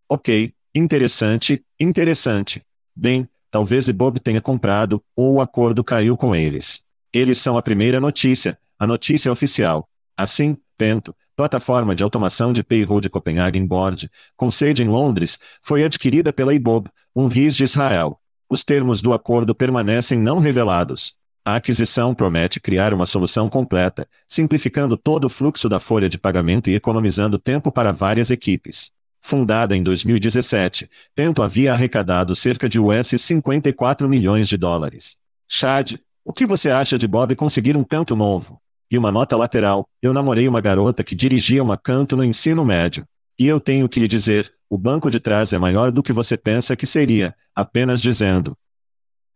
Ok, 0.09 0.53
interessante, 0.75 1.63
interessante. 1.79 2.61
Bem, 2.95 3.29
Talvez 3.53 3.87
Bob 3.89 4.19
tenha 4.19 4.41
comprado, 4.41 4.99
ou 5.15 5.35
o 5.35 5.39
acordo 5.39 5.83
caiu 5.83 6.17
com 6.17 6.35
eles. 6.35 6.83
Eles 7.13 7.37
são 7.37 7.55
a 7.55 7.61
primeira 7.61 7.99
notícia, 7.99 8.57
a 8.79 8.87
notícia 8.87 9.31
oficial. 9.31 9.87
Assim, 10.17 10.57
Pento, 10.83 11.15
plataforma 11.33 11.95
de 11.95 12.03
automação 12.03 12.51
de 12.51 12.61
payroll 12.61 12.99
de 12.99 13.09
Copenhagen 13.09 13.65
Board, 13.65 14.11
com 14.35 14.51
sede 14.51 14.83
em 14.83 14.89
Londres, 14.89 15.39
foi 15.61 15.81
adquirida 15.81 16.33
pela 16.33 16.53
IBOB, 16.53 16.89
um 17.15 17.27
RIS 17.27 17.55
de 17.55 17.63
Israel. 17.63 18.19
Os 18.49 18.65
termos 18.65 19.01
do 19.01 19.13
acordo 19.13 19.55
permanecem 19.55 20.19
não 20.19 20.39
revelados. 20.39 21.15
A 21.45 21.55
aquisição 21.55 22.13
promete 22.13 22.59
criar 22.59 22.93
uma 22.93 23.05
solução 23.05 23.47
completa, 23.47 24.05
simplificando 24.27 24.97
todo 24.97 25.23
o 25.23 25.29
fluxo 25.29 25.69
da 25.69 25.79
folha 25.79 26.09
de 26.09 26.17
pagamento 26.17 26.69
e 26.69 26.75
economizando 26.75 27.39
tempo 27.39 27.71
para 27.71 27.93
várias 27.93 28.29
equipes. 28.29 28.91
Fundada 29.21 29.77
em 29.77 29.81
2017, 29.81 30.89
Pento 31.15 31.41
havia 31.41 31.71
arrecadado 31.71 32.35
cerca 32.35 32.67
de 32.67 32.77
US 32.77 33.07
54 33.17 34.09
milhões 34.09 34.49
de 34.49 34.57
dólares. 34.57 35.15
Chad, 35.47 35.93
o 36.25 36.33
que 36.33 36.45
você 36.45 36.69
acha 36.69 36.97
de 36.97 37.07
Bob 37.07 37.33
conseguir 37.37 37.77
um 37.77 37.85
canto 37.85 38.17
novo? 38.17 38.61
E 38.89 38.97
uma 38.97 39.11
nota 39.11 39.35
lateral, 39.35 39.87
eu 40.01 40.13
namorei 40.13 40.47
uma 40.47 40.61
garota 40.61 41.03
que 41.03 41.15
dirigia 41.15 41.63
uma 41.63 41.77
canto 41.77 42.15
no 42.15 42.23
ensino 42.23 42.63
médio. 42.63 43.05
E 43.39 43.47
eu 43.47 43.59
tenho 43.59 43.89
que 43.89 43.99
lhe 43.99 44.07
dizer, 44.07 44.53
o 44.69 44.77
banco 44.77 45.09
de 45.09 45.19
trás 45.19 45.53
é 45.53 45.57
maior 45.57 45.91
do 45.91 46.03
que 46.03 46.13
você 46.13 46.37
pensa 46.37 46.75
que 46.75 46.85
seria, 46.85 47.35
apenas 47.55 48.01
dizendo. 48.01 48.55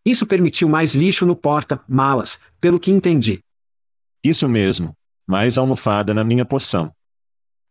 Isso 0.05 0.25
permitiu 0.25 0.69
mais 0.69 0.95
lixo 0.95 1.25
no 1.25 1.35
porta-malas, 1.35 2.39
pelo 2.61 2.79
que 2.79 2.91
entendi. 2.91 3.39
Isso 4.23 4.47
mesmo. 4.47 4.93
Mais 5.27 5.57
almofada 5.57 6.13
na 6.13 6.23
minha 6.23 6.45
porção. 6.45 6.91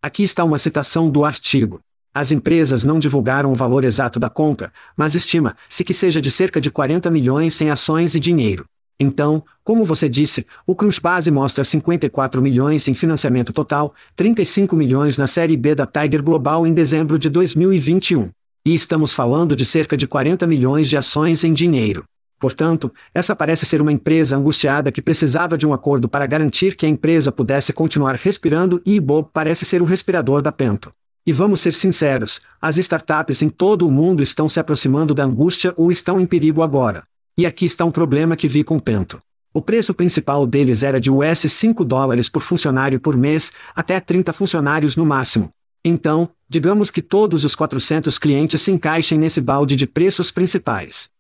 Aqui 0.03 0.23
está 0.23 0.45
uma 0.45 0.59
citação 0.59 1.11
do 1.11 1.25
artigo. 1.25 1.81
As 2.15 2.31
empresas 2.31 2.85
não 2.85 2.99
divulgaram 2.99 3.53
o 3.53 3.55
valor 3.55 3.85
exato 3.85 4.19
da 4.19 4.31
compra, 4.31 4.73
mas 4.97 5.15
estima-se 5.15 5.85
que 5.85 5.93
seja 5.93 6.21
de 6.21 6.31
cerca 6.31 6.61
de 6.61 6.71
40 6.71 7.11
milhões 7.11 7.61
em 7.61 7.71
ações 7.71 8.15
e 8.15 8.21
dinheiro. 8.21 8.67
Então, 8.99 9.45
como 9.63 9.85
você 9.85 10.09
disse, 10.09 10.47
o 10.67 10.75
Cruz 10.75 10.99
Base 10.99 11.31
mostra 11.31 11.63
54 11.63 12.41
milhões 12.41 12.89
em 12.89 12.95
financiamento 12.95 13.53
total, 13.53 13.95
35 14.15 14.75
milhões 14.75 15.19
na 15.19 15.27
série 15.27 15.57
B 15.57 15.75
da 15.75 15.87
Tiger 15.87 16.23
Global 16.23 16.67
em 16.67 16.73
dezembro 16.73 17.19
de 17.19 17.29
2021. 17.29 18.31
E 18.65 18.75
estamos 18.75 19.13
falando 19.13 19.55
de 19.55 19.65
cerca 19.65 19.97
de 19.97 20.07
40 20.07 20.47
milhões 20.47 20.89
de 20.89 20.97
ações 20.97 21.45
em 21.45 21.53
dinheiro. 21.53 22.05
Portanto, 22.39 22.93
essa 23.15 23.37
parece 23.37 23.65
ser 23.65 23.81
uma 23.81 23.93
empresa 23.93 24.37
angustiada 24.37 24.91
que 24.93 25.03
precisava 25.03 25.57
de 25.57 25.67
um 25.67 25.73
acordo 25.73 26.09
para 26.09 26.27
garantir 26.27 26.75
que 26.75 26.85
a 26.85 26.89
empresa 26.89 27.31
pudesse 27.31 27.73
continuar 27.73 28.15
respirando 28.15 28.81
e 28.85 28.99
Bob 29.01 29.29
parece 29.33 29.65
ser 29.65 29.83
o 29.83 29.87
respirador 29.87 30.43
da 30.43 30.53
Pento. 30.53 30.93
E 31.27 31.33
vamos 31.33 31.61
ser 31.61 31.75
sinceros, 31.75 32.41
as 32.61 32.77
startups 32.79 33.43
em 33.43 33.49
todo 33.49 33.87
o 33.87 33.91
mundo 33.91 34.23
estão 34.23 34.49
se 34.49 34.61
aproximando 34.61 35.15
da 35.15 35.25
angústia 35.25 35.75
ou 35.77 35.91
estão 35.91 36.21
em 36.21 36.27
perigo 36.27 36.63
agora. 36.63 37.05
E 37.39 37.45
aqui 37.45 37.67
está 37.67 37.85
um 37.85 37.91
problema 37.91 38.35
que 38.35 38.49
vi 38.49 38.65
com 38.65 38.79
Pento. 38.79 39.21
O 39.53 39.61
preço 39.61 39.93
principal 39.93 40.47
deles 40.47 40.83
era 40.83 40.99
de 40.99 41.11
US 41.11 41.41
5 41.41 41.85
dólares 41.85 42.31
por 42.31 42.41
funcionário 42.41 42.99
por 42.99 43.15
mês, 43.15 43.53
até 43.75 44.01
30 44.01 44.33
funcionários 44.33 44.97
no 44.97 45.05
máximo. 45.05 45.51
Então, 45.85 46.31
digamos 46.49 46.91
que 46.91 47.03
todos 47.03 47.45
os 47.45 47.55
400 47.55 48.19
clientes 48.19 48.63
se 48.63 48.73
encaixem 48.73 49.19
nesse 49.19 49.39
balde 49.43 49.77
de 49.77 49.87
preços 49.87 50.31
principais. 50.31 51.11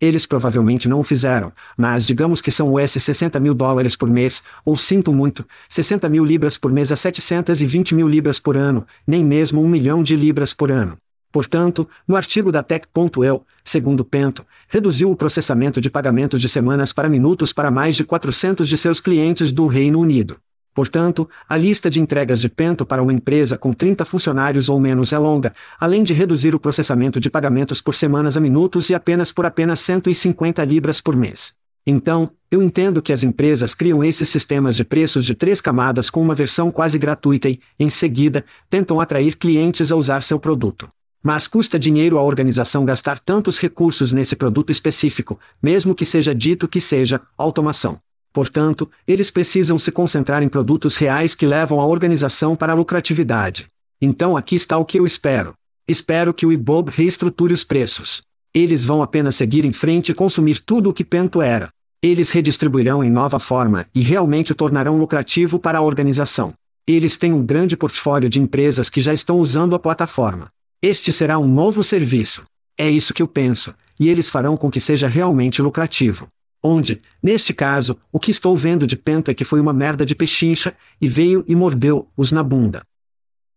Eles 0.00 0.26
provavelmente 0.26 0.88
não 0.88 0.98
o 0.98 1.04
fizeram, 1.04 1.52
mas 1.78 2.04
digamos 2.04 2.40
que 2.40 2.50
são 2.50 2.74
US 2.74 2.90
60 2.90 3.38
mil 3.38 3.54
dólares 3.54 3.94
por 3.94 4.10
mês, 4.10 4.42
ou 4.64 4.76
sinto 4.76 5.12
muito, 5.12 5.46
60 5.68 6.08
mil 6.08 6.24
libras 6.24 6.58
por 6.58 6.72
mês 6.72 6.90
a 6.90 6.96
720 6.96 7.94
mil 7.94 8.08
libras 8.08 8.40
por 8.40 8.56
ano, 8.56 8.84
nem 9.06 9.24
mesmo 9.24 9.62
um 9.62 9.68
milhão 9.68 10.02
de 10.02 10.16
libras 10.16 10.52
por 10.52 10.72
ano. 10.72 10.98
Portanto, 11.36 11.86
no 12.08 12.16
artigo 12.16 12.50
da 12.50 12.62
Tech.eu, 12.62 13.44
segundo 13.62 14.02
Pento, 14.06 14.42
reduziu 14.68 15.10
o 15.10 15.14
processamento 15.14 15.82
de 15.82 15.90
pagamentos 15.90 16.40
de 16.40 16.48
semanas 16.48 16.94
para 16.94 17.10
minutos 17.10 17.52
para 17.52 17.70
mais 17.70 17.94
de 17.94 18.04
400 18.04 18.66
de 18.66 18.74
seus 18.74 19.02
clientes 19.02 19.52
do 19.52 19.66
Reino 19.66 20.00
Unido. 20.00 20.38
Portanto, 20.74 21.28
a 21.46 21.54
lista 21.58 21.90
de 21.90 22.00
entregas 22.00 22.40
de 22.40 22.48
Pento 22.48 22.86
para 22.86 23.02
uma 23.02 23.12
empresa 23.12 23.58
com 23.58 23.74
30 23.74 24.06
funcionários 24.06 24.70
ou 24.70 24.80
menos 24.80 25.12
é 25.12 25.18
longa, 25.18 25.52
além 25.78 26.02
de 26.02 26.14
reduzir 26.14 26.54
o 26.54 26.58
processamento 26.58 27.20
de 27.20 27.28
pagamentos 27.28 27.82
por 27.82 27.94
semanas 27.94 28.38
a 28.38 28.40
minutos 28.40 28.88
e 28.88 28.94
apenas 28.94 29.30
por 29.30 29.44
apenas 29.44 29.80
150 29.80 30.64
libras 30.64 31.02
por 31.02 31.14
mês. 31.14 31.52
Então, 31.86 32.30
eu 32.50 32.62
entendo 32.62 33.02
que 33.02 33.12
as 33.12 33.22
empresas 33.22 33.74
criam 33.74 34.02
esses 34.02 34.30
sistemas 34.30 34.74
de 34.74 34.84
preços 34.86 35.26
de 35.26 35.34
três 35.34 35.60
camadas 35.60 36.08
com 36.08 36.22
uma 36.22 36.34
versão 36.34 36.70
quase 36.70 36.98
gratuita 36.98 37.50
e, 37.50 37.60
em 37.78 37.90
seguida, 37.90 38.42
tentam 38.70 39.02
atrair 39.02 39.36
clientes 39.36 39.92
a 39.92 39.96
usar 39.96 40.22
seu 40.22 40.40
produto. 40.40 40.88
Mas 41.22 41.46
custa 41.46 41.78
dinheiro 41.78 42.18
à 42.18 42.22
organização 42.22 42.84
gastar 42.84 43.18
tantos 43.18 43.58
recursos 43.58 44.12
nesse 44.12 44.36
produto 44.36 44.70
específico, 44.70 45.38
mesmo 45.62 45.94
que 45.94 46.04
seja 46.04 46.34
dito 46.34 46.68
que 46.68 46.80
seja 46.80 47.20
automação. 47.36 47.98
Portanto, 48.32 48.90
eles 49.06 49.30
precisam 49.30 49.78
se 49.78 49.90
concentrar 49.90 50.42
em 50.42 50.48
produtos 50.48 50.96
reais 50.96 51.34
que 51.34 51.46
levam 51.46 51.80
a 51.80 51.86
organização 51.86 52.54
para 52.54 52.72
a 52.72 52.76
lucratividade. 52.76 53.66
Então 54.00 54.36
aqui 54.36 54.54
está 54.56 54.76
o 54.76 54.84
que 54.84 54.98
eu 54.98 55.06
espero. 55.06 55.54
Espero 55.88 56.34
que 56.34 56.44
o 56.44 56.52
IBOB 56.52 56.90
reestruture 56.90 57.54
os 57.54 57.64
preços. 57.64 58.22
Eles 58.52 58.84
vão 58.84 59.02
apenas 59.02 59.36
seguir 59.36 59.64
em 59.64 59.72
frente 59.72 60.10
e 60.10 60.14
consumir 60.14 60.60
tudo 60.60 60.90
o 60.90 60.92
que 60.92 61.04
Pento 61.04 61.40
era. 61.40 61.70
Eles 62.02 62.30
redistribuirão 62.30 63.02
em 63.02 63.10
nova 63.10 63.38
forma 63.38 63.86
e 63.94 64.02
realmente 64.02 64.52
o 64.52 64.54
tornarão 64.54 64.98
lucrativo 64.98 65.58
para 65.58 65.78
a 65.78 65.82
organização. 65.82 66.52
Eles 66.86 67.16
têm 67.16 67.32
um 67.32 67.44
grande 67.44 67.76
portfólio 67.76 68.28
de 68.28 68.38
empresas 68.38 68.90
que 68.90 69.00
já 69.00 69.14
estão 69.14 69.38
usando 69.38 69.74
a 69.74 69.78
plataforma. 69.78 70.50
Este 70.82 71.12
será 71.12 71.38
um 71.38 71.46
novo 71.46 71.82
serviço. 71.82 72.44
É 72.78 72.88
isso 72.88 73.14
que 73.14 73.22
eu 73.22 73.28
penso, 73.28 73.74
e 73.98 74.08
eles 74.08 74.28
farão 74.28 74.56
com 74.56 74.70
que 74.70 74.80
seja 74.80 75.08
realmente 75.08 75.62
lucrativo. 75.62 76.28
Onde, 76.62 77.00
neste 77.22 77.54
caso, 77.54 77.96
o 78.12 78.20
que 78.20 78.30
estou 78.30 78.56
vendo 78.56 78.86
de 78.86 78.96
Pento 78.96 79.30
é 79.30 79.34
que 79.34 79.44
foi 79.44 79.60
uma 79.60 79.72
merda 79.72 80.04
de 80.04 80.14
pechincha, 80.14 80.74
e 81.00 81.08
veio 81.08 81.44
e 81.48 81.54
mordeu-os 81.54 82.32
na 82.32 82.42
bunda. 82.42 82.82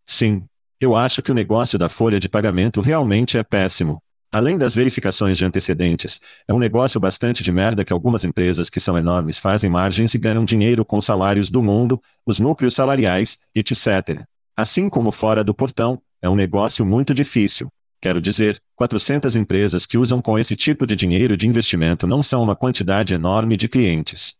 Sim. 0.05 0.43
Eu 0.79 0.95
acho 0.95 1.21
que 1.21 1.31
o 1.31 1.35
negócio 1.35 1.77
da 1.77 1.89
folha 1.89 2.21
de 2.21 2.29
pagamento 2.29 2.79
realmente 2.79 3.37
é 3.37 3.43
péssimo. 3.43 4.01
Além 4.31 4.57
das 4.57 4.73
verificações 4.73 5.37
de 5.37 5.43
antecedentes, 5.43 6.21
é 6.47 6.53
um 6.53 6.59
negócio 6.59 6.99
bastante 6.99 7.43
de 7.43 7.51
merda 7.51 7.83
que 7.83 7.91
algumas 7.91 8.23
empresas 8.23 8.69
que 8.69 8.79
são 8.79 8.97
enormes 8.97 9.39
fazem 9.39 9.69
margens 9.69 10.13
e 10.13 10.17
ganham 10.17 10.45
dinheiro 10.45 10.85
com 10.85 11.01
salários 11.01 11.49
do 11.49 11.61
mundo, 11.61 11.99
os 12.25 12.39
núcleos 12.39 12.75
salariais, 12.75 13.39
etc. 13.53 14.23
Assim 14.55 14.87
como 14.87 15.11
fora 15.11 15.43
do 15.43 15.53
portão, 15.53 15.99
é 16.21 16.29
um 16.29 16.35
negócio 16.35 16.85
muito 16.85 17.13
difícil. 17.13 17.69
Quero 18.01 18.21
dizer, 18.21 18.61
400 18.75 19.35
empresas 19.35 19.85
que 19.85 19.97
usam 19.97 20.21
com 20.21 20.39
esse 20.39 20.55
tipo 20.55 20.87
de 20.87 20.95
dinheiro 20.95 21.35
de 21.35 21.47
investimento 21.47 22.07
não 22.07 22.23
são 22.23 22.41
uma 22.41 22.55
quantidade 22.55 23.13
enorme 23.13 23.57
de 23.57 23.67
clientes. 23.67 24.35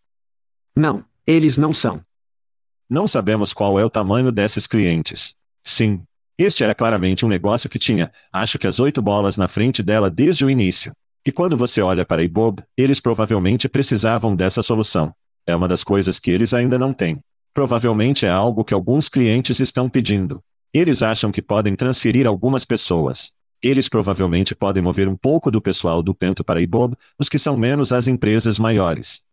Não, 0.76 1.04
eles 1.28 1.58
não 1.58 1.74
são. 1.74 2.02
Não 2.90 3.08
sabemos 3.08 3.54
qual 3.54 3.80
é 3.80 3.86
o 3.86 3.90
tamanho 3.90 4.32
desses 4.32 4.66
clientes. 4.66 5.36
Sim. 5.64 6.02
Este 6.38 6.64
era 6.64 6.74
claramente 6.74 7.26
um 7.26 7.30
negócio 7.30 7.70
que 7.70 7.78
tinha, 7.78 8.12
acho 8.32 8.58
que 8.58 8.66
as 8.66 8.80
oito 8.80 9.02
bolas 9.02 9.36
na 9.36 9.50
frente 9.50 9.84
dela 9.84 10.10
desde 10.10 10.46
o 10.46 10.50
início. 10.50 10.94
E 11.26 11.32
quando 11.32 11.58
você 11.58 11.82
olha 11.82 12.06
para 12.06 12.24
Ibob, 12.24 12.64
eles 12.78 13.02
provavelmente 13.02 13.68
precisavam 13.68 14.36
dessa 14.36 14.64
solução. 14.64 15.14
É 15.46 15.54
uma 15.54 15.68
das 15.68 15.84
coisas 15.84 16.18
que 16.18 16.32
eles 16.32 16.54
ainda 16.54 16.80
não 16.80 16.94
têm. 16.94 17.20
Provavelmente 17.54 18.26
é 18.26 18.30
algo 18.30 18.64
que 18.64 18.74
alguns 18.74 19.10
clientes 19.10 19.60
estão 19.60 19.90
pedindo. 19.90 20.42
Eles 20.74 21.02
acham 21.02 21.32
que 21.32 21.42
podem 21.42 21.76
transferir 21.76 22.28
algumas 22.28 22.64
pessoas. 22.64 23.32
Eles 23.62 23.90
provavelmente 23.90 24.54
podem 24.54 24.84
mover 24.84 25.08
um 25.08 25.16
pouco 25.16 25.50
do 25.50 25.60
pessoal 25.60 26.04
do 26.04 26.14
Pento 26.14 26.44
para 26.44 26.62
Ibob, 26.62 26.96
os 27.18 27.28
que 27.28 27.40
são 27.40 27.58
menos 27.58 27.92
as 27.92 28.08
empresas 28.08 28.60
maiores. 28.60 29.24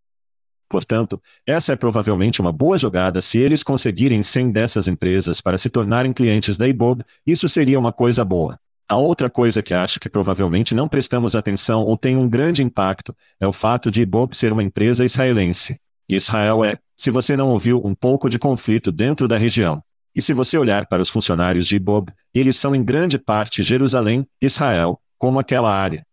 Portanto, 0.68 1.20
essa 1.46 1.74
é 1.74 1.76
provavelmente 1.76 2.40
uma 2.40 2.50
boa 2.50 2.78
jogada 2.78 3.20
se 3.20 3.38
eles 3.38 3.62
conseguirem 3.62 4.22
100 4.22 4.50
dessas 4.50 4.88
empresas 4.88 5.40
para 5.40 5.58
se 5.58 5.68
tornarem 5.68 6.12
clientes 6.12 6.56
da 6.56 6.66
Ibob, 6.66 7.04
isso 7.26 7.48
seria 7.48 7.78
uma 7.78 7.92
coisa 7.92 8.24
boa. 8.24 8.58
A 8.88 8.96
outra 8.96 9.28
coisa 9.28 9.62
que 9.62 9.74
acho 9.74 10.00
que 10.00 10.08
provavelmente 10.08 10.74
não 10.74 10.88
prestamos 10.88 11.36
atenção 11.36 11.84
ou 11.84 11.96
tem 11.96 12.16
um 12.16 12.28
grande 12.28 12.62
impacto 12.62 13.14
é 13.38 13.46
o 13.46 13.52
fato 13.52 13.90
de 13.90 14.00
Ibob 14.00 14.34
ser 14.34 14.52
uma 14.52 14.62
empresa 14.62 15.04
israelense. 15.04 15.78
Israel 16.08 16.64
é, 16.64 16.78
se 16.96 17.10
você 17.10 17.36
não 17.36 17.50
ouviu, 17.50 17.80
um 17.84 17.94
pouco 17.94 18.28
de 18.30 18.38
conflito 18.38 18.90
dentro 18.90 19.28
da 19.28 19.36
região. 19.36 19.82
E 20.16 20.22
se 20.22 20.32
você 20.32 20.56
olhar 20.56 20.86
para 20.86 21.02
os 21.02 21.10
funcionários 21.10 21.66
de 21.66 21.76
Ibob, 21.76 22.10
eles 22.32 22.56
são 22.56 22.74
em 22.74 22.82
grande 22.82 23.18
parte 23.18 23.62
Jerusalém, 23.62 24.26
Israel, 24.40 24.98
como 25.18 25.38
aquela 25.38 25.70
área. 25.70 26.06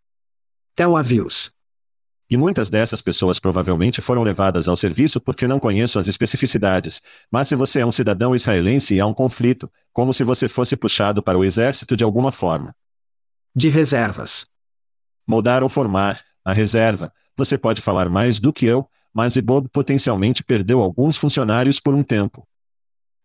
Tel 0.76 0.98
Aviv. 0.98 1.30
E 2.30 2.36
muitas 2.36 2.70
dessas 2.70 3.02
pessoas 3.02 3.40
provavelmente 3.40 4.02
foram 4.02 4.22
levadas 4.22 4.68
ao 4.68 4.76
serviço 4.76 5.22
porque 5.22 5.48
não 5.48 5.58
conheço 5.58 6.00
as 6.00 6.10
especificidades, 6.10 7.02
mas 7.32 7.48
se 7.48 7.56
você 7.56 7.80
é 7.80 7.86
um 7.86 7.94
cidadão 7.94 8.36
israelense 8.36 8.94
e 8.94 9.00
há 9.00 9.06
um 9.06 9.14
conflito, 9.14 9.72
como 9.94 10.14
se 10.14 10.26
você 10.26 10.50
fosse 10.50 10.76
puxado 10.76 11.24
para 11.24 11.38
o 11.38 11.46
exército 11.46 11.96
de 11.96 12.04
alguma 12.04 12.32
forma. 12.32 12.76
De 13.56 13.70
reservas. 13.70 14.46
Moldar 15.26 15.64
ou 15.64 15.70
formar, 15.70 16.22
a 16.44 16.52
reserva, 16.52 17.14
você 17.38 17.58
pode 17.58 17.82
falar 17.82 18.10
mais 18.10 18.38
do 18.38 18.52
que 18.52 18.66
eu, 18.66 18.86
mas 19.14 19.38
Ibob 19.38 19.70
potencialmente 19.70 20.44
perdeu 20.44 20.82
alguns 20.82 21.16
funcionários 21.16 21.80
por 21.80 21.94
um 21.94 22.04
tempo. 22.04 22.46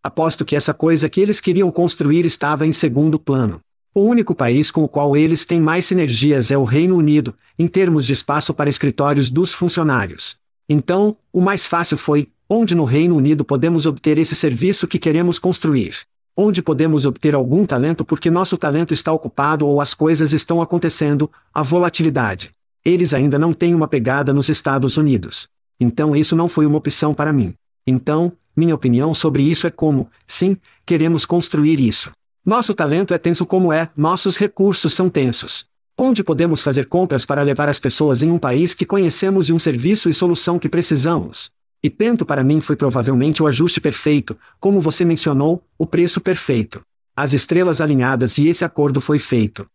Aposto 0.03 0.45
que 0.45 0.55
essa 0.55 0.73
coisa 0.73 1.09
que 1.09 1.21
eles 1.21 1.41
queriam 1.41 1.71
construir 1.71 2.25
estava 2.25 2.67
em 2.67 2.73
segundo 2.73 3.19
plano. 3.19 3.61
O 3.93 4.03
único 4.03 4.33
país 4.35 4.71
com 4.71 4.85
o 4.85 4.89
qual 4.89 5.17
eles 5.17 5.45
têm 5.45 5.61
mais 5.61 5.87
sinergias 5.87 6.53
é 6.53 6.57
o 6.57 6.63
Reino 6.63 6.97
Unido, 6.97 7.35
em 7.59 7.67
termos 7.67 8.07
de 8.07 8.13
espaço 8.13 8.55
para 8.55 8.71
escritórios 8.71 9.29
dos 9.29 9.53
funcionários. 9.53 10.37
Então, 10.69 11.17
o 11.33 11.41
mais 11.41 11.67
fácil 11.67 11.99
foi: 11.99 12.29
onde 12.49 12.77
no 12.77 12.85
Reino 12.85 13.17
Unido 13.17 13.45
podemos 13.45 13.87
obter 13.87 14.19
esse 14.19 14.37
serviço 14.37 14.87
que 14.87 15.01
queremos 15.01 15.39
construir? 15.39 15.97
Onde 16.37 16.63
podemos 16.63 17.05
obter 17.05 17.35
algum 17.35 17.67
talento 17.67 18.05
porque 18.05 18.31
nosso 18.31 18.57
talento 18.57 18.95
está 18.95 19.13
ocupado 19.13 19.67
ou 19.67 19.81
as 19.81 19.95
coisas 19.95 20.33
estão 20.33 20.63
acontecendo, 20.63 21.29
a 21.53 21.63
volatilidade. 21.63 22.53
Eles 22.85 23.13
ainda 23.13 23.37
não 23.37 23.53
têm 23.53 23.75
uma 23.75 23.89
pegada 23.89 24.33
nos 24.33 24.49
Estados 24.49 24.97
Unidos. 24.97 25.49
Então 25.81 26.15
isso 26.15 26.37
não 26.37 26.49
foi 26.49 26.67
uma 26.67 26.79
opção 26.79 27.13
para 27.13 27.33
mim. 27.33 27.55
Então, 27.85 28.33
minha 28.59 28.75
opinião 28.75 29.15
sobre 29.15 29.43
isso 29.43 29.67
é 29.67 29.71
como, 29.71 30.11
sim, 30.27 30.57
queremos 30.85 31.25
construir 31.25 31.81
isso. 31.81 32.11
Nosso 32.45 32.75
talento 32.75 33.15
é 33.15 33.19
tenso 33.19 33.47
como 33.47 33.73
é, 33.73 33.89
nossos 33.97 34.37
recursos 34.37 34.93
são 34.93 35.09
tensos. 35.09 35.67
Onde 35.97 36.23
podemos 36.23 36.63
fazer 36.63 36.87
compras 36.87 37.25
para 37.25 37.43
levar 37.43 37.69
as 37.69 37.81
pessoas 37.81 38.23
em 38.23 38.31
um 38.31 38.39
país 38.39 38.75
que 38.75 38.87
conhecemos 38.87 39.49
e 39.49 39.53
um 39.53 39.59
serviço 39.59 40.09
e 40.09 40.15
solução 40.15 40.59
que 40.59 40.69
precisamos? 40.69 41.51
E 41.83 41.89
tento 41.89 42.27
para 42.27 42.43
mim 42.43 42.61
foi 42.61 42.75
provavelmente 42.75 43.43
o 43.43 43.47
ajuste 43.47 43.81
perfeito, 43.81 44.37
como 44.59 44.81
você 44.81 45.05
mencionou, 45.05 45.63
o 45.77 45.87
preço 45.87 46.21
perfeito. 46.21 46.81
As 47.17 47.33
estrelas 47.33 47.81
alinhadas 47.81 48.39
e 48.39 48.49
esse 48.49 48.65
acordo 48.65 49.01
foi 49.01 49.19
feito. 49.19 49.67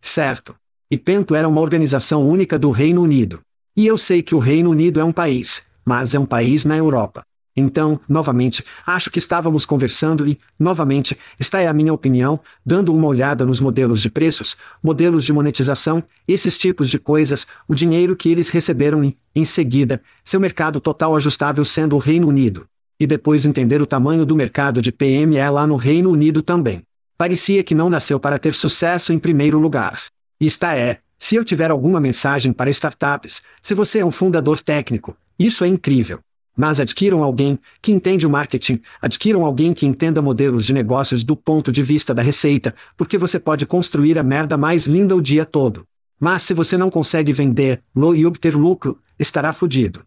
Certo. 0.00 0.54
E 0.90 0.98
Pento 0.98 1.34
era 1.34 1.48
uma 1.48 1.60
organização 1.60 2.26
única 2.26 2.58
do 2.58 2.70
Reino 2.70 3.02
Unido. 3.02 3.40
E 3.74 3.86
eu 3.86 3.96
sei 3.96 4.22
que 4.22 4.34
o 4.34 4.38
Reino 4.38 4.70
Unido 4.70 5.00
é 5.00 5.04
um 5.04 5.12
país, 5.12 5.62
mas 5.84 6.14
é 6.14 6.18
um 6.18 6.26
país 6.26 6.64
na 6.64 6.76
Europa. 6.76 7.22
Então, 7.56 8.00
novamente, 8.08 8.64
acho 8.86 9.10
que 9.10 9.18
estávamos 9.18 9.66
conversando 9.66 10.26
e, 10.26 10.38
novamente, 10.58 11.18
está 11.38 11.60
é 11.60 11.68
a 11.68 11.72
minha 11.72 11.92
opinião, 11.92 12.40
dando 12.64 12.94
uma 12.94 13.06
olhada 13.06 13.44
nos 13.44 13.60
modelos 13.60 14.00
de 14.00 14.10
preços, 14.10 14.56
modelos 14.82 15.24
de 15.24 15.32
monetização, 15.32 16.02
esses 16.26 16.56
tipos 16.56 16.88
de 16.88 16.98
coisas, 16.98 17.46
o 17.68 17.74
dinheiro 17.74 18.16
que 18.16 18.30
eles 18.30 18.48
receberam 18.48 19.04
e, 19.04 19.16
em 19.34 19.44
seguida, 19.44 20.00
seu 20.24 20.40
mercado 20.40 20.80
total 20.80 21.14
ajustável 21.14 21.64
sendo 21.64 21.94
o 21.94 21.98
Reino 21.98 22.28
Unido. 22.28 22.66
E 22.98 23.06
depois 23.06 23.44
entender 23.44 23.82
o 23.82 23.86
tamanho 23.86 24.24
do 24.24 24.34
mercado 24.34 24.80
de 24.80 24.90
PME 24.90 25.50
lá 25.50 25.66
no 25.66 25.76
Reino 25.76 26.10
Unido 26.10 26.42
também. 26.42 26.82
Parecia 27.18 27.62
que 27.62 27.74
não 27.74 27.90
nasceu 27.90 28.18
para 28.18 28.38
ter 28.38 28.54
sucesso 28.54 29.12
em 29.12 29.18
primeiro 29.18 29.58
lugar. 29.58 30.00
Está 30.40 30.74
é, 30.74 31.00
se 31.18 31.36
eu 31.36 31.44
tiver 31.44 31.70
alguma 31.70 32.00
mensagem 32.00 32.52
para 32.52 32.70
startups, 32.70 33.42
se 33.62 33.74
você 33.74 33.98
é 33.98 34.04
um 34.04 34.10
fundador 34.10 34.60
técnico, 34.60 35.16
isso 35.38 35.64
é 35.64 35.68
incrível. 35.68 36.20
Mas 36.56 36.80
adquiram 36.80 37.22
alguém 37.22 37.58
que 37.80 37.92
entende 37.92 38.26
o 38.26 38.30
marketing, 38.30 38.80
adquiram 39.00 39.44
alguém 39.44 39.72
que 39.72 39.86
entenda 39.86 40.20
modelos 40.20 40.66
de 40.66 40.72
negócios 40.72 41.24
do 41.24 41.34
ponto 41.34 41.72
de 41.72 41.82
vista 41.82 42.14
da 42.14 42.22
receita, 42.22 42.74
porque 42.96 43.16
você 43.16 43.38
pode 43.38 43.64
construir 43.64 44.18
a 44.18 44.22
merda 44.22 44.56
mais 44.56 44.86
linda 44.86 45.16
o 45.16 45.22
dia 45.22 45.46
todo. 45.46 45.86
Mas 46.20 46.42
se 46.42 46.54
você 46.54 46.76
não 46.76 46.90
consegue 46.90 47.32
vender, 47.32 47.82
lo 47.94 48.14
e 48.14 48.26
obter 48.26 48.54
lucro, 48.54 48.98
estará 49.18 49.52
fudido. 49.52 50.04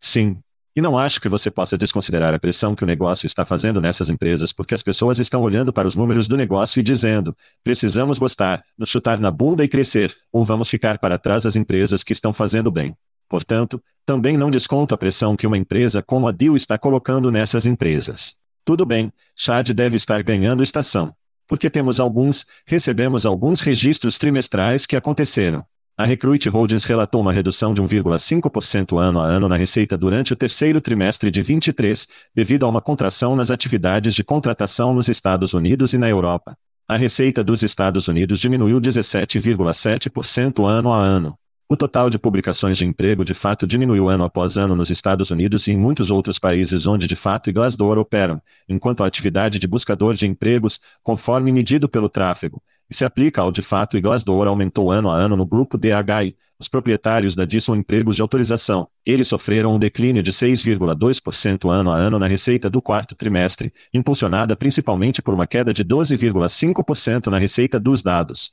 Sim. 0.00 0.38
E 0.76 0.80
não 0.82 0.98
acho 0.98 1.22
que 1.22 1.28
você 1.28 1.50
possa 1.50 1.78
desconsiderar 1.78 2.34
a 2.34 2.38
pressão 2.38 2.74
que 2.74 2.84
o 2.84 2.86
negócio 2.86 3.26
está 3.26 3.46
fazendo 3.46 3.80
nessas 3.80 4.10
empresas 4.10 4.52
porque 4.52 4.74
as 4.74 4.82
pessoas 4.82 5.18
estão 5.18 5.40
olhando 5.40 5.72
para 5.72 5.88
os 5.88 5.94
números 5.94 6.28
do 6.28 6.36
negócio 6.36 6.78
e 6.78 6.82
dizendo: 6.82 7.34
precisamos 7.64 8.18
gostar, 8.18 8.62
nos 8.76 8.90
chutar 8.90 9.18
na 9.18 9.30
bunda 9.30 9.64
e 9.64 9.68
crescer, 9.68 10.14
ou 10.30 10.44
vamos 10.44 10.68
ficar 10.68 10.98
para 10.98 11.18
trás 11.18 11.46
as 11.46 11.56
empresas 11.56 12.04
que 12.04 12.12
estão 12.12 12.30
fazendo 12.30 12.70
bem. 12.70 12.94
Portanto, 13.28 13.82
também 14.04 14.36
não 14.36 14.50
desconto 14.50 14.94
a 14.94 14.98
pressão 14.98 15.36
que 15.36 15.46
uma 15.46 15.58
empresa 15.58 16.02
como 16.02 16.28
a 16.28 16.32
Deal 16.32 16.56
está 16.56 16.78
colocando 16.78 17.30
nessas 17.30 17.66
empresas. 17.66 18.36
Tudo 18.64 18.86
bem, 18.86 19.12
Chad 19.34 19.70
deve 19.70 19.96
estar 19.96 20.22
ganhando 20.22 20.62
estação. 20.62 21.14
Porque 21.46 21.70
temos 21.70 22.00
alguns, 22.00 22.46
recebemos 22.66 23.24
alguns 23.24 23.60
registros 23.60 24.18
trimestrais 24.18 24.86
que 24.86 24.96
aconteceram. 24.96 25.64
A 25.98 26.04
Recruit 26.04 26.46
Holdings 26.48 26.84
relatou 26.84 27.22
uma 27.22 27.32
redução 27.32 27.72
de 27.72 27.80
1,5% 27.80 29.00
ano 29.00 29.18
a 29.18 29.24
ano 29.24 29.48
na 29.48 29.56
receita 29.56 29.96
durante 29.96 30.32
o 30.32 30.36
terceiro 30.36 30.78
trimestre 30.78 31.30
de 31.30 31.42
23, 31.42 32.06
devido 32.34 32.66
a 32.66 32.68
uma 32.68 32.82
contração 32.82 33.34
nas 33.34 33.50
atividades 33.50 34.14
de 34.14 34.22
contratação 34.22 34.92
nos 34.94 35.08
Estados 35.08 35.54
Unidos 35.54 35.94
e 35.94 35.98
na 35.98 36.08
Europa. 36.08 36.54
A 36.86 36.96
receita 36.96 37.42
dos 37.42 37.62
Estados 37.62 38.08
Unidos 38.08 38.40
diminuiu 38.40 38.78
17,7% 38.78 40.68
ano 40.68 40.92
a 40.92 41.02
ano. 41.02 41.38
O 41.68 41.76
total 41.76 42.08
de 42.08 42.16
publicações 42.16 42.78
de 42.78 42.84
emprego 42.84 43.24
de 43.24 43.34
fato 43.34 43.66
diminuiu 43.66 44.08
ano 44.08 44.22
após 44.22 44.56
ano 44.56 44.76
nos 44.76 44.88
Estados 44.88 45.32
Unidos 45.32 45.66
e 45.66 45.72
em 45.72 45.76
muitos 45.76 46.12
outros 46.12 46.38
países 46.38 46.86
onde 46.86 47.08
de 47.08 47.16
fato 47.16 47.50
e 47.50 47.52
Glassdoor 47.52 47.98
operam, 47.98 48.40
enquanto 48.68 49.02
a 49.02 49.06
atividade 49.08 49.58
de 49.58 49.66
buscador 49.66 50.14
de 50.14 50.28
empregos, 50.28 50.78
conforme 51.02 51.50
medido 51.50 51.88
pelo 51.88 52.08
tráfego, 52.08 52.62
e 52.88 52.94
se 52.94 53.04
aplica 53.04 53.40
ao 53.40 53.50
de 53.50 53.62
fato 53.62 53.96
e 53.96 54.00
Glassdoor 54.00 54.46
aumentou 54.46 54.92
ano 54.92 55.10
a 55.10 55.16
ano 55.16 55.34
no 55.34 55.44
grupo 55.44 55.76
DHI, 55.76 56.36
os 56.56 56.68
proprietários 56.68 57.34
da 57.34 57.44
Disson 57.44 57.74
Empregos 57.74 58.14
de 58.14 58.22
Autorização. 58.22 58.86
Eles 59.04 59.26
sofreram 59.26 59.74
um 59.74 59.78
declínio 59.78 60.22
de 60.22 60.30
6,2% 60.32 61.68
ano 61.68 61.90
a 61.90 61.96
ano 61.96 62.16
na 62.16 62.28
receita 62.28 62.70
do 62.70 62.80
quarto 62.80 63.16
trimestre, 63.16 63.72
impulsionada 63.92 64.54
principalmente 64.54 65.20
por 65.20 65.34
uma 65.34 65.48
queda 65.48 65.74
de 65.74 65.84
12,5% 65.84 67.26
na 67.26 67.38
receita 67.38 67.80
dos 67.80 68.04
dados. 68.04 68.52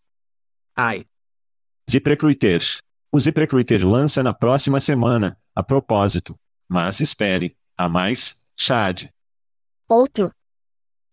Ai. 0.76 1.06
De 1.88 2.02
Recruiter. 2.04 2.64
O 3.16 3.20
ZipRecruiter 3.20 3.88
lança 3.88 4.24
na 4.24 4.34
próxima 4.34 4.82
semana, 4.82 5.38
a 5.56 5.62
propósito. 5.62 6.36
Mas 6.68 7.00
espere, 7.00 7.56
há 7.78 7.88
mais, 7.88 8.38
Chad. 8.58 9.04
Outro. 9.88 10.32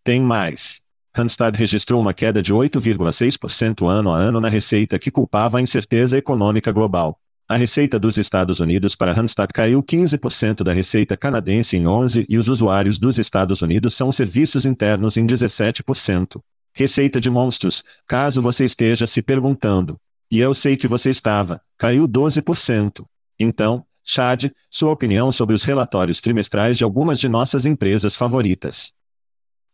Tem 0.03 0.19
mais. 0.19 0.81
Randstad 1.15 1.55
registrou 1.59 2.01
uma 2.01 2.15
queda 2.15 2.41
de 2.41 2.55
8,6% 2.55 3.87
ano 3.87 4.15
a 4.15 4.17
ano 4.17 4.41
na 4.41 4.49
receita 4.49 4.99
que 4.99 5.11
culpava 5.11 5.59
a 5.59 5.61
incerteza 5.61 6.17
econômica 6.17 6.73
global. 6.73 7.21
A 7.47 7.59
receita 7.59 7.99
dos 7.99 8.17
Estados 8.17 8.61
Unidos 8.61 8.95
para 8.95 9.13
Randstad 9.13 9.53
caiu 9.53 9.83
15% 9.83 10.63
da 10.63 10.73
receita 10.73 11.19
canadense 11.19 11.77
em 11.77 11.83
11% 11.85 12.25
e 12.31 12.39
os 12.39 12.49
usuários 12.49 12.99
dos 12.99 13.19
Estados 13.19 13.61
Unidos 13.61 13.93
são 13.93 14.11
serviços 14.11 14.65
internos 14.65 15.19
em 15.19 15.27
17%. 15.27 16.41
Receita 16.73 17.21
de 17.21 17.29
monstros, 17.29 17.85
caso 18.09 18.41
você 18.41 18.65
esteja 18.65 19.07
se 19.07 19.21
perguntando. 19.21 20.01
E 20.31 20.39
eu 20.39 20.55
sei 20.55 20.77
que 20.77 20.87
você 20.87 21.11
estava, 21.11 21.61
caiu 21.77 22.07
12%. 22.07 23.05
Então, 23.39 23.85
Chad, 24.05 24.53
sua 24.71 24.93
opinião 24.93 25.33
sobre 25.33 25.57
os 25.57 25.65
relatórios 25.65 26.21
trimestrais 26.21 26.79
de 26.79 26.85
algumas 26.85 27.19
de 27.19 27.29
nossas 27.29 27.67
empresas 27.67 28.15
favoritas. 28.15 28.93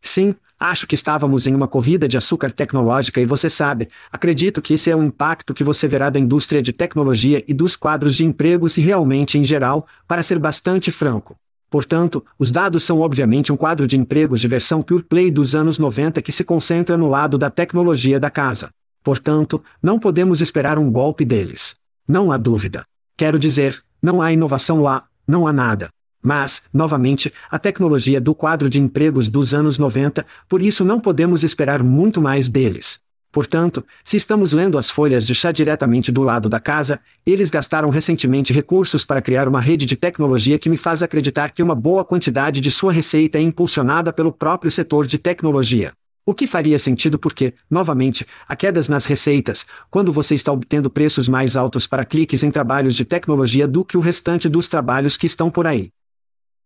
Sim, 0.00 0.34
acho 0.58 0.86
que 0.86 0.94
estávamos 0.94 1.46
em 1.46 1.54
uma 1.54 1.68
corrida 1.68 2.08
de 2.08 2.16
açúcar 2.16 2.50
tecnológica 2.50 3.20
e 3.20 3.26
você 3.26 3.50
sabe, 3.50 3.88
acredito 4.10 4.62
que 4.62 4.74
esse 4.74 4.90
é 4.90 4.96
um 4.96 5.04
impacto 5.04 5.52
que 5.52 5.64
você 5.64 5.86
verá 5.86 6.08
da 6.08 6.18
indústria 6.18 6.62
de 6.62 6.72
tecnologia 6.72 7.44
e 7.46 7.52
dos 7.52 7.76
quadros 7.76 8.14
de 8.16 8.24
empregos 8.24 8.78
e 8.78 8.80
realmente 8.80 9.38
em 9.38 9.44
geral, 9.44 9.86
para 10.08 10.22
ser 10.22 10.38
bastante 10.38 10.90
franco. 10.90 11.36
Portanto, 11.68 12.24
os 12.38 12.50
dados 12.50 12.84
são 12.84 13.00
obviamente 13.00 13.52
um 13.52 13.56
quadro 13.56 13.86
de 13.86 13.98
empregos 13.98 14.40
de 14.40 14.48
versão 14.48 14.80
Pure 14.80 15.02
Play 15.02 15.30
dos 15.30 15.54
anos 15.54 15.78
90 15.78 16.22
que 16.22 16.32
se 16.32 16.44
concentra 16.44 16.96
no 16.96 17.08
lado 17.08 17.36
da 17.36 17.50
tecnologia 17.50 18.18
da 18.18 18.30
casa. 18.30 18.70
Portanto, 19.06 19.62
não 19.80 20.00
podemos 20.00 20.40
esperar 20.40 20.80
um 20.80 20.90
golpe 20.90 21.24
deles. 21.24 21.76
Não 22.08 22.32
há 22.32 22.36
dúvida. 22.36 22.84
Quero 23.16 23.38
dizer, 23.38 23.80
não 24.02 24.20
há 24.20 24.32
inovação 24.32 24.82
lá, 24.82 25.04
não 25.24 25.46
há 25.46 25.52
nada. 25.52 25.90
Mas, 26.20 26.62
novamente, 26.74 27.32
a 27.48 27.56
tecnologia 27.56 28.20
do 28.20 28.34
quadro 28.34 28.68
de 28.68 28.80
empregos 28.80 29.28
dos 29.28 29.54
anos 29.54 29.78
90, 29.78 30.26
por 30.48 30.60
isso 30.60 30.84
não 30.84 30.98
podemos 30.98 31.44
esperar 31.44 31.84
muito 31.84 32.20
mais 32.20 32.48
deles. 32.48 32.98
Portanto, 33.30 33.86
se 34.02 34.16
estamos 34.16 34.50
lendo 34.50 34.76
as 34.76 34.90
folhas 34.90 35.24
de 35.24 35.36
chá 35.36 35.52
diretamente 35.52 36.10
do 36.10 36.24
lado 36.24 36.48
da 36.48 36.58
casa, 36.58 36.98
eles 37.24 37.48
gastaram 37.48 37.90
recentemente 37.90 38.52
recursos 38.52 39.04
para 39.04 39.22
criar 39.22 39.46
uma 39.46 39.60
rede 39.60 39.86
de 39.86 39.94
tecnologia 39.94 40.58
que 40.58 40.68
me 40.68 40.76
faz 40.76 41.00
acreditar 41.00 41.52
que 41.52 41.62
uma 41.62 41.76
boa 41.76 42.04
quantidade 42.04 42.60
de 42.60 42.72
sua 42.72 42.92
receita 42.92 43.38
é 43.38 43.40
impulsionada 43.40 44.12
pelo 44.12 44.32
próprio 44.32 44.68
setor 44.68 45.06
de 45.06 45.16
tecnologia. 45.16 45.92
O 46.28 46.34
que 46.34 46.44
faria 46.44 46.76
sentido 46.76 47.20
porque, 47.20 47.54
novamente, 47.70 48.26
há 48.48 48.56
quedas 48.56 48.88
nas 48.88 49.06
receitas, 49.06 49.64
quando 49.88 50.12
você 50.12 50.34
está 50.34 50.50
obtendo 50.50 50.90
preços 50.90 51.28
mais 51.28 51.54
altos 51.54 51.86
para 51.86 52.04
cliques 52.04 52.42
em 52.42 52.50
trabalhos 52.50 52.96
de 52.96 53.04
tecnologia 53.04 53.68
do 53.68 53.84
que 53.84 53.96
o 53.96 54.00
restante 54.00 54.48
dos 54.48 54.66
trabalhos 54.66 55.16
que 55.16 55.24
estão 55.24 55.52
por 55.52 55.68
aí. 55.68 55.92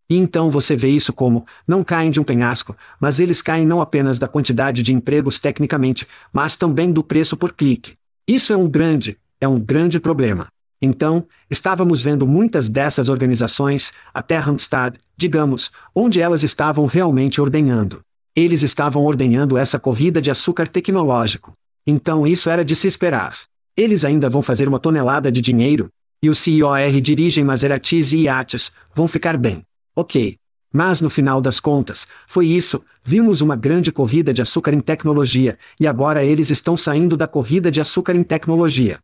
E 0.08 0.16
então 0.16 0.50
você 0.50 0.74
vê 0.74 0.88
isso 0.88 1.12
como, 1.12 1.44
não 1.68 1.84
caem 1.84 2.10
de 2.10 2.18
um 2.18 2.24
penhasco, 2.24 2.74
mas 2.98 3.20
eles 3.20 3.42
caem 3.42 3.66
não 3.66 3.82
apenas 3.82 4.18
da 4.18 4.26
quantidade 4.26 4.82
de 4.82 4.94
empregos 4.94 5.38
tecnicamente, 5.38 6.08
mas 6.32 6.56
também 6.56 6.90
do 6.90 7.04
preço 7.04 7.36
por 7.36 7.52
clique. 7.52 7.98
Isso 8.26 8.54
é 8.54 8.56
um 8.56 8.66
grande, 8.66 9.18
é 9.38 9.46
um 9.46 9.60
grande 9.60 10.00
problema. 10.00 10.48
Então, 10.80 11.26
estávamos 11.50 12.00
vendo 12.00 12.26
muitas 12.26 12.66
dessas 12.66 13.10
organizações, 13.10 13.92
até 14.14 14.38
Randstad, 14.38 14.96
digamos, 15.18 15.70
onde 15.94 16.18
elas 16.18 16.42
estavam 16.42 16.86
realmente 16.86 17.42
ordenhando. 17.42 18.00
Eles 18.34 18.62
estavam 18.62 19.04
ordenhando 19.04 19.58
essa 19.58 19.78
corrida 19.78 20.20
de 20.20 20.30
açúcar 20.30 20.68
tecnológico. 20.68 21.52
Então 21.86 22.26
isso 22.26 22.48
era 22.48 22.64
de 22.64 22.76
se 22.76 22.86
esperar. 22.86 23.36
Eles 23.76 24.04
ainda 24.04 24.28
vão 24.28 24.42
fazer 24.42 24.68
uma 24.68 24.78
tonelada 24.78 25.32
de 25.32 25.40
dinheiro, 25.40 25.88
e 26.22 26.28
os 26.28 26.38
CIOR 26.38 27.00
dirigem 27.00 27.44
Maseratis 27.44 28.12
e 28.12 28.24
iates, 28.24 28.70
vão 28.94 29.08
ficar 29.08 29.36
bem. 29.36 29.62
Ok. 29.96 30.36
Mas 30.72 31.00
no 31.00 31.10
final 31.10 31.40
das 31.40 31.58
contas, 31.58 32.06
foi 32.28 32.46
isso, 32.46 32.84
vimos 33.02 33.40
uma 33.40 33.56
grande 33.56 33.90
corrida 33.90 34.32
de 34.32 34.40
açúcar 34.40 34.72
em 34.72 34.80
tecnologia, 34.80 35.58
e 35.80 35.86
agora 35.86 36.22
eles 36.22 36.50
estão 36.50 36.76
saindo 36.76 37.16
da 37.16 37.26
corrida 37.26 37.70
de 37.70 37.80
açúcar 37.80 38.14
em 38.14 38.22
tecnologia. 38.22 39.00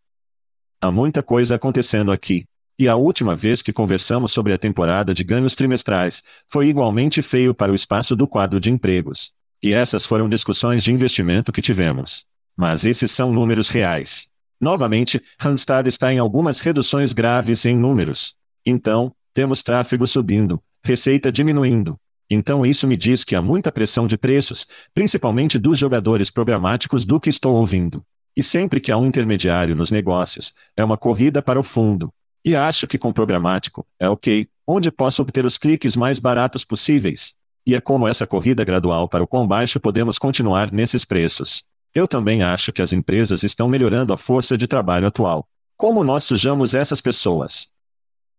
Há 0.80 0.92
muita 0.92 1.22
coisa 1.24 1.56
acontecendo 1.56 2.12
aqui. 2.12 2.44
E 2.78 2.88
a 2.88 2.96
última 2.96 3.34
vez 3.34 3.62
que 3.62 3.72
conversamos 3.72 4.32
sobre 4.32 4.52
a 4.52 4.58
temporada 4.58 5.14
de 5.14 5.24
ganhos 5.24 5.54
trimestrais, 5.54 6.22
foi 6.46 6.68
igualmente 6.68 7.22
feio 7.22 7.54
para 7.54 7.72
o 7.72 7.74
espaço 7.74 8.14
do 8.14 8.28
quadro 8.28 8.60
de 8.60 8.70
empregos. 8.70 9.32
E 9.62 9.72
essas 9.72 10.04
foram 10.04 10.28
discussões 10.28 10.84
de 10.84 10.92
investimento 10.92 11.52
que 11.52 11.62
tivemos. 11.62 12.26
Mas 12.54 12.84
esses 12.84 13.10
são 13.10 13.32
números 13.32 13.68
reais. 13.68 14.28
Novamente, 14.60 15.22
Randstad 15.38 15.86
está 15.86 16.12
em 16.12 16.18
algumas 16.18 16.60
reduções 16.60 17.12
graves 17.12 17.64
em 17.64 17.76
números. 17.76 18.34
Então, 18.64 19.12
temos 19.32 19.62
tráfego 19.62 20.06
subindo, 20.06 20.62
receita 20.82 21.30
diminuindo. 21.32 21.98
Então 22.28 22.66
isso 22.66 22.86
me 22.86 22.96
diz 22.96 23.22
que 23.22 23.36
há 23.36 23.42
muita 23.42 23.70
pressão 23.70 24.06
de 24.06 24.18
preços, 24.18 24.66
principalmente 24.92 25.58
dos 25.58 25.78
jogadores 25.78 26.30
programáticos 26.30 27.04
do 27.04 27.20
que 27.20 27.30
estou 27.30 27.54
ouvindo. 27.54 28.04
E 28.36 28.42
sempre 28.42 28.80
que 28.80 28.90
há 28.90 28.98
um 28.98 29.06
intermediário 29.06 29.76
nos 29.76 29.90
negócios, 29.90 30.52
é 30.76 30.84
uma 30.84 30.96
corrida 30.96 31.40
para 31.40 31.60
o 31.60 31.62
fundo. 31.62 32.12
E 32.46 32.54
acho 32.54 32.86
que 32.86 32.96
com 32.96 33.12
programático, 33.12 33.84
é 33.98 34.08
ok, 34.08 34.48
onde 34.64 34.92
posso 34.92 35.20
obter 35.20 35.44
os 35.44 35.58
cliques 35.58 35.96
mais 35.96 36.20
baratos 36.20 36.62
possíveis. 36.62 37.34
E 37.66 37.74
é 37.74 37.80
como 37.80 38.06
essa 38.06 38.24
corrida 38.24 38.62
gradual 38.62 39.08
para 39.08 39.24
o 39.24 39.26
quão 39.26 39.44
baixo 39.44 39.80
podemos 39.80 40.16
continuar 40.16 40.70
nesses 40.70 41.04
preços. 41.04 41.64
Eu 41.92 42.06
também 42.06 42.44
acho 42.44 42.72
que 42.72 42.80
as 42.80 42.92
empresas 42.92 43.42
estão 43.42 43.68
melhorando 43.68 44.12
a 44.12 44.16
força 44.16 44.56
de 44.56 44.68
trabalho 44.68 45.08
atual. 45.08 45.48
Como 45.76 46.04
nós 46.04 46.22
sujamos 46.22 46.72
essas 46.72 47.00
pessoas? 47.00 47.68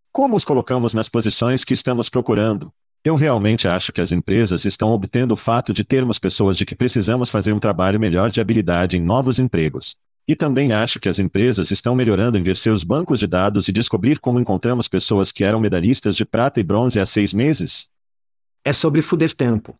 Como 0.10 0.38
os 0.38 0.46
colocamos 0.46 0.93
nas 0.93 1.10
posições 1.10 1.65
que 1.65 1.74
estamos 1.74 2.08
procurando? 2.08 2.72
Eu 3.04 3.15
realmente 3.15 3.67
acho 3.67 3.91
que 3.91 4.00
as 4.00 4.13
empresas 4.13 4.63
estão 4.63 4.91
obtendo 4.91 5.34
o 5.34 5.38
fato 5.38 5.74
de 5.74 5.84
termos 5.84 6.17
pessoas 6.17 6.58
de 6.58 6.65
que 6.65 6.76
precisamos 6.76 7.30
fazer 7.30 7.52
um 7.52 7.60
trabalho 7.60 8.00
melhor 8.00 8.32
de 8.32 8.39
habilidade 8.39 8.96
em 8.96 9.02
novos 9.02 9.38
empregos. 9.38 9.98
E 10.28 10.36
também 10.36 10.74
acho 10.74 11.00
que 11.00 11.08
as 11.08 11.20
empresas 11.20 11.72
estão 11.72 11.96
melhorando 11.96 12.38
em 12.38 12.44
ver 12.44 12.58
seus 12.58 12.84
bancos 12.84 13.20
de 13.20 13.28
dados 13.28 13.70
e 13.70 13.72
descobrir 13.72 14.20
como 14.20 14.40
encontramos 14.40 14.88
pessoas 14.90 15.32
que 15.32 15.44
eram 15.44 15.62
medalhistas 15.62 16.18
de 16.18 16.26
prata 16.26 16.60
e 16.60 16.63
bronze 16.63 17.00
há 17.00 17.06
seis 17.06 17.32
meses. 17.32 17.88
É 18.63 18.74
sobre 18.74 19.02
fuder 19.02 19.34
tempo. 19.34 19.80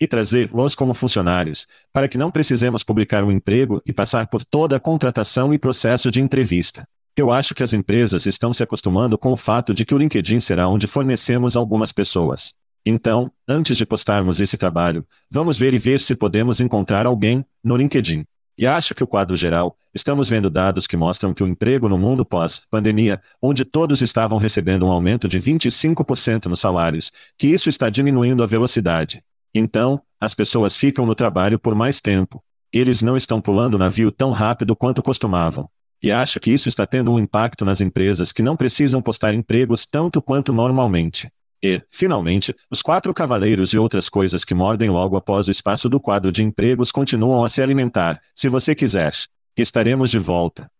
E 0.00 0.06
trazer-los 0.06 0.76
como 0.76 0.94
funcionários, 0.94 1.66
para 1.92 2.06
que 2.06 2.16
não 2.16 2.30
precisemos 2.30 2.84
publicar 2.84 3.24
um 3.24 3.32
emprego 3.32 3.82
e 3.84 3.92
passar 3.92 4.28
por 4.28 4.44
toda 4.44 4.76
a 4.76 4.80
contratação 4.80 5.52
e 5.52 5.58
processo 5.58 6.10
de 6.12 6.20
entrevista. 6.20 6.86
Eu 7.16 7.32
acho 7.32 7.54
que 7.54 7.62
as 7.62 7.72
empresas 7.72 8.26
estão 8.26 8.52
se 8.52 8.62
acostumando 8.62 9.18
com 9.18 9.32
o 9.32 9.36
fato 9.36 9.74
de 9.74 9.84
que 9.84 9.94
o 9.94 9.98
LinkedIn 9.98 10.38
será 10.38 10.68
onde 10.68 10.86
fornecemos 10.86 11.56
algumas 11.56 11.90
pessoas. 11.90 12.54
Então, 12.84 13.32
antes 13.48 13.76
de 13.76 13.84
postarmos 13.84 14.38
esse 14.38 14.56
trabalho, 14.56 15.04
vamos 15.28 15.58
ver 15.58 15.74
e 15.74 15.78
ver 15.78 15.98
se 15.98 16.14
podemos 16.14 16.60
encontrar 16.60 17.04
alguém 17.04 17.44
no 17.64 17.76
LinkedIn. 17.76 18.24
E 18.58 18.66
acho 18.66 18.94
que 18.94 19.04
o 19.04 19.06
quadro 19.06 19.36
geral, 19.36 19.76
estamos 19.94 20.28
vendo 20.28 20.48
dados 20.48 20.86
que 20.86 20.96
mostram 20.96 21.34
que 21.34 21.42
o 21.42 21.46
emprego 21.46 21.88
no 21.88 21.98
mundo 21.98 22.24
pós-pandemia, 22.24 23.20
onde 23.40 23.64
todos 23.64 24.00
estavam 24.00 24.38
recebendo 24.38 24.86
um 24.86 24.90
aumento 24.90 25.28
de 25.28 25.38
25% 25.38 26.46
nos 26.46 26.60
salários, 26.60 27.12
que 27.36 27.48
isso 27.48 27.68
está 27.68 27.90
diminuindo 27.90 28.42
a 28.42 28.46
velocidade. 28.46 29.22
Então, 29.54 30.00
as 30.18 30.34
pessoas 30.34 30.74
ficam 30.74 31.04
no 31.04 31.14
trabalho 31.14 31.58
por 31.58 31.74
mais 31.74 32.00
tempo. 32.00 32.42
Eles 32.72 33.02
não 33.02 33.16
estão 33.16 33.40
pulando 33.40 33.74
o 33.74 33.78
navio 33.78 34.10
tão 34.10 34.30
rápido 34.30 34.74
quanto 34.74 35.02
costumavam. 35.02 35.68
E 36.02 36.10
acha 36.10 36.40
que 36.40 36.50
isso 36.50 36.68
está 36.68 36.86
tendo 36.86 37.12
um 37.12 37.18
impacto 37.18 37.64
nas 37.64 37.80
empresas 37.80 38.32
que 38.32 38.42
não 38.42 38.56
precisam 38.56 39.02
postar 39.02 39.34
empregos 39.34 39.86
tanto 39.86 40.22
quanto 40.22 40.52
normalmente. 40.52 41.30
E, 41.62 41.80
finalmente, 41.90 42.54
os 42.70 42.82
quatro 42.82 43.12
cavaleiros 43.14 43.72
e 43.72 43.78
outras 43.78 44.08
coisas 44.08 44.44
que 44.44 44.54
mordem 44.54 44.90
logo 44.90 45.16
após 45.16 45.48
o 45.48 45.50
espaço 45.50 45.88
do 45.88 45.98
quadro 45.98 46.30
de 46.30 46.42
empregos 46.42 46.92
continuam 46.92 47.44
a 47.44 47.48
se 47.48 47.62
alimentar, 47.62 48.20
se 48.34 48.48
você 48.48 48.74
quiser. 48.74 49.12
Estaremos 49.56 50.10
de 50.10 50.18
volta. 50.18 50.70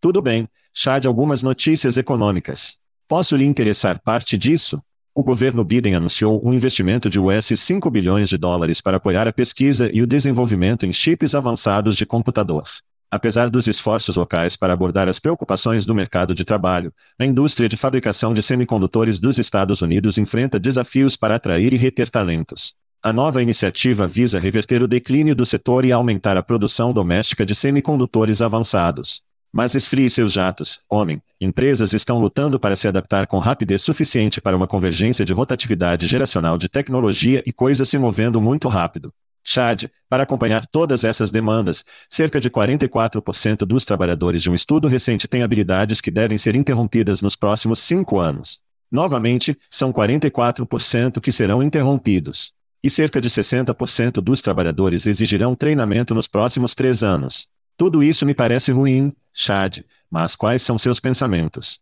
Tudo 0.00 0.20
bem, 0.20 0.46
chá 0.74 0.98
de 0.98 1.08
algumas 1.08 1.42
notícias 1.42 1.96
econômicas. 1.96 2.78
Posso 3.08 3.36
lhe 3.36 3.44
interessar 3.44 4.00
parte 4.00 4.36
disso? 4.36 4.82
O 5.14 5.22
governo 5.22 5.64
Biden 5.64 5.94
anunciou 5.94 6.44
um 6.44 6.52
investimento 6.52 7.08
de 7.08 7.20
US 7.20 7.46
5 7.54 7.90
bilhões 7.90 8.28
de 8.28 8.36
dólares 8.36 8.80
para 8.80 8.96
apoiar 8.96 9.28
a 9.28 9.32
pesquisa 9.32 9.88
e 9.94 10.02
o 10.02 10.06
desenvolvimento 10.06 10.84
em 10.84 10.92
chips 10.92 11.34
avançados 11.34 11.96
de 11.96 12.04
computador. 12.04 12.64
Apesar 13.10 13.48
dos 13.48 13.66
esforços 13.66 14.16
locais 14.16 14.56
para 14.56 14.72
abordar 14.72 15.08
as 15.08 15.18
preocupações 15.18 15.86
do 15.86 15.94
mercado 15.94 16.34
de 16.34 16.44
trabalho, 16.44 16.92
a 17.18 17.24
indústria 17.24 17.68
de 17.68 17.76
fabricação 17.76 18.34
de 18.34 18.42
semicondutores 18.42 19.18
dos 19.18 19.38
Estados 19.38 19.82
Unidos 19.82 20.18
enfrenta 20.18 20.58
desafios 20.58 21.16
para 21.16 21.36
atrair 21.36 21.72
e 21.72 21.76
reter 21.76 22.10
talentos. 22.10 22.74
A 23.02 23.12
nova 23.12 23.42
iniciativa 23.42 24.08
visa 24.08 24.40
reverter 24.40 24.82
o 24.82 24.88
declínio 24.88 25.34
do 25.34 25.44
setor 25.44 25.84
e 25.84 25.92
aumentar 25.92 26.36
a 26.36 26.42
produção 26.42 26.92
doméstica 26.92 27.44
de 27.44 27.54
semicondutores 27.54 28.40
avançados. 28.40 29.22
Mas 29.52 29.76
esfrie 29.76 30.10
seus 30.10 30.32
jatos, 30.32 30.80
homem. 30.90 31.22
Empresas 31.40 31.92
estão 31.92 32.18
lutando 32.18 32.58
para 32.58 32.74
se 32.74 32.88
adaptar 32.88 33.26
com 33.28 33.38
rapidez 33.38 33.82
suficiente 33.82 34.40
para 34.40 34.56
uma 34.56 34.66
convergência 34.66 35.24
de 35.24 35.32
rotatividade 35.32 36.08
geracional 36.08 36.58
de 36.58 36.68
tecnologia 36.68 37.40
e 37.46 37.52
coisas 37.52 37.88
se 37.88 37.96
movendo 37.96 38.40
muito 38.40 38.66
rápido. 38.66 39.12
Chad, 39.44 39.84
para 40.08 40.22
acompanhar 40.22 40.66
todas 40.66 41.04
essas 41.04 41.30
demandas, 41.30 41.84
cerca 42.08 42.40
de 42.40 42.48
44% 42.50 43.58
dos 43.66 43.84
trabalhadores 43.84 44.42
de 44.42 44.48
um 44.48 44.54
estudo 44.54 44.88
recente 44.88 45.28
têm 45.28 45.42
habilidades 45.42 46.00
que 46.00 46.10
devem 46.10 46.38
ser 46.38 46.54
interrompidas 46.54 47.20
nos 47.20 47.36
próximos 47.36 47.80
cinco 47.80 48.18
anos. 48.18 48.60
Novamente, 48.90 49.56
são 49.68 49.92
44% 49.92 51.20
que 51.20 51.30
serão 51.30 51.62
interrompidos. 51.62 52.52
E 52.82 52.88
cerca 52.88 53.20
de 53.20 53.28
60% 53.28 54.20
dos 54.20 54.40
trabalhadores 54.40 55.06
exigirão 55.06 55.54
treinamento 55.54 56.14
nos 56.14 56.26
próximos 56.26 56.74
três 56.74 57.02
anos. 57.02 57.48
Tudo 57.76 58.02
isso 58.02 58.24
me 58.24 58.34
parece 58.34 58.72
ruim, 58.72 59.12
Chad, 59.32 59.78
mas 60.10 60.36
quais 60.36 60.62
são 60.62 60.78
seus 60.78 61.00
pensamentos? 61.00 61.80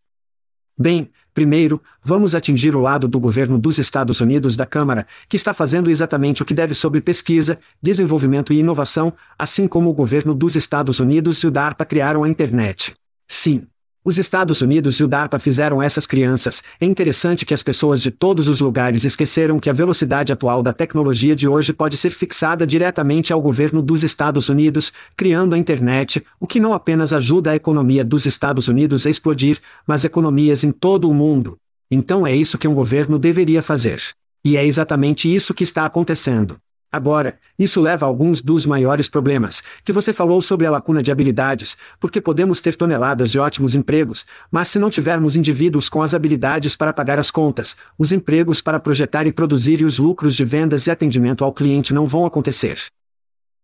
Bem, 0.79 1.11
primeiro, 1.35 1.83
vamos 2.03 2.35
atingir 2.35 2.75
o 2.77 2.81
lado 2.81 3.09
do 3.09 3.18
governo 3.18 3.59
dos 3.59 3.79
Estados 3.79 4.21
Unidos 4.21 4.57
da 4.57 4.66
Câmara, 4.66 5.07
que 5.29 5.37
está 5.37 5.55
fazendo 5.55 5.90
exatamente 5.90 6.42
o 6.42 6.45
que 6.45 6.55
deve 6.55 6.75
sobre 6.75 7.01
pesquisa, 7.01 7.59
desenvolvimento 7.83 8.53
e 8.53 8.59
inovação, 8.59 9.12
assim 9.38 9.66
como 9.66 9.90
o 9.90 9.95
governo 9.95 10.35
dos 10.35 10.57
Estados 10.57 11.01
Unidos 11.01 11.38
e 11.38 11.47
o 11.47 11.51
DARPA 11.51 11.85
criaram 11.85 12.25
a 12.25 12.29
internet. 12.29 12.95
Sim, 13.27 13.66
os 14.04 14.18
Estados 14.18 14.60
Unidos 14.60 14.96
e 14.96 15.04
o 15.04 15.08
DARPA 15.08 15.38
fizeram 15.38 15.80
essas 15.80 16.06
crianças. 16.06 16.62
É 16.80 16.86
interessante 16.86 17.46
que 17.46 17.54
as 17.54 17.62
pessoas 17.62 18.02
de 18.02 18.10
todos 18.10 18.48
os 18.48 18.60
lugares 18.60 19.04
esqueceram 19.04 19.60
que 19.60 19.70
a 19.70 19.72
velocidade 19.72 20.32
atual 20.32 20.62
da 20.62 20.72
tecnologia 20.72 21.36
de 21.36 21.46
hoje 21.46 21.72
pode 21.72 21.96
ser 21.96 22.10
fixada 22.10 22.66
diretamente 22.66 23.32
ao 23.32 23.40
governo 23.40 23.80
dos 23.80 24.02
Estados 24.02 24.48
Unidos, 24.48 24.92
criando 25.16 25.54
a 25.54 25.58
internet, 25.58 26.24
o 26.40 26.46
que 26.46 26.58
não 26.58 26.74
apenas 26.74 27.12
ajuda 27.12 27.52
a 27.52 27.56
economia 27.56 28.04
dos 28.04 28.26
Estados 28.26 28.66
Unidos 28.66 29.07
a 29.07 29.11
explodir, 29.11 29.61
mas 29.86 30.05
economias 30.05 30.64
em 30.64 30.72
todo 30.72 31.09
o 31.09 31.14
mundo. 31.14 31.57
Então 31.90 32.26
é 32.26 32.34
isso 32.34 32.59
que 32.59 32.66
um 32.66 32.74
governo 32.74 33.18
deveria 33.18 33.62
fazer. 33.62 34.03
E 34.44 34.57
é 34.57 34.66
exatamente 34.66 35.32
isso 35.32 35.55
que 35.55 35.62
está 35.62 35.86
acontecendo. 35.86 36.59
Agora, 36.93 37.38
isso 37.59 37.80
leva 37.80 38.05
a 38.05 38.09
alguns 38.09 38.43
dos 38.43 38.66
maiores 38.66 39.09
problemas, 39.09 39.62
que 39.82 39.95
você 39.95 40.12
falou 40.12 40.43
sobre 40.43 40.66
a 40.66 40.70
lacuna 40.70 41.03
de 41.03 41.11
habilidades, 41.11 41.74
porque 41.99 42.20
podemos 42.20 42.61
ter 42.61 42.76
toneladas 42.76 43.30
de 43.30 43.38
ótimos 43.38 43.74
empregos, 43.74 44.26
mas 44.51 44.68
se 44.68 44.78
não 44.78 44.90
tivermos 44.90 45.34
indivíduos 45.34 45.88
com 45.88 46.03
as 46.03 46.12
habilidades 46.12 46.76
para 46.76 46.93
pagar 46.93 47.18
as 47.18 47.30
contas, 47.30 47.74
os 47.99 48.12
empregos 48.12 48.61
para 48.61 48.78
projetar 48.78 49.26
e 49.26 49.32
produzir 49.32 49.80
e 49.80 49.86
os 49.86 49.99
lucros 49.99 50.36
de 50.36 50.45
vendas 50.45 50.86
e 50.86 50.90
atendimento 50.90 51.43
ao 51.45 51.53
cliente 51.53 51.95
não 51.95 52.05
vão 52.05 52.26
acontecer. 52.26 52.78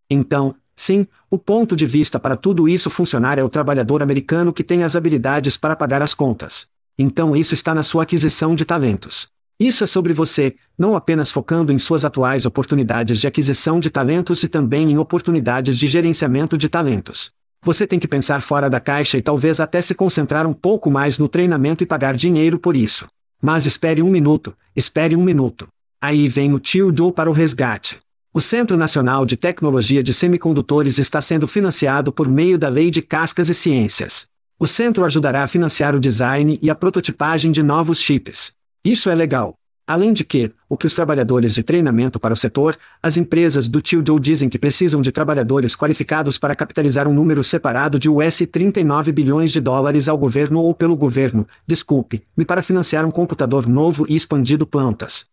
Então, 0.08 0.54
Sim, 0.80 1.08
o 1.28 1.36
ponto 1.36 1.74
de 1.74 1.84
vista 1.84 2.20
para 2.20 2.36
tudo 2.36 2.68
isso 2.68 2.88
funcionar 2.88 3.36
é 3.36 3.42
o 3.42 3.48
trabalhador 3.48 4.00
americano 4.00 4.52
que 4.52 4.62
tem 4.62 4.84
as 4.84 4.94
habilidades 4.94 5.56
para 5.56 5.74
pagar 5.74 6.02
as 6.02 6.14
contas. 6.14 6.68
Então 6.96 7.34
isso 7.34 7.52
está 7.52 7.74
na 7.74 7.82
sua 7.82 8.04
aquisição 8.04 8.54
de 8.54 8.64
talentos. 8.64 9.26
Isso 9.60 9.82
é 9.82 9.88
sobre 9.88 10.12
você, 10.12 10.54
não 10.78 10.94
apenas 10.94 11.32
focando 11.32 11.72
em 11.72 11.80
suas 11.80 12.04
atuais 12.04 12.46
oportunidades 12.46 13.18
de 13.18 13.26
aquisição 13.26 13.80
de 13.80 13.90
talentos 13.90 14.44
e 14.44 14.48
também 14.48 14.92
em 14.92 14.98
oportunidades 14.98 15.76
de 15.76 15.88
gerenciamento 15.88 16.56
de 16.56 16.68
talentos. 16.68 17.32
Você 17.64 17.84
tem 17.84 17.98
que 17.98 18.06
pensar 18.06 18.40
fora 18.40 18.70
da 18.70 18.78
caixa 18.78 19.18
e 19.18 19.22
talvez 19.22 19.58
até 19.58 19.82
se 19.82 19.96
concentrar 19.96 20.46
um 20.46 20.52
pouco 20.52 20.92
mais 20.92 21.18
no 21.18 21.26
treinamento 21.26 21.82
e 21.82 21.86
pagar 21.86 22.14
dinheiro 22.14 22.56
por 22.56 22.76
isso. 22.76 23.08
Mas 23.42 23.66
espere 23.66 24.00
um 24.00 24.08
minuto, 24.08 24.56
espere 24.76 25.16
um 25.16 25.24
minuto. 25.24 25.66
Aí 26.00 26.28
vem 26.28 26.54
o 26.54 26.60
tio 26.60 26.94
Joe 26.96 27.12
para 27.12 27.28
o 27.28 27.32
resgate. 27.32 27.98
O 28.32 28.40
Centro 28.40 28.76
Nacional 28.76 29.26
de 29.26 29.36
Tecnologia 29.36 30.04
de 30.04 30.14
Semicondutores 30.14 30.98
está 30.98 31.20
sendo 31.20 31.48
financiado 31.48 32.12
por 32.12 32.28
meio 32.28 32.56
da 32.56 32.68
Lei 32.68 32.92
de 32.92 33.02
Cascas 33.02 33.48
e 33.48 33.54
Ciências. 33.54 34.28
O 34.56 34.68
centro 34.68 35.04
ajudará 35.04 35.42
a 35.42 35.48
financiar 35.48 35.96
o 35.96 36.00
design 36.00 36.60
e 36.62 36.70
a 36.70 36.76
prototipagem 36.76 37.50
de 37.50 37.62
novos 37.62 38.00
chips. 38.00 38.52
Isso 38.88 39.10
é 39.10 39.14
legal. 39.14 39.54
Além 39.86 40.14
de 40.14 40.24
que, 40.24 40.50
o 40.66 40.74
que 40.74 40.86
os 40.86 40.94
trabalhadores 40.94 41.54
de 41.54 41.62
treinamento 41.62 42.18
para 42.18 42.32
o 42.32 42.36
setor, 42.36 42.74
as 43.02 43.18
empresas 43.18 43.68
do 43.68 43.82
tio 43.82 44.02
Joe 44.06 44.18
dizem 44.18 44.48
que 44.48 44.58
precisam 44.58 45.02
de 45.02 45.12
trabalhadores 45.12 45.76
qualificados 45.76 46.38
para 46.38 46.56
capitalizar 46.56 47.06
um 47.06 47.12
número 47.12 47.44
separado 47.44 47.98
de 47.98 48.08
US 48.08 48.38
39 48.50 49.12
bilhões 49.12 49.52
de 49.52 49.60
dólares 49.60 50.08
ao 50.08 50.16
governo 50.16 50.62
ou 50.62 50.72
pelo 50.72 50.96
governo, 50.96 51.46
desculpe, 51.66 52.22
me 52.34 52.46
para 52.46 52.62
financiar 52.62 53.04
um 53.04 53.10
computador 53.10 53.68
novo 53.68 54.06
e 54.08 54.16
expandido 54.16 54.66
plantas. 54.66 55.26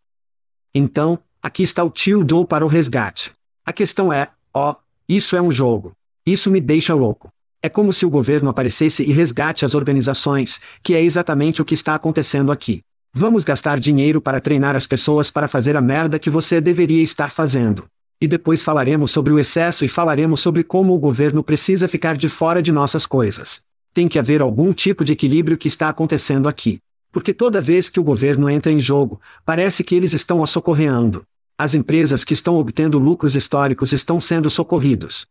Então, 0.74 1.18
aqui 1.42 1.64
está 1.64 1.82
o 1.82 1.90
tio 1.90 2.28
Joe 2.30 2.46
para 2.46 2.66
o 2.66 2.68
resgate. 2.68 3.32
A 3.66 3.72
questão 3.72 4.12
é, 4.12 4.28
ó, 4.54 4.72
oh, 4.72 4.76
isso 5.08 5.38
é 5.38 5.42
um 5.42 5.52
jogo. 5.52 5.94
Isso 6.26 6.52
me 6.52 6.60
deixa 6.60 6.94
louco. 6.94 7.30
É 7.64 7.70
como 7.70 7.94
se 7.94 8.06
o 8.06 8.10
governo 8.10 8.50
aparecesse 8.50 9.02
e 9.02 9.14
resgate 9.14 9.64
as 9.64 9.76
organizações, 9.76 10.60
que 10.84 10.94
é 10.94 11.02
exatamente 11.02 11.62
o 11.62 11.66
que 11.66 11.74
está 11.74 11.96
acontecendo 11.96 12.52
aqui. 12.52 12.84
Vamos 13.18 13.46
gastar 13.46 13.80
dinheiro 13.80 14.20
para 14.20 14.42
treinar 14.42 14.76
as 14.76 14.86
pessoas 14.86 15.32
para 15.32 15.48
fazer 15.48 15.78
a 15.78 15.82
merda 15.82 16.20
que 16.20 16.30
você 16.30 16.60
deveria 16.60 17.02
estar 17.02 17.32
fazendo. 17.32 17.86
E 18.20 18.28
depois 18.28 18.62
falaremos 18.62 19.10
sobre 19.10 19.32
o 19.32 19.40
excesso 19.40 19.86
e 19.86 19.88
falaremos 19.88 20.42
sobre 20.42 20.66
como 20.66 20.94
o 20.94 21.00
governo 21.00 21.42
precisa 21.42 21.88
ficar 21.88 22.18
de 22.18 22.28
fora 22.28 22.62
de 22.62 22.74
nossas 22.74 23.06
coisas. 23.06 23.62
Tem 23.94 24.10
que 24.10 24.20
haver 24.20 24.42
algum 24.42 24.74
tipo 24.74 25.06
de 25.06 25.14
equilíbrio 25.14 25.58
que 25.58 25.70
está 25.70 25.88
acontecendo 25.88 26.50
aqui. 26.50 26.80
Porque 27.10 27.34
toda 27.34 27.62
vez 27.62 27.88
que 27.88 28.02
o 28.02 28.04
governo 28.04 28.50
entra 28.50 28.70
em 28.70 28.82
jogo, 28.82 29.22
parece 29.46 29.82
que 29.82 29.96
eles 29.96 30.12
estão 30.12 30.44
a 30.44 30.48
socorreando. 30.48 31.24
As 31.58 31.74
empresas 31.74 32.26
que 32.26 32.34
estão 32.34 32.56
obtendo 32.56 33.00
lucros 33.00 33.34
históricos 33.34 33.94
estão 33.94 34.20
sendo 34.20 34.50
socorridos. 34.50 35.26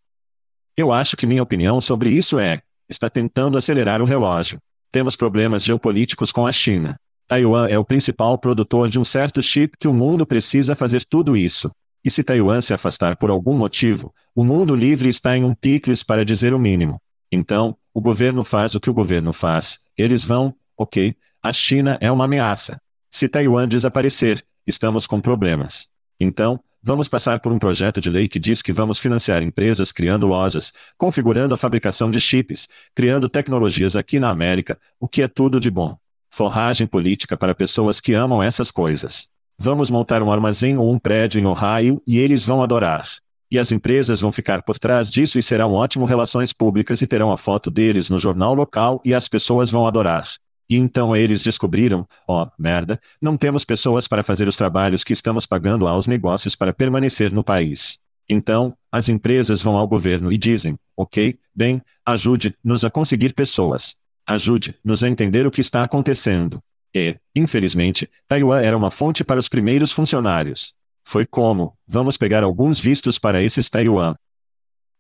Eu 0.74 0.91
acho 0.91 1.18
que 1.18 1.26
minha 1.26 1.43
opinião 1.43 1.82
sobre 1.82 2.09
isso 2.09 2.39
é: 2.39 2.62
está 2.89 3.11
tentando 3.11 3.59
acelerar 3.59 4.01
o 4.01 4.07
relógio. 4.07 4.57
Temos 4.91 5.16
problemas 5.16 5.62
geopolíticos 5.62 6.32
com 6.32 6.47
a 6.47 6.53
China. 6.53 6.99
Taiwan 7.27 7.68
é 7.68 7.79
o 7.79 7.85
principal 7.85 8.37
produtor 8.37 8.89
de 8.89 8.99
um 8.99 9.05
certo 9.05 9.43
chip 9.43 9.79
que 9.79 9.89
o 9.89 9.95
mundo 9.95 10.27
precisa 10.27 10.77
fazer 10.77 11.05
tudo 11.05 11.37
isso. 11.37 11.70
E 12.05 12.11
se 12.11 12.22
Taiwan 12.22 12.61
se 12.61 12.75
afastar 12.75 13.16
por 13.16 13.31
algum 13.31 13.57
motivo, 13.57 14.14
o 14.35 14.45
mundo 14.45 14.77
livre 14.77 15.09
está 15.09 15.35
em 15.37 15.43
um 15.43 15.55
picles 15.55 16.03
para 16.03 16.25
dizer 16.25 16.53
o 16.53 16.59
mínimo. 16.59 17.01
Então, 17.33 17.77
o 17.95 18.01
governo 18.01 18.45
faz 18.45 18.75
o 18.75 18.81
que 18.81 18.91
o 18.91 18.95
governo 18.95 19.33
faz. 19.33 19.79
Eles 19.97 20.22
vão, 20.22 20.55
ok, 20.77 21.16
a 21.43 21.53
China 21.53 21.97
é 21.99 22.12
uma 22.12 22.27
ameaça. 22.27 22.79
Se 23.11 23.27
Taiwan 23.27 23.66
desaparecer, 23.66 24.45
estamos 24.66 25.07
com 25.07 25.18
problemas. 25.18 25.89
Então, 26.20 26.61
vamos 26.83 27.09
passar 27.09 27.41
por 27.41 27.51
um 27.53 27.59
projeto 27.59 28.03
de 28.03 28.11
lei 28.11 28.29
que 28.29 28.39
diz 28.39 28.61
que 28.61 28.72
vamos 28.72 28.99
financiar 28.99 29.43
empresas 29.43 29.91
criando 29.91 30.27
lojas, 30.27 30.75
configurando 30.99 31.55
a 31.55 31.59
fabricação 31.59 32.11
de 32.11 32.20
chips, 32.20 32.68
criando 32.95 33.31
tecnologias 33.31 33.97
aqui 33.97 34.20
na 34.20 34.29
América, 34.29 34.79
o 35.01 35.09
que 35.09 35.22
é 35.22 35.29
tudo 35.29 35.59
de 35.59 35.70
bom 35.70 35.97
forragem 36.35 36.85
política 36.85 37.37
para 37.37 37.55
pessoas 37.55 38.01
que 38.01 38.12
amam 38.12 38.43
essas 38.43 38.70
coisas. 38.70 39.28
Vamos 39.57 39.89
montar 39.89 40.20
um 40.20 40.32
armazém 40.32 40.76
ou 40.76 40.93
um 40.93 40.99
prédio 40.99 41.41
em 41.41 41.47
Ohio 41.47 42.03
e 42.05 42.18
eles 42.18 42.45
vão 42.45 42.61
adorar. 42.61 43.09
E 43.49 43.57
as 43.57 43.70
empresas 43.70 44.20
vão 44.20 44.32
ficar 44.32 44.62
por 44.62 44.76
trás 44.76 45.09
disso 45.09 45.39
e 45.39 45.43
serão 45.43 45.74
ótimo 45.74 46.05
relações 46.05 46.53
públicas 46.53 47.01
e 47.01 47.07
terão 47.07 47.30
a 47.30 47.37
foto 47.37 47.70
deles 47.70 48.11
no 48.11 48.18
jornal 48.18 48.53
local 48.53 49.01
e 49.05 49.14
as 49.14 49.28
pessoas 49.28 49.70
vão 49.70 49.87
adorar. 49.87 50.28
E 50.68 50.76
então 50.76 51.14
eles 51.14 51.41
descobriram, 51.41 52.05
ó, 52.26 52.43
oh, 52.43 52.51
merda, 52.59 52.99
não 53.22 53.37
temos 53.37 53.64
pessoas 53.64 54.09
para 54.09 54.24
fazer 54.24 54.49
os 54.49 54.57
trabalhos 54.57 55.05
que 55.05 55.12
estamos 55.12 55.47
pagando 55.47 55.87
aos 55.87 56.09
negócios 56.09 56.57
para 56.57 56.74
permanecer 56.74 57.32
no 57.32 57.45
país. 57.45 57.99
Então, 58.28 58.74
as 58.91 59.09
empresas 59.09 59.62
vão 59.62 59.76
ao 59.76 59.87
governo 59.87 60.32
e 60.32 60.39
dizem, 60.39 60.76
ok, 60.97 61.39
bem, 61.55 61.80
ajude-nos 62.05 62.85
a 62.85 62.91
conseguir 62.91 63.35
pessoas. 63.35 63.97
Ajude-nos 64.27 65.05
a 65.05 65.09
entender 65.09 65.47
o 65.47 65.51
que 65.51 65.61
está 65.61 65.83
acontecendo. 65.83 66.62
E, 66.95 67.16
infelizmente, 67.35 68.09
Taiwan 68.29 68.61
era 68.62 68.77
uma 68.77 68.91
fonte 68.91 69.25
para 69.25 69.41
os 69.41 69.49
primeiros 69.49 69.93
funcionários. 69.93 70.75
Foi 71.05 71.27
como: 71.27 71.77
vamos 71.87 72.16
pegar 72.16 72.43
alguns 72.43 72.79
vistos 72.79 73.18
para 73.18 73.43
esses 73.43 73.68
Taiwan. 73.68 74.14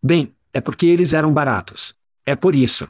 Bem, 0.02 0.34
é 0.52 0.60
porque 0.60 0.86
eles 0.86 1.14
eram 1.14 1.32
baratos. 1.32 1.94
É 2.26 2.36
por 2.36 2.54
isso. 2.54 2.88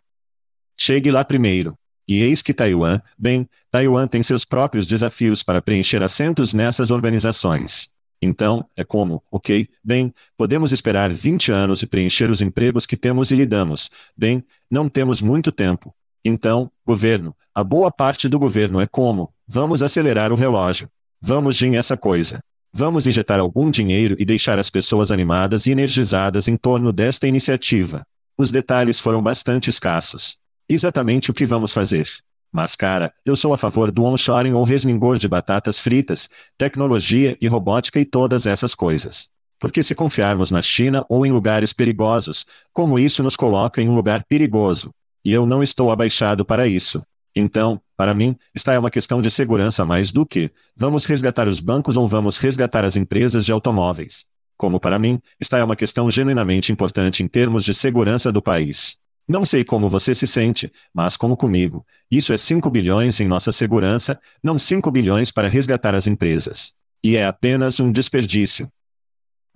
Chegue 0.77 1.11
lá 1.11 1.25
primeiro. 1.25 1.79
E 2.07 2.23
eis 2.23 2.43
que 2.43 2.53
Taiwan, 2.53 3.01
bem, 3.17 3.49
Taiwan 3.71 4.07
tem 4.07 4.23
seus 4.23 4.45
próprios 4.45 4.87
desafios 4.87 5.43
para 5.43 5.63
preencher 5.63 6.03
assentos 6.03 6.53
nessas 6.53 6.91
organizações. 6.91 7.91
Então, 8.21 8.69
é 8.77 8.85
como, 8.85 9.23
ok, 9.31 9.69
bem, 9.83 10.13
podemos 10.37 10.73
esperar 10.73 11.11
20 11.11 11.53
anos 11.53 11.83
e 11.83 11.87
preencher 11.87 12.31
os 12.31 12.43
empregos 12.43 12.87
que 12.87 12.97
temos 12.97 13.31
e 13.31 13.37
lidamos. 13.37 13.91
Bem, 14.17 14.45
não 14.71 14.89
temos 14.89 15.21
muito 15.21 15.51
tempo. 15.51 15.95
Então, 16.25 16.71
governo, 16.87 17.37
a 17.55 17.63
boa 17.63 17.91
parte 17.91 18.29
do 18.29 18.39
governo 18.39 18.81
é 18.81 18.87
como: 18.87 19.33
vamos 19.47 19.83
acelerar 19.83 20.33
o 20.33 20.37
relógio. 20.37 20.89
Vamos 21.21 21.61
em 21.61 21.77
essa 21.77 21.97
coisa. 21.97 22.41
Vamos 22.73 23.07
injetar 23.07 23.39
algum 23.39 23.71
dinheiro 23.71 24.17
e 24.19 24.25
deixar 24.25 24.59
as 24.59 24.71
pessoas 24.71 25.11
animadas 25.11 25.67
e 25.67 25.71
energizadas 25.71 26.49
em 26.49 26.57
torno 26.57 26.93
desta 26.93 27.29
iniciativa. 27.29 28.05
Os 28.37 28.51
detalhes 28.51 28.99
foram 28.99 29.23
bastante 29.23 29.71
escassos. 29.71 30.39
Exatamente 30.69 31.31
o 31.31 31.35
que 31.35 31.47
vamos 31.47 31.73
fazer. 31.73 32.09
Mas, 32.51 32.75
cara, 32.75 33.13
eu 33.25 33.37
sou 33.37 33.53
a 33.53 33.59
favor 33.59 33.91
do 33.91 34.05
onshoring 34.05 34.55
ou 34.55 34.65
resmingor 34.65 35.19
de 35.19 35.29
batatas 35.29 35.79
fritas, 35.79 36.29
tecnologia 36.57 37.37
e 37.41 37.47
robótica 37.47 38.01
e 38.01 38.05
todas 38.05 38.47
essas 38.47 38.75
coisas. 38.75 39.29
Porque 39.59 39.83
se 39.83 39.95
confiarmos 39.95 40.51
na 40.51 40.63
China 40.63 41.05
ou 41.09 41.25
em 41.25 41.33
lugares 41.33 41.73
perigosos, 41.73 42.45
como 42.73 42.99
isso 42.99 43.23
nos 43.23 43.37
coloca 43.37 43.81
em 43.81 43.89
um 43.89 43.95
lugar 43.95 44.25
perigoso, 44.25 44.93
e 45.25 45.33
eu 45.33 45.47
não 45.47 45.63
estou 45.63 45.91
abaixado 45.91 46.45
para 46.45 46.67
isso. 46.67 47.03
Então, 47.35 47.81
para 47.97 48.15
mim, 48.15 48.37
está 48.55 48.73
é 48.73 48.79
uma 48.79 48.91
questão 48.91 49.21
de 49.23 49.31
segurança 49.31 49.85
mais 49.85 50.13
do 50.13 50.25
que 50.25 50.51
vamos 50.77 51.05
resgatar 51.05 51.49
os 51.49 51.61
bancos 51.61 51.97
ou 51.97 52.07
vamos 52.07 52.37
resgatar 52.39 52.85
as 52.85 52.97
empresas 52.97 53.45
de 53.45 53.53
automóveis. 53.53 54.27
Como 54.57 54.79
para 54.79 54.99
mim, 54.99 55.21
está 55.41 55.59
é 55.59 55.65
uma 55.65 55.75
questão 55.75 56.11
genuinamente 56.11 56.71
importante 56.71 57.23
em 57.23 57.29
termos 57.29 57.65
de 57.65 57.75
segurança 57.75 58.31
do 58.31 58.41
país. 58.41 58.99
Não 59.27 59.45
sei 59.45 59.65
como 59.65 59.89
você 59.89 60.15
se 60.15 60.27
sente, 60.27 60.71
mas 60.93 61.17
como 61.17 61.37
comigo, 61.37 61.85
isso 62.11 62.33
é 62.33 62.37
5 62.37 62.69
bilhões 62.69 63.19
em 63.21 63.27
nossa 63.27 63.53
segurança, 63.53 64.21
não 64.43 64.59
5 64.59 64.91
bilhões 64.91 65.31
para 65.31 65.49
resgatar 65.49 65.95
as 65.95 66.07
empresas. 66.07 66.75
E 67.03 67.17
é 67.17 67.27
apenas 67.27 67.81
um 67.81 67.91
desperdício. 67.91 68.69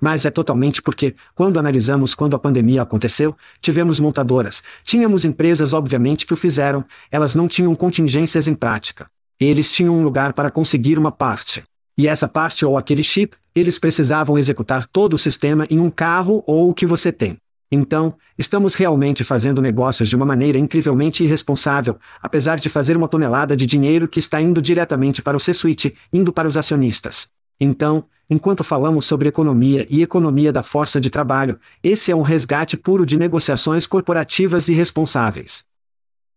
Mas 0.01 0.25
é 0.25 0.31
totalmente 0.31 0.81
porque, 0.81 1.15
quando 1.35 1.59
analisamos 1.59 2.15
quando 2.15 2.37
a 2.37 2.39
pandemia 2.39 2.83
aconteceu, 2.83 3.37
tivemos 3.61 3.99
montadoras, 3.99 4.63
tínhamos 4.85 5.25
empresas 5.25 5.73
obviamente 5.73 6.25
que 6.25 6.35
o 6.35 6.37
fizeram, 6.37 6.85
elas 7.11 7.35
não 7.35 7.49
tinham 7.49 7.75
contingências 7.75 8.47
em 8.47 8.55
prática. 8.55 9.07
Eles 9.41 9.73
tinham 9.73 9.97
um 9.97 10.03
lugar 10.03 10.33
para 10.33 10.51
conseguir 10.51 10.99
uma 10.99 11.11
parte. 11.11 11.65
E 11.97 12.07
essa 12.07 12.29
parte 12.29 12.65
ou 12.65 12.79
aquele 12.79 13.03
chip, 13.03 13.37
eles 13.55 13.79
precisavam 13.79 14.39
executar 14.39 14.87
todo 14.87 15.15
o 15.15 15.19
sistema 15.19 15.67
em 15.69 15.81
um 15.81 15.91
carro 15.91 16.45
ou 16.47 16.71
o 16.71 16.75
que 16.75 16.87
você 16.87 17.11
tem. 17.11 17.37
Então, 17.71 18.15
estamos 18.39 18.75
realmente 18.75 19.23
fazendo 19.25 19.61
negócios 19.61 20.09
de 20.09 20.17
uma 20.17 20.25
maneira 20.25 20.59
incrivelmente 20.59 21.23
irresponsável, 21.23 21.99
apesar 22.23 22.59
de 22.59 22.71
fazer 22.71 22.97
uma 22.97 23.09
tonelada 23.09 23.57
de 23.57 23.67
dinheiro 23.67 24.09
que 24.09 24.19
está 24.19 24.41
indo 24.41 24.63
diretamente 24.63 25.21
para 25.21 25.37
o 25.37 25.41
C-Suite, 25.41 25.95
indo 26.13 26.33
para 26.33 26.49
os 26.49 26.57
acionistas. 26.57 27.29
Então, 27.61 28.05
enquanto 28.31 28.63
falamos 28.63 29.07
sobre 29.07 29.29
economia 29.29 29.87
e 29.91 30.03
economia 30.03 30.53
da 30.53 30.63
força 30.63 31.01
de 31.01 31.11
trabalho, 31.11 31.59
esse 31.83 32.11
é 32.11 32.17
um 32.17 32.23
resgate 32.23 32.77
puro 32.77 33.05
de 33.05 33.17
negociações 33.17 33.87
corporativas 33.87 34.69
irresponsáveis. 34.69 35.65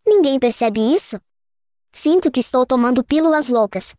Ninguém 0.05 0.39
percebe 0.39 0.79
isso? 0.79 1.19
Sinto 1.93 2.31
que 2.31 2.39
estou 2.39 2.65
tomando 2.65 3.03
pílulas 3.03 3.49
loucas. 3.49 3.93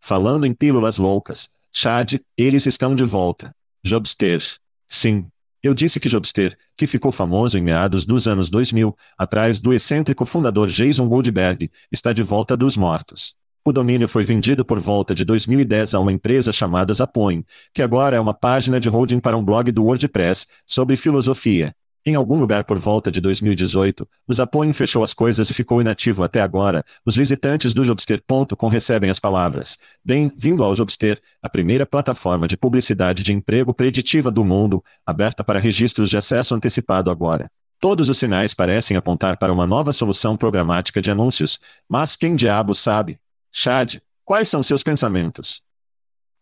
Falando 0.00 0.46
em 0.46 0.54
pílulas 0.54 0.98
loucas, 0.98 1.48
Chad, 1.72 2.20
eles 2.36 2.66
estão 2.66 2.94
de 2.94 3.04
volta. 3.04 3.54
Jobster. 3.84 4.42
Sim. 4.88 5.26
Eu 5.62 5.74
disse 5.74 5.98
que 5.98 6.08
Jobster, 6.08 6.56
que 6.76 6.86
ficou 6.86 7.10
famoso 7.10 7.58
em 7.58 7.62
meados 7.62 8.04
dos 8.04 8.28
anos 8.28 8.48
2000, 8.48 8.96
atrás 9.18 9.58
do 9.58 9.72
excêntrico 9.72 10.24
fundador 10.24 10.68
Jason 10.68 11.08
Goldberg, 11.08 11.70
está 11.90 12.12
de 12.12 12.22
volta 12.22 12.56
dos 12.56 12.76
mortos. 12.76 13.34
O 13.66 13.72
domínio 13.72 14.06
foi 14.06 14.22
vendido 14.22 14.64
por 14.64 14.78
volta 14.78 15.12
de 15.12 15.24
2010 15.24 15.92
a 15.92 15.98
uma 15.98 16.12
empresa 16.12 16.52
chamada 16.52 16.94
Zapoin, 16.94 17.42
que 17.74 17.82
agora 17.82 18.14
é 18.14 18.20
uma 18.20 18.32
página 18.32 18.78
de 18.78 18.88
holding 18.88 19.18
para 19.18 19.36
um 19.36 19.44
blog 19.44 19.72
do 19.72 19.82
WordPress 19.82 20.46
sobre 20.64 20.96
filosofia. 20.96 21.74
Em 22.06 22.14
algum 22.14 22.38
lugar 22.38 22.62
por 22.62 22.78
volta 22.78 23.10
de 23.10 23.20
2018, 23.20 24.08
o 24.24 24.32
Zapoin 24.32 24.72
fechou 24.72 25.02
as 25.02 25.12
coisas 25.12 25.50
e 25.50 25.52
ficou 25.52 25.80
inativo 25.80 26.22
até 26.22 26.40
agora. 26.40 26.84
Os 27.04 27.16
visitantes 27.16 27.74
do 27.74 27.84
Jobster.com 27.84 28.68
recebem 28.68 29.10
as 29.10 29.18
palavras: 29.18 29.78
Bem-vindo 30.04 30.62
ao 30.62 30.72
Jobster, 30.72 31.20
a 31.42 31.48
primeira 31.48 31.84
plataforma 31.84 32.46
de 32.46 32.56
publicidade 32.56 33.24
de 33.24 33.32
emprego 33.32 33.74
preditiva 33.74 34.30
do 34.30 34.44
mundo, 34.44 34.80
aberta 35.04 35.42
para 35.42 35.58
registros 35.58 36.08
de 36.08 36.16
acesso 36.16 36.54
antecipado 36.54 37.10
agora. 37.10 37.50
Todos 37.80 38.08
os 38.08 38.16
sinais 38.16 38.54
parecem 38.54 38.96
apontar 38.96 39.36
para 39.36 39.52
uma 39.52 39.66
nova 39.66 39.92
solução 39.92 40.36
programática 40.36 41.02
de 41.02 41.10
anúncios, 41.10 41.58
mas 41.88 42.14
quem 42.14 42.36
diabo 42.36 42.72
sabe? 42.72 43.18
Chad, 43.58 44.02
quais 44.22 44.50
são 44.50 44.62
seus 44.62 44.82
pensamentos? 44.82 45.62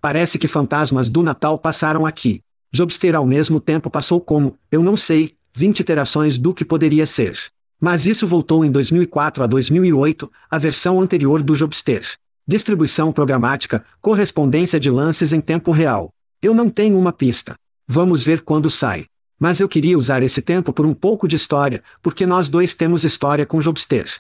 Parece 0.01 0.37
que 0.37 0.49
fantasmas 0.49 1.09
do 1.09 1.23
Natal 1.23 1.57
passaram 1.57 2.05
aqui. 2.05 2.43
Jobster 2.73 3.15
ao 3.15 3.25
mesmo 3.25 3.61
tempo 3.61 3.89
passou 3.89 4.21
como, 4.21 4.59
eu 4.69 4.83
não 4.83 4.97
sei, 4.97 5.37
20 5.55 5.79
iterações 5.79 6.37
do 6.37 6.53
que 6.53 6.65
poderia 6.65 7.07
ser. 7.07 7.39
Mas 7.81 8.05
isso 8.05 8.27
voltou 8.27 8.65
em 8.65 8.71
2004 8.73 9.45
a 9.45 9.47
2008, 9.47 10.29
a 10.51 10.59
versão 10.59 11.01
anterior 11.01 11.41
do 11.41 11.55
Jobster. 11.55 12.05
Distribuição 12.49 13.13
programática, 13.13 13.85
correspondência 14.01 14.81
de 14.81 14.91
lances 14.91 15.33
em 15.33 15.41
tempo 15.41 15.71
real. 15.71 16.11
Eu 16.43 16.53
não 16.53 16.69
tenho 16.69 16.99
uma 16.99 17.13
pista. 17.13 17.55
Vamos 17.87 18.25
ver 18.25 18.41
quando 18.41 18.69
sai. 18.69 19.07
Mas 19.39 19.61
eu 19.61 19.69
queria 19.69 19.97
usar 19.97 20.25
esse 20.25 20.43
tempo 20.43 20.73
por 20.73 20.85
um 20.85 20.93
pouco 20.93 21.29
de 21.29 21.37
história, 21.37 21.81
porque 22.03 22.27
nós 22.27 22.49
dois 22.49 22.75
temos 22.75 23.05
história 23.05 23.47
com 23.47 23.61
Jobster. 23.61 24.19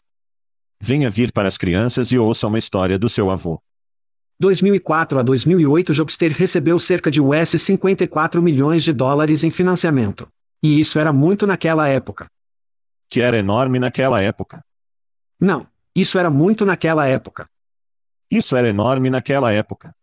Venha 0.80 1.10
vir 1.10 1.32
para 1.32 1.48
as 1.48 1.56
crianças 1.56 2.12
e 2.12 2.18
ouça 2.18 2.46
uma 2.46 2.58
história 2.58 2.98
do 2.98 3.08
seu 3.08 3.30
avô. 3.30 3.60
2004 4.40 5.18
a 5.18 5.22
2008 5.22 5.92
Jobster 5.94 6.32
recebeu 6.32 6.78
cerca 6.78 7.10
de 7.10 7.20
US 7.20 7.50
54 7.50 8.42
milhões 8.42 8.82
de 8.82 8.92
dólares 8.92 9.44
em 9.44 9.50
financiamento. 9.50 10.28
E 10.62 10.80
isso 10.80 10.98
era 10.98 11.12
muito 11.12 11.46
naquela 11.46 11.88
época. 11.88 12.26
Que 13.08 13.20
era 13.20 13.38
enorme 13.38 13.78
naquela 13.78 14.20
época. 14.20 14.64
Não, 15.38 15.66
isso 15.94 16.18
era 16.18 16.30
muito 16.30 16.64
naquela 16.64 17.06
época. 17.06 17.48
Isso 18.30 18.56
era 18.56 18.68
enorme 18.68 19.10
naquela 19.10 19.52
época. 19.52 19.94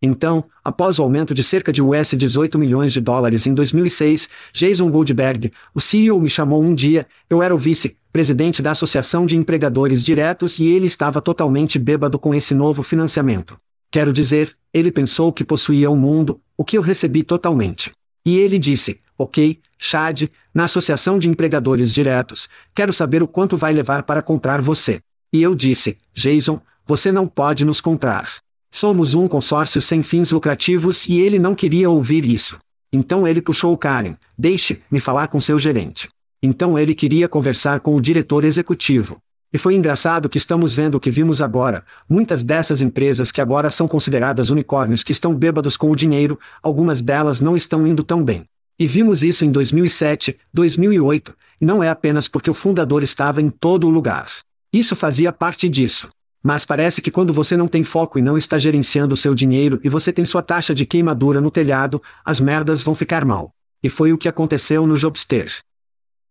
Então, 0.00 0.44
após 0.62 0.98
o 0.98 1.02
aumento 1.02 1.34
de 1.34 1.42
cerca 1.42 1.72
de 1.72 1.82
US 1.82 2.14
18 2.16 2.56
milhões 2.58 2.92
de 2.92 3.00
dólares 3.00 3.46
em 3.46 3.54
2006, 3.54 4.28
Jason 4.52 4.88
Goldberg, 4.90 5.52
o 5.74 5.80
CEO 5.80 6.20
me 6.20 6.30
chamou 6.30 6.62
um 6.62 6.74
dia, 6.74 7.06
eu 7.28 7.42
era 7.42 7.54
o 7.54 7.58
vice-presidente 7.58 8.62
da 8.62 8.70
Associação 8.70 9.26
de 9.26 9.36
Empregadores 9.36 10.04
Diretos 10.04 10.60
e 10.60 10.68
ele 10.68 10.86
estava 10.86 11.20
totalmente 11.20 11.78
bêbado 11.78 12.18
com 12.18 12.32
esse 12.32 12.54
novo 12.54 12.82
financiamento. 12.84 13.58
Quero 13.90 14.12
dizer, 14.12 14.56
ele 14.72 14.92
pensou 14.92 15.32
que 15.32 15.44
possuía 15.44 15.90
o 15.90 15.94
um 15.94 15.96
mundo, 15.96 16.40
o 16.56 16.64
que 16.64 16.78
eu 16.78 16.82
recebi 16.82 17.24
totalmente. 17.24 17.90
E 18.24 18.36
ele 18.36 18.58
disse, 18.58 19.00
ok, 19.16 19.58
Chad, 19.78 20.28
na 20.54 20.64
Associação 20.64 21.18
de 21.18 21.28
Empregadores 21.28 21.92
Diretos, 21.92 22.48
quero 22.74 22.92
saber 22.92 23.22
o 23.22 23.28
quanto 23.28 23.56
vai 23.56 23.72
levar 23.72 24.04
para 24.04 24.22
comprar 24.22 24.60
você. 24.60 25.00
E 25.32 25.42
eu 25.42 25.54
disse, 25.54 25.98
Jason, 26.14 26.60
você 26.86 27.10
não 27.10 27.26
pode 27.26 27.64
nos 27.64 27.80
comprar. 27.80 28.28
Somos 28.70 29.14
um 29.14 29.26
consórcio 29.26 29.80
sem 29.80 30.02
fins 30.02 30.30
lucrativos 30.30 31.08
e 31.08 31.18
ele 31.18 31.38
não 31.38 31.54
queria 31.54 31.90
ouvir 31.90 32.24
isso. 32.24 32.58
Então 32.92 33.26
ele 33.26 33.42
puxou 33.42 33.72
o 33.72 33.78
Karen, 33.78 34.14
deixe-me 34.36 35.00
falar 35.00 35.28
com 35.28 35.40
seu 35.40 35.58
gerente. 35.58 36.08
Então 36.42 36.78
ele 36.78 36.94
queria 36.94 37.28
conversar 37.28 37.80
com 37.80 37.96
o 37.96 38.00
diretor 38.00 38.44
executivo. 38.44 39.18
E 39.52 39.56
foi 39.56 39.74
engraçado 39.74 40.28
que 40.28 40.36
estamos 40.36 40.74
vendo 40.74 40.96
o 40.96 41.00
que 41.00 41.10
vimos 41.10 41.40
agora. 41.40 41.82
Muitas 42.08 42.42
dessas 42.42 42.82
empresas 42.82 43.32
que 43.32 43.40
agora 43.40 43.70
são 43.70 43.88
consideradas 43.88 44.50
unicórnios 44.50 45.02
que 45.02 45.12
estão 45.12 45.34
bêbados 45.34 45.76
com 45.76 45.90
o 45.90 45.96
dinheiro, 45.96 46.38
algumas 46.62 47.00
delas 47.00 47.40
não 47.40 47.56
estão 47.56 47.86
indo 47.86 48.04
tão 48.04 48.22
bem. 48.22 48.44
E 48.78 48.86
vimos 48.86 49.24
isso 49.24 49.44
em 49.44 49.50
2007, 49.50 50.38
2008, 50.52 51.34
e 51.60 51.64
não 51.64 51.82
é 51.82 51.88
apenas 51.88 52.28
porque 52.28 52.50
o 52.50 52.54
fundador 52.54 53.02
estava 53.02 53.40
em 53.40 53.48
todo 53.48 53.86
o 53.86 53.90
lugar. 53.90 54.28
Isso 54.72 54.94
fazia 54.94 55.32
parte 55.32 55.68
disso. 55.68 56.08
Mas 56.42 56.64
parece 56.64 57.02
que 57.02 57.10
quando 57.10 57.32
você 57.32 57.56
não 57.56 57.66
tem 57.66 57.82
foco 57.82 58.18
e 58.18 58.22
não 58.22 58.36
está 58.36 58.58
gerenciando 58.58 59.16
seu 59.16 59.34
dinheiro 59.34 59.80
e 59.82 59.88
você 59.88 60.12
tem 60.12 60.24
sua 60.24 60.42
taxa 60.42 60.74
de 60.74 60.86
queimadura 60.86 61.40
no 61.40 61.50
telhado, 61.50 62.00
as 62.24 62.40
merdas 62.40 62.82
vão 62.82 62.94
ficar 62.94 63.24
mal. 63.24 63.52
E 63.82 63.88
foi 63.88 64.12
o 64.12 64.18
que 64.18 64.28
aconteceu 64.28 64.86
no 64.86 64.96
Jobster. 64.96 65.52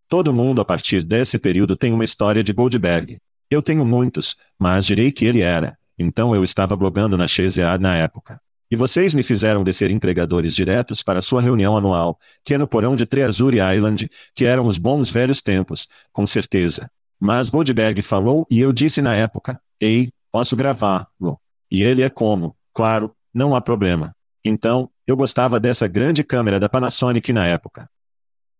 Todo 0.07 0.33
mundo 0.33 0.61
a 0.61 0.65
partir 0.65 1.03
desse 1.03 1.37
período 1.37 1.75
tem 1.75 1.91
uma 1.91 2.05
história 2.05 2.43
de 2.43 2.53
Goldberg. 2.53 3.17
Eu 3.49 3.61
tenho 3.61 3.85
muitos, 3.85 4.37
mas 4.57 4.85
direi 4.85 5.11
que 5.11 5.25
ele 5.25 5.41
era. 5.41 5.77
Então 5.99 6.33
eu 6.33 6.43
estava 6.43 6.75
blogando 6.75 7.17
na 7.17 7.27
Chesear 7.27 7.79
na 7.79 7.95
época. 7.95 8.39
E 8.69 8.75
vocês 8.75 9.13
me 9.13 9.23
fizeram 9.23 9.63
descer 9.63 9.89
empregadores 9.91 10.53
diretos 10.53 11.01
para 11.01 11.21
sua 11.21 11.41
reunião 11.41 11.77
anual, 11.77 12.19
que 12.43 12.53
é 12.53 12.57
no 12.57 12.67
porão 12.67 12.95
de 12.95 13.05
Treasure 13.05 13.57
Island, 13.57 14.09
que 14.35 14.45
eram 14.45 14.65
os 14.65 14.77
bons 14.77 15.09
velhos 15.09 15.41
tempos, 15.41 15.87
com 16.11 16.27
certeza. 16.27 16.89
Mas 17.17 17.49
Goldberg 17.49 18.01
falou 18.01 18.45
e 18.51 18.59
eu 18.59 18.73
disse 18.73 19.01
na 19.01 19.15
época, 19.15 19.59
Ei, 19.79 20.09
posso 20.31 20.55
gravá-lo. 20.55 21.39
E 21.69 21.83
ele 21.83 22.01
é 22.01 22.09
como, 22.09 22.55
claro, 22.73 23.15
não 23.33 23.55
há 23.55 23.61
problema. 23.61 24.15
Então, 24.43 24.89
eu 25.05 25.15
gostava 25.15 25.59
dessa 25.59 25.87
grande 25.87 26.23
câmera 26.23 26.59
da 26.59 26.69
Panasonic 26.69 27.31
na 27.31 27.45
época. 27.45 27.89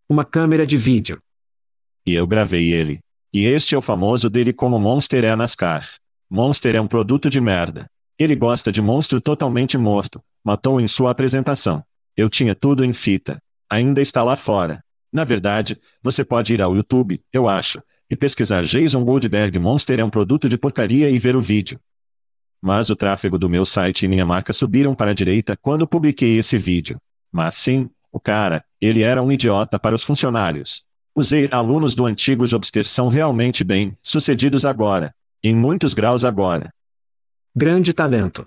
Uma 0.08 0.24
câmera 0.24 0.66
de 0.66 0.76
vídeo. 0.76 1.20
E 2.06 2.14
eu 2.14 2.26
gravei 2.26 2.72
ele. 2.72 3.00
E 3.32 3.44
este 3.44 3.74
é 3.74 3.78
o 3.78 3.82
famoso 3.82 4.30
dele 4.30 4.52
como 4.52 4.78
Monster 4.78 5.24
é 5.24 5.30
a 5.30 5.36
NASCAR. 5.36 5.86
Monster 6.30 6.76
é 6.76 6.80
um 6.80 6.86
produto 6.86 7.28
de 7.28 7.40
merda. 7.40 7.90
Ele 8.18 8.34
gosta 8.34 8.72
de 8.72 8.82
monstro 8.82 9.20
totalmente 9.20 9.78
morto. 9.78 10.22
Matou 10.44 10.80
em 10.80 10.88
sua 10.88 11.10
apresentação. 11.10 11.84
Eu 12.16 12.28
tinha 12.28 12.54
tudo 12.54 12.84
em 12.84 12.92
fita. 12.92 13.38
Ainda 13.70 14.00
está 14.00 14.22
lá 14.22 14.36
fora. 14.36 14.82
Na 15.12 15.24
verdade, 15.24 15.78
você 16.02 16.24
pode 16.24 16.52
ir 16.52 16.60
ao 16.60 16.76
YouTube, 16.76 17.22
eu 17.32 17.48
acho, 17.48 17.82
e 18.10 18.16
pesquisar 18.16 18.64
Jason 18.64 19.04
Goldberg 19.04 19.58
Monster 19.58 20.00
é 20.00 20.04
um 20.04 20.10
produto 20.10 20.48
de 20.48 20.56
porcaria 20.56 21.10
e 21.10 21.18
ver 21.18 21.36
o 21.36 21.40
vídeo. 21.40 21.78
Mas 22.60 22.90
o 22.90 22.96
tráfego 22.96 23.38
do 23.38 23.48
meu 23.48 23.64
site 23.64 24.04
e 24.04 24.08
minha 24.08 24.26
marca 24.26 24.52
subiram 24.52 24.94
para 24.94 25.10
a 25.12 25.14
direita 25.14 25.56
quando 25.56 25.86
publiquei 25.86 26.36
esse 26.38 26.58
vídeo. 26.58 27.00
Mas 27.30 27.54
sim, 27.54 27.88
o 28.10 28.18
cara, 28.18 28.64
ele 28.80 29.02
era 29.02 29.22
um 29.22 29.30
idiota 29.30 29.78
para 29.78 29.94
os 29.94 30.02
funcionários. 30.02 30.84
Os 31.14 31.30
alunos 31.50 31.94
do 31.94 32.06
antigo 32.06 32.46
Jobster 32.46 32.86
são 32.86 33.08
realmente 33.08 33.62
bem 33.62 33.96
sucedidos 34.02 34.64
agora. 34.64 35.14
Em 35.42 35.54
muitos 35.54 35.94
graus 35.94 36.24
agora. 36.24 36.72
Grande 37.54 37.92
talento. 37.92 38.46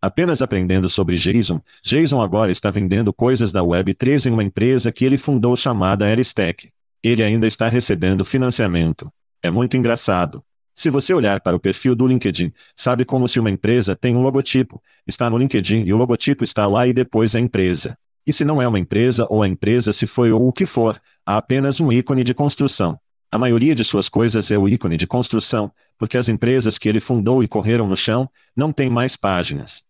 Apenas 0.00 0.42
aprendendo 0.42 0.88
sobre 0.88 1.16
Jason, 1.16 1.62
Jason 1.82 2.20
agora 2.20 2.52
está 2.52 2.70
vendendo 2.70 3.12
coisas 3.12 3.50
da 3.50 3.62
Web3 3.62 4.26
em 4.26 4.32
uma 4.32 4.44
empresa 4.44 4.92
que 4.92 5.04
ele 5.04 5.16
fundou 5.16 5.56
chamada 5.56 6.04
Aristec. 6.06 6.73
Ele 7.04 7.22
ainda 7.22 7.46
está 7.46 7.68
recebendo 7.68 8.24
financiamento. 8.24 9.12
É 9.42 9.50
muito 9.50 9.76
engraçado. 9.76 10.42
Se 10.74 10.88
você 10.88 11.12
olhar 11.12 11.38
para 11.42 11.54
o 11.54 11.60
perfil 11.60 11.94
do 11.94 12.06
LinkedIn, 12.06 12.50
sabe 12.74 13.04
como 13.04 13.28
se 13.28 13.38
uma 13.38 13.50
empresa 13.50 13.94
tem 13.94 14.16
um 14.16 14.22
logotipo, 14.22 14.82
está 15.06 15.28
no 15.28 15.36
LinkedIn 15.36 15.84
e 15.84 15.92
o 15.92 15.98
logotipo 15.98 16.42
está 16.42 16.66
lá 16.66 16.86
e 16.86 16.94
depois 16.94 17.34
a 17.34 17.40
empresa. 17.40 17.94
E 18.26 18.32
se 18.32 18.42
não 18.42 18.60
é 18.60 18.66
uma 18.66 18.78
empresa 18.78 19.26
ou 19.28 19.42
a 19.42 19.48
empresa 19.48 19.92
se 19.92 20.06
foi 20.06 20.32
ou 20.32 20.48
o 20.48 20.52
que 20.52 20.64
for, 20.64 20.98
há 21.26 21.36
apenas 21.36 21.78
um 21.78 21.92
ícone 21.92 22.24
de 22.24 22.32
construção. 22.32 22.98
A 23.30 23.36
maioria 23.36 23.74
de 23.74 23.84
suas 23.84 24.08
coisas 24.08 24.50
é 24.50 24.56
o 24.56 24.66
ícone 24.66 24.96
de 24.96 25.06
construção, 25.06 25.70
porque 25.98 26.16
as 26.16 26.30
empresas 26.30 26.78
que 26.78 26.88
ele 26.88 27.00
fundou 27.00 27.42
e 27.42 27.48
correram 27.48 27.86
no 27.86 27.98
chão, 27.98 28.30
não 28.56 28.72
têm 28.72 28.88
mais 28.88 29.14
páginas. 29.14 29.84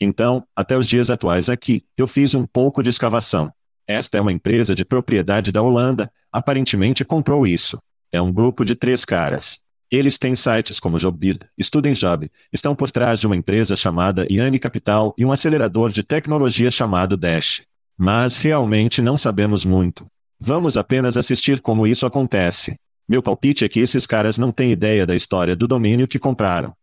Então, 0.00 0.46
até 0.54 0.78
os 0.78 0.86
dias 0.86 1.10
atuais 1.10 1.48
aqui, 1.48 1.84
eu 1.96 2.06
fiz 2.06 2.32
um 2.36 2.46
pouco 2.46 2.80
de 2.80 2.90
escavação. 2.90 3.52
Esta 3.88 4.18
é 4.18 4.20
uma 4.20 4.32
empresa 4.32 4.74
de 4.74 4.84
propriedade 4.84 5.50
da 5.50 5.62
Holanda, 5.62 6.12
aparentemente 6.30 7.06
comprou 7.06 7.46
isso. 7.46 7.78
É 8.12 8.20
um 8.20 8.30
grupo 8.30 8.62
de 8.62 8.74
três 8.74 9.02
caras. 9.02 9.60
Eles 9.90 10.18
têm 10.18 10.36
sites 10.36 10.78
como 10.78 10.98
Jobbird, 10.98 11.46
Job, 11.94 12.30
estão 12.52 12.74
por 12.74 12.90
trás 12.90 13.18
de 13.18 13.26
uma 13.26 13.34
empresa 13.34 13.74
chamada 13.74 14.26
Iane 14.30 14.58
Capital 14.58 15.14
e 15.16 15.24
um 15.24 15.32
acelerador 15.32 15.90
de 15.90 16.02
tecnologia 16.02 16.70
chamado 16.70 17.16
Dash. 17.16 17.62
Mas 17.96 18.36
realmente 18.36 19.00
não 19.00 19.16
sabemos 19.16 19.64
muito. 19.64 20.06
Vamos 20.38 20.76
apenas 20.76 21.16
assistir 21.16 21.62
como 21.62 21.86
isso 21.86 22.04
acontece. 22.04 22.76
Meu 23.08 23.22
palpite 23.22 23.64
é 23.64 23.68
que 23.68 23.80
esses 23.80 24.06
caras 24.06 24.36
não 24.36 24.52
têm 24.52 24.70
ideia 24.70 25.06
da 25.06 25.16
história 25.16 25.56
do 25.56 25.66
domínio 25.66 26.06
que 26.06 26.18
compraram. 26.18 26.74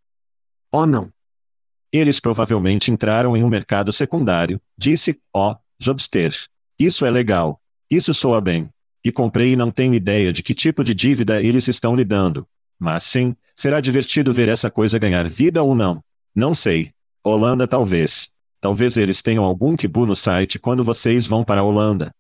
Oh 0.72 0.88
não. 0.88 1.12
Eles 1.92 2.20
provavelmente 2.20 2.90
entraram 2.90 3.38
em 3.38 3.44
um 3.44 3.48
mercado 3.48 3.94
secundário, 3.94 4.60
disse, 4.76 5.20
ó, 5.32 5.52
oh, 5.52 5.58
Jobster. 5.80 6.34
Isso 6.78 7.06
é 7.06 7.10
legal. 7.12 7.62
Isso 7.90 8.14
soa 8.14 8.42
bem. 8.42 8.70
E 9.04 9.12
comprei 9.12 9.54
e 9.54 9.56
não 9.56 9.72
tenho 9.72 9.94
ideia 9.94 10.34
de 10.34 10.44
que 10.44 10.54
tipo 10.54 10.84
de 10.84 10.94
dívida 10.94 11.42
eles 11.42 11.68
estão 11.68 11.96
lidando. 11.96 12.48
Mas 12.78 13.04
sim, 13.04 13.36
será 13.56 13.80
divertido 13.80 14.34
ver 14.34 14.50
essa 14.50 14.70
coisa 14.70 15.00
ganhar 15.00 15.28
vida 15.30 15.64
ou 15.64 15.74
não. 15.74 16.04
Não 16.36 16.54
sei. 16.54 16.92
Holanda 17.24 17.68
talvez. 17.68 18.30
Talvez 18.60 18.98
eles 18.98 19.22
tenham 19.22 19.44
algum 19.44 19.76
kibu 19.76 20.06
no 20.06 20.16
site 20.16 20.60
quando 20.60 20.84
vocês 20.84 21.28
vão 21.28 21.44
para 21.44 21.62
a 21.62 21.64
Holanda. 21.64 22.12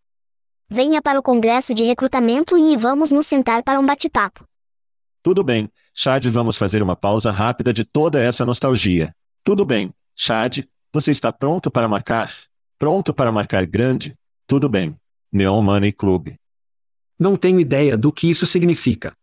Venha 0.69 1.01
para 1.01 1.19
o 1.19 1.23
congresso 1.23 1.73
de 1.73 1.83
recrutamento 1.83 2.57
e 2.57 2.77
vamos 2.77 3.11
nos 3.11 3.27
sentar 3.27 3.61
para 3.63 3.79
um 3.79 3.85
bate-papo. 3.85 4.45
Tudo 5.21 5.43
bem, 5.43 5.69
Chad, 5.93 6.25
vamos 6.27 6.55
fazer 6.55 6.81
uma 6.81 6.95
pausa 6.95 7.31
rápida 7.31 7.73
de 7.73 7.83
toda 7.83 8.21
essa 8.21 8.45
nostalgia. 8.45 9.13
Tudo 9.43 9.65
bem, 9.65 9.91
Chad, 10.15 10.63
você 10.93 11.11
está 11.11 11.31
pronto 11.33 11.69
para 11.69 11.87
marcar? 11.87 12.31
Pronto 12.77 13.13
para 13.13 13.31
marcar 13.31 13.65
grande? 13.65 14.15
Tudo 14.47 14.69
bem. 14.69 14.95
Neon 15.31 15.61
Money 15.61 15.91
Club. 15.91 16.35
Não 17.17 17.35
tenho 17.35 17.59
ideia 17.59 17.97
do 17.97 18.11
que 18.11 18.29
isso 18.29 18.45
significa. 18.45 19.13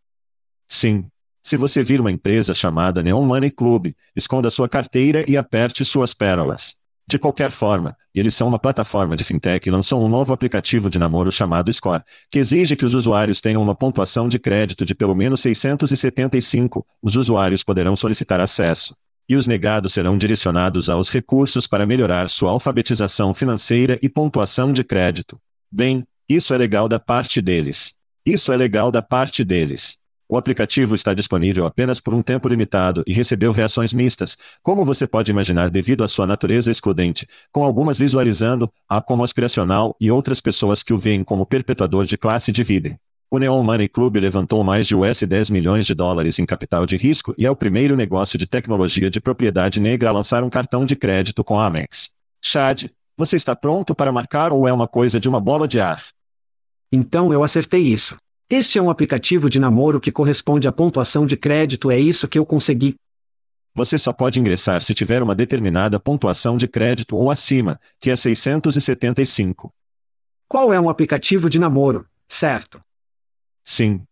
Sim. 0.68 1.06
Se 1.40 1.56
você 1.56 1.82
vir 1.82 2.00
uma 2.00 2.10
empresa 2.10 2.52
chamada 2.54 3.02
Neon 3.02 3.24
Money 3.24 3.50
Club, 3.50 3.92
esconda 4.16 4.50
sua 4.50 4.68
carteira 4.68 5.24
e 5.28 5.36
aperte 5.36 5.84
suas 5.84 6.12
pérolas. 6.12 6.76
De 7.06 7.18
qualquer 7.18 7.50
forma, 7.50 7.96
eles 8.12 8.34
são 8.34 8.48
uma 8.48 8.58
plataforma 8.58 9.16
de 9.16 9.22
fintech 9.22 9.68
e 9.68 9.72
lançou 9.72 10.04
um 10.04 10.08
novo 10.08 10.32
aplicativo 10.32 10.90
de 10.90 10.98
namoro 10.98 11.30
chamado 11.30 11.72
Score, 11.72 12.02
que 12.30 12.38
exige 12.38 12.74
que 12.74 12.84
os 12.84 12.94
usuários 12.94 13.40
tenham 13.40 13.62
uma 13.62 13.74
pontuação 13.74 14.28
de 14.28 14.38
crédito 14.38 14.84
de 14.84 14.94
pelo 14.94 15.14
menos 15.14 15.40
675. 15.40 16.84
Os 17.00 17.14
usuários 17.14 17.62
poderão 17.62 17.94
solicitar 17.94 18.40
acesso. 18.40 18.96
E 19.28 19.36
os 19.36 19.46
negados 19.46 19.92
serão 19.92 20.18
direcionados 20.18 20.90
aos 20.90 21.10
recursos 21.10 21.66
para 21.66 21.86
melhorar 21.86 22.28
sua 22.28 22.50
alfabetização 22.50 23.32
financeira 23.32 23.98
e 24.02 24.08
pontuação 24.08 24.72
de 24.72 24.82
crédito. 24.82 25.40
Bem, 25.70 26.04
isso 26.28 26.52
é 26.52 26.58
legal 26.58 26.88
da 26.88 26.98
parte 26.98 27.40
deles. 27.40 27.94
Isso 28.24 28.52
é 28.52 28.56
legal 28.56 28.90
da 28.90 29.02
parte 29.02 29.44
deles. 29.44 29.96
O 30.32 30.36
aplicativo 30.38 30.94
está 30.94 31.12
disponível 31.12 31.66
apenas 31.66 32.00
por 32.00 32.14
um 32.14 32.22
tempo 32.22 32.48
limitado 32.48 33.02
e 33.06 33.12
recebeu 33.12 33.52
reações 33.52 33.92
mistas, 33.92 34.38
como 34.62 34.82
você 34.82 35.06
pode 35.06 35.30
imaginar 35.30 35.68
devido 35.68 36.02
à 36.02 36.08
sua 36.08 36.26
natureza 36.26 36.70
excludente, 36.70 37.26
com 37.52 37.62
algumas 37.62 37.98
visualizando 37.98 38.72
a 38.88 39.02
como 39.02 39.24
aspiracional 39.24 39.94
e 40.00 40.10
outras 40.10 40.40
pessoas 40.40 40.82
que 40.82 40.94
o 40.94 40.98
veem 40.98 41.22
como 41.22 41.44
perpetuador 41.44 42.06
de 42.06 42.16
classe 42.16 42.50
de 42.50 42.62
vida. 42.64 42.98
O 43.34 43.38
Neon 43.38 43.62
Money 43.62 43.88
Club 43.88 44.16
levantou 44.16 44.62
mais 44.62 44.86
de 44.86 44.94
US 44.94 45.22
10 45.22 45.48
milhões 45.48 45.86
de 45.86 45.94
dólares 45.94 46.38
em 46.38 46.44
capital 46.44 46.84
de 46.84 46.98
risco 46.98 47.34
e 47.38 47.46
é 47.46 47.50
o 47.50 47.56
primeiro 47.56 47.96
negócio 47.96 48.38
de 48.38 48.46
tecnologia 48.46 49.08
de 49.08 49.22
propriedade 49.22 49.80
negra 49.80 50.10
a 50.10 50.12
lançar 50.12 50.44
um 50.44 50.50
cartão 50.50 50.84
de 50.84 50.94
crédito 50.94 51.42
com 51.42 51.58
a 51.58 51.64
Amex. 51.64 52.10
Chad, 52.42 52.90
você 53.16 53.36
está 53.36 53.56
pronto 53.56 53.94
para 53.94 54.12
marcar 54.12 54.52
ou 54.52 54.68
é 54.68 54.72
uma 54.72 54.86
coisa 54.86 55.18
de 55.18 55.30
uma 55.30 55.40
bola 55.40 55.66
de 55.66 55.80
ar? 55.80 56.04
Então 56.92 57.32
eu 57.32 57.42
acertei 57.42 57.80
isso. 57.80 58.18
Este 58.50 58.78
é 58.78 58.82
um 58.82 58.90
aplicativo 58.90 59.48
de 59.48 59.58
namoro 59.58 59.98
que 59.98 60.12
corresponde 60.12 60.68
à 60.68 60.72
pontuação 60.72 61.24
de 61.24 61.34
crédito, 61.34 61.90
é 61.90 61.98
isso 61.98 62.28
que 62.28 62.38
eu 62.38 62.44
consegui. 62.44 62.96
Você 63.74 63.96
só 63.96 64.12
pode 64.12 64.38
ingressar 64.38 64.82
se 64.82 64.92
tiver 64.92 65.22
uma 65.22 65.34
determinada 65.34 65.98
pontuação 65.98 66.58
de 66.58 66.68
crédito 66.68 67.16
ou 67.16 67.30
acima, 67.30 67.80
que 67.98 68.10
é 68.10 68.14
675. 68.14 69.72
Qual 70.46 70.70
é 70.70 70.78
um 70.78 70.90
aplicativo 70.90 71.48
de 71.48 71.58
namoro, 71.58 72.04
certo? 72.28 72.78
Sim. 73.64 74.02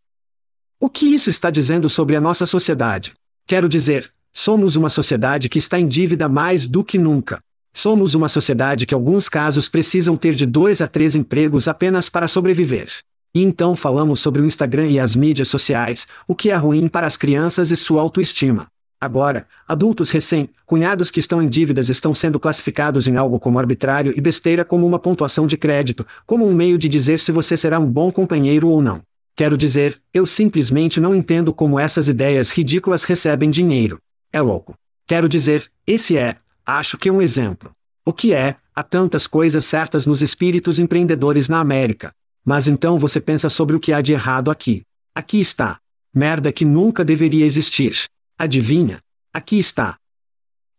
O 0.78 0.88
que 0.88 1.06
isso 1.06 1.28
está 1.28 1.50
dizendo 1.50 1.88
sobre 1.88 2.16
a 2.16 2.20
nossa 2.20 2.46
sociedade? 2.46 3.12
Quero 3.46 3.68
dizer, 3.68 4.12
somos 4.32 4.76
uma 4.76 4.88
sociedade 4.88 5.48
que 5.48 5.58
está 5.58 5.78
em 5.78 5.86
dívida 5.86 6.28
mais 6.28 6.66
do 6.66 6.82
que 6.82 6.96
nunca. 6.96 7.40
Somos 7.72 8.14
uma 8.14 8.28
sociedade 8.28 8.86
que, 8.86 8.94
alguns 8.94 9.28
casos, 9.28 9.68
precisam 9.68 10.16
ter 10.16 10.34
de 10.34 10.46
dois 10.46 10.80
a 10.80 10.88
três 10.88 11.14
empregos 11.14 11.68
apenas 11.68 12.08
para 12.08 12.26
sobreviver. 12.26 12.88
E 13.34 13.42
então 13.42 13.76
falamos 13.76 14.20
sobre 14.20 14.42
o 14.42 14.46
Instagram 14.46 14.88
e 14.88 14.98
as 14.98 15.14
mídias 15.14 15.48
sociais, 15.48 16.06
o 16.26 16.34
que 16.34 16.50
é 16.50 16.56
ruim 16.56 16.88
para 16.88 17.06
as 17.06 17.16
crianças 17.16 17.70
e 17.70 17.76
sua 17.76 18.02
autoestima. 18.02 18.66
Agora, 19.00 19.46
adultos 19.66 20.10
recém-cunhados 20.10 21.10
que 21.10 21.20
estão 21.20 21.40
em 21.40 21.48
dívidas 21.48 21.88
estão 21.88 22.14
sendo 22.14 22.40
classificados 22.40 23.08
em 23.08 23.16
algo 23.16 23.38
como 23.38 23.58
arbitrário 23.58 24.12
e 24.16 24.20
besteira 24.20 24.64
como 24.64 24.86
uma 24.86 24.98
pontuação 24.98 25.46
de 25.46 25.56
crédito, 25.56 26.06
como 26.26 26.46
um 26.46 26.54
meio 26.54 26.76
de 26.76 26.88
dizer 26.88 27.18
se 27.20 27.32
você 27.32 27.56
será 27.56 27.78
um 27.78 27.86
bom 27.86 28.12
companheiro 28.12 28.68
ou 28.68 28.82
não. 28.82 29.00
Quero 29.40 29.56
dizer, 29.56 29.98
eu 30.12 30.26
simplesmente 30.26 31.00
não 31.00 31.14
entendo 31.14 31.54
como 31.54 31.80
essas 31.80 32.08
ideias 32.08 32.50
ridículas 32.50 33.04
recebem 33.04 33.50
dinheiro. 33.50 33.98
É 34.30 34.38
louco. 34.38 34.74
Quero 35.06 35.26
dizer, 35.30 35.72
esse 35.86 36.14
é, 36.18 36.36
acho 36.66 36.98
que 36.98 37.10
um 37.10 37.22
exemplo. 37.22 37.70
O 38.04 38.12
que 38.12 38.34
é, 38.34 38.56
há 38.74 38.82
tantas 38.82 39.26
coisas 39.26 39.64
certas 39.64 40.04
nos 40.04 40.20
espíritos 40.20 40.78
empreendedores 40.78 41.48
na 41.48 41.58
América. 41.58 42.12
Mas 42.44 42.68
então 42.68 42.98
você 42.98 43.18
pensa 43.18 43.48
sobre 43.48 43.74
o 43.74 43.80
que 43.80 43.94
há 43.94 44.02
de 44.02 44.12
errado 44.12 44.50
aqui. 44.50 44.82
Aqui 45.14 45.40
está. 45.40 45.78
Merda 46.12 46.52
que 46.52 46.66
nunca 46.66 47.02
deveria 47.02 47.46
existir. 47.46 47.96
Adivinha? 48.36 49.00
Aqui 49.32 49.58
está. 49.58 49.96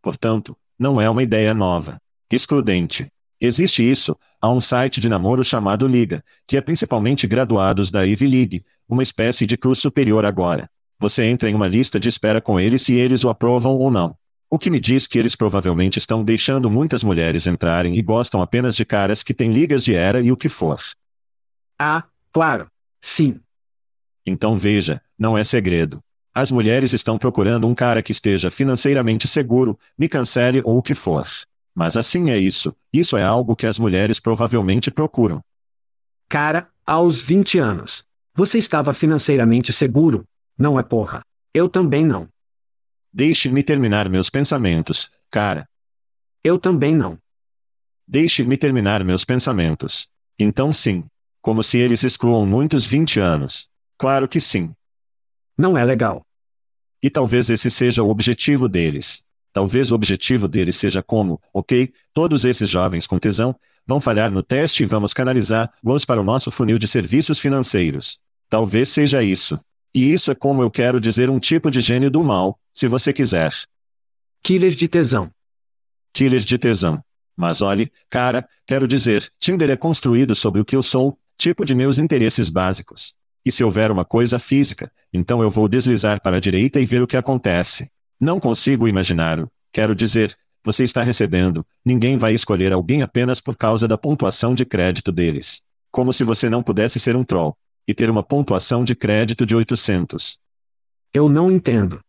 Portanto, 0.04 0.56
não 0.78 1.02
é 1.02 1.10
uma 1.10 1.24
ideia 1.24 1.52
nova. 1.56 1.98
Excludente. 2.32 3.08
Existe 3.44 3.82
isso, 3.82 4.16
há 4.40 4.52
um 4.52 4.62
site 4.62 5.02
de 5.02 5.10
namoro 5.10 5.44
chamado 5.44 5.88
Liga, 5.88 6.24
que 6.46 6.56
é 6.56 6.62
principalmente 6.62 7.26
graduados 7.26 7.90
da 7.90 8.04
Ivy 8.04 8.28
League, 8.28 8.64
uma 8.88 9.02
espécie 9.02 9.48
de 9.48 9.58
curso 9.58 9.82
superior 9.82 10.24
agora. 10.26 10.70
Você 11.00 11.24
entra 11.24 11.50
em 11.50 11.56
uma 11.56 11.68
lista 11.68 12.00
de 12.00 12.08
espera 12.08 12.40
com 12.40 12.60
eles 12.60 12.84
se 12.84 12.94
eles 12.94 13.24
o 13.24 13.30
aprovam 13.30 13.76
ou 13.76 13.90
não. 13.90 14.16
O 14.48 14.60
que 14.60 14.70
me 14.70 14.80
diz 14.80 15.08
que 15.08 15.18
eles 15.18 15.36
provavelmente 15.36 15.98
estão 15.98 16.24
deixando 16.24 16.70
muitas 16.70 17.04
mulheres 17.04 17.48
entrarem 17.48 17.98
e 17.98 18.02
gostam 18.04 18.44
apenas 18.44 18.76
de 18.76 18.86
caras 18.86 19.24
que 19.24 19.34
têm 19.34 19.52
ligas 19.52 19.84
de 19.84 19.96
era 19.96 20.22
e 20.22 20.32
o 20.32 20.38
que 20.38 20.48
for. 20.48 20.80
Ah, 21.80 22.04
claro. 22.32 22.70
Sim. 23.02 23.40
Então 24.24 24.56
veja, 24.56 25.02
não 25.18 25.36
é 25.36 25.44
segredo. 25.44 26.00
As 26.32 26.52
mulheres 26.52 26.94
estão 26.94 27.18
procurando 27.18 27.66
um 27.66 27.74
cara 27.74 28.04
que 28.04 28.12
esteja 28.12 28.52
financeiramente 28.52 29.28
seguro, 29.28 29.80
me 29.98 30.08
cancele 30.08 30.62
ou 30.64 30.78
o 30.78 30.84
que 30.84 30.94
for. 30.94 31.26
Mas 31.74 31.96
assim 31.96 32.30
é 32.30 32.38
isso, 32.38 32.76
isso 32.92 33.16
é 33.16 33.24
algo 33.24 33.56
que 33.56 33.66
as 33.66 33.80
mulheres 33.80 34.20
provavelmente 34.20 34.92
procuram. 34.92 35.42
Cara, 36.28 36.70
aos 36.86 37.22
20 37.22 37.60
anos. 37.60 38.04
Você 38.34 38.58
estava 38.58 38.94
financeiramente 38.94 39.74
seguro? 39.74 40.24
Não 40.58 40.80
é 40.80 40.84
porra. 40.84 41.22
Eu 41.54 41.68
também 41.68 42.06
não. 42.06 42.30
Deixe-me 43.12 43.62
terminar 43.62 44.10
meus 44.10 44.30
pensamentos, 44.30 45.10
cara. 45.30 45.68
Eu 46.44 46.58
também 46.58 46.96
não. 46.96 47.18
Deixe-me 48.08 48.58
terminar 48.58 49.04
meus 49.04 49.26
pensamentos. 49.26 50.08
Então 50.40 50.72
sim, 50.72 51.06
como 51.42 51.64
se 51.64 51.78
eles 51.78 52.04
excluam 52.04 52.46
muitos 52.46 52.86
20 52.86 53.20
anos. 53.20 53.70
Claro 53.98 54.28
que 54.28 54.40
sim. 54.40 54.74
Não 55.58 55.78
é 55.78 55.84
legal. 55.84 56.26
E 57.04 57.10
talvez 57.10 57.50
esse 57.50 57.70
seja 57.70 58.04
o 58.04 58.10
objetivo 58.10 58.70
deles. 58.70 59.24
Talvez 59.54 59.92
o 59.92 59.96
objetivo 59.96 60.48
deles 60.48 60.78
seja 60.78 61.04
como, 61.04 61.42
ok, 61.54 61.92
todos 62.14 62.46
esses 62.46 62.70
jovens 62.70 63.06
com 63.06 63.20
tesão, 63.20 63.56
vão 63.86 64.00
falhar 64.00 64.32
no 64.32 64.42
teste 64.42 64.84
e 64.84 64.86
vamos 64.86 65.14
canalizar-los 65.14 66.06
para 66.06 66.22
o 66.22 66.24
nosso 66.24 66.50
funil 66.50 66.80
de 66.80 66.88
serviços 66.88 67.40
financeiros. 67.40 68.20
Talvez 68.50 68.90
seja 68.90 69.22
isso. 69.22 69.60
E 69.94 70.14
isso 70.14 70.32
é 70.32 70.36
como 70.36 70.62
eu 70.62 70.72
quero 70.72 71.02
dizer 71.02 71.30
um 71.30 71.40
tipo 71.40 71.70
de 71.70 71.82
gênio 71.82 72.10
do 72.10 72.24
mal, 72.24 72.58
se 72.74 72.88
você 72.88 73.12
quiser. 73.12 73.54
Killer 74.42 74.72
de 74.72 74.88
tesão. 74.88 75.30
Killer 76.14 76.42
de 76.42 76.58
tesão. 76.58 77.04
Mas 77.36 77.62
olhe, 77.62 77.92
cara, 78.10 78.48
quero 78.66 78.88
dizer, 78.88 79.30
Tinder 79.40 79.70
é 79.70 79.76
construído 79.76 80.34
sobre 80.34 80.62
o 80.62 80.66
que 80.66 80.76
eu 80.76 80.84
sou, 80.84 81.18
tipo 81.38 81.66
de 81.66 81.76
meus 81.76 81.98
interesses 81.98 82.50
básicos. 82.50 83.16
E 83.46 83.52
se 83.52 83.64
houver 83.64 83.92
uma 83.92 84.06
coisa 84.06 84.38
física, 84.38 84.92
então 85.12 85.42
eu 85.42 85.50
vou 85.50 85.68
deslizar 85.68 86.22
para 86.22 86.38
a 86.38 86.40
direita 86.40 86.80
e 86.80 86.86
ver 86.86 87.02
o 87.02 87.08
que 87.08 87.18
acontece. 87.18 87.90
Não 88.22 88.40
consigo 88.40 88.88
imaginar-o. 88.88 89.52
Quero 89.74 89.96
dizer, 89.96 90.38
você 90.64 90.84
está 90.84 91.02
recebendo, 91.02 91.66
ninguém 91.84 92.18
vai 92.18 92.36
escolher 92.36 92.72
alguém 92.72 93.02
apenas 93.02 93.42
por 93.42 93.58
causa 93.58 93.88
da 93.88 93.98
pontuação 93.98 94.54
de 94.54 94.64
crédito 94.64 95.12
deles. 95.12 95.60
Como 95.90 96.14
se 96.14 96.24
você 96.24 96.48
não 96.48 96.62
pudesse 96.62 97.00
ser 97.00 97.16
um 97.16 97.24
troll 97.24 97.58
e 97.88 97.96
ter 97.96 98.12
uma 98.12 98.22
pontuação 98.22 98.84
de 98.84 98.94
crédito 98.94 99.44
de 99.44 99.56
800. 99.56 100.38
Eu 101.12 101.28
não 101.28 101.52
entendo. 101.52 102.00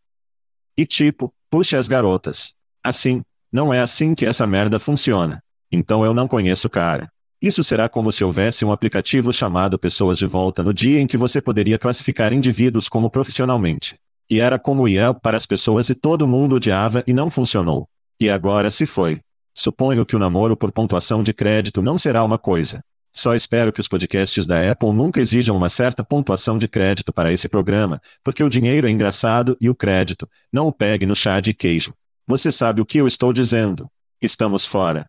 E 0.77 0.85
tipo, 0.85 1.33
puxe 1.49 1.75
as 1.75 1.87
garotas. 1.87 2.53
Assim, 2.83 3.23
não 3.51 3.73
é 3.73 3.79
assim 3.79 4.13
que 4.13 4.27
essa 4.27 4.45
merda 4.45 4.79
funciona. 4.79 5.43
Então 5.71 6.05
eu 6.05 6.13
não 6.13 6.27
conheço 6.27 6.67
o 6.67 6.69
cara. 6.69 7.11
Isso 7.41 7.63
será 7.63 7.89
como 7.89 8.11
se 8.11 8.23
houvesse 8.23 8.63
um 8.63 8.71
aplicativo 8.71 9.33
chamado 9.33 9.79
Pessoas 9.79 10.19
de 10.19 10.27
Volta 10.27 10.61
no 10.61 10.75
dia 10.75 10.99
em 10.99 11.07
que 11.07 11.17
você 11.17 11.41
poderia 11.41 11.79
classificar 11.79 12.31
indivíduos 12.31 12.87
como 12.87 13.09
profissionalmente. 13.09 13.97
E 14.29 14.39
era 14.39 14.57
como 14.57 14.87
ia 14.87 15.13
para 15.13 15.37
as 15.37 15.45
pessoas 15.45 15.89
e 15.89 15.95
todo 15.95 16.27
mundo 16.27 16.55
odiava 16.55 17.03
e 17.05 17.13
não 17.13 17.29
funcionou. 17.29 17.87
E 18.19 18.29
agora 18.29 18.71
se 18.71 18.85
foi. 18.85 19.19
Suponho 19.53 20.05
que 20.05 20.15
o 20.15 20.19
namoro 20.19 20.57
por 20.57 20.71
pontuação 20.71 21.21
de 21.21 21.33
crédito 21.33 21.81
não 21.81 21.97
será 21.97 22.23
uma 22.23 22.37
coisa. 22.37 22.83
Só 23.15 23.35
espero 23.35 23.71
que 23.71 23.79
os 23.79 23.87
podcasts 23.87 24.47
da 24.47 24.71
Apple 24.71 24.91
nunca 24.91 25.21
exijam 25.21 25.55
uma 25.55 25.69
certa 25.69 26.03
pontuação 26.03 26.57
de 26.57 26.67
crédito 26.67 27.13
para 27.13 27.31
esse 27.31 27.47
programa, 27.47 28.01
porque 28.23 28.43
o 28.43 28.49
dinheiro 28.49 28.87
é 28.87 28.89
engraçado 28.89 29.55
e 29.61 29.69
o 29.69 29.75
crédito, 29.75 30.27
não 30.51 30.67
o 30.67 30.73
pegue 30.73 31.05
no 31.05 31.15
chá 31.15 31.39
de 31.39 31.53
queijo. 31.53 31.93
Você 32.25 32.51
sabe 32.51 32.81
o 32.81 32.85
que 32.85 32.97
eu 32.97 33.05
estou 33.05 33.31
dizendo. 33.31 33.87
Estamos 34.19 34.65
fora. 34.65 35.05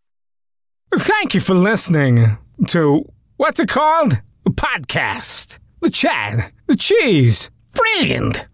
Thank 0.91 1.35
you 1.35 1.41
for 1.41 1.57
listening 1.57 2.37
to 2.69 3.07
what's 3.39 3.59
it 3.59 3.73
called? 3.73 4.21
A 4.47 4.51
podcast. 4.51 5.59
The 5.81 5.91
chat. 5.91 6.53
The 6.67 6.77
cheese. 6.77 7.51
Brilliant. 7.73 8.54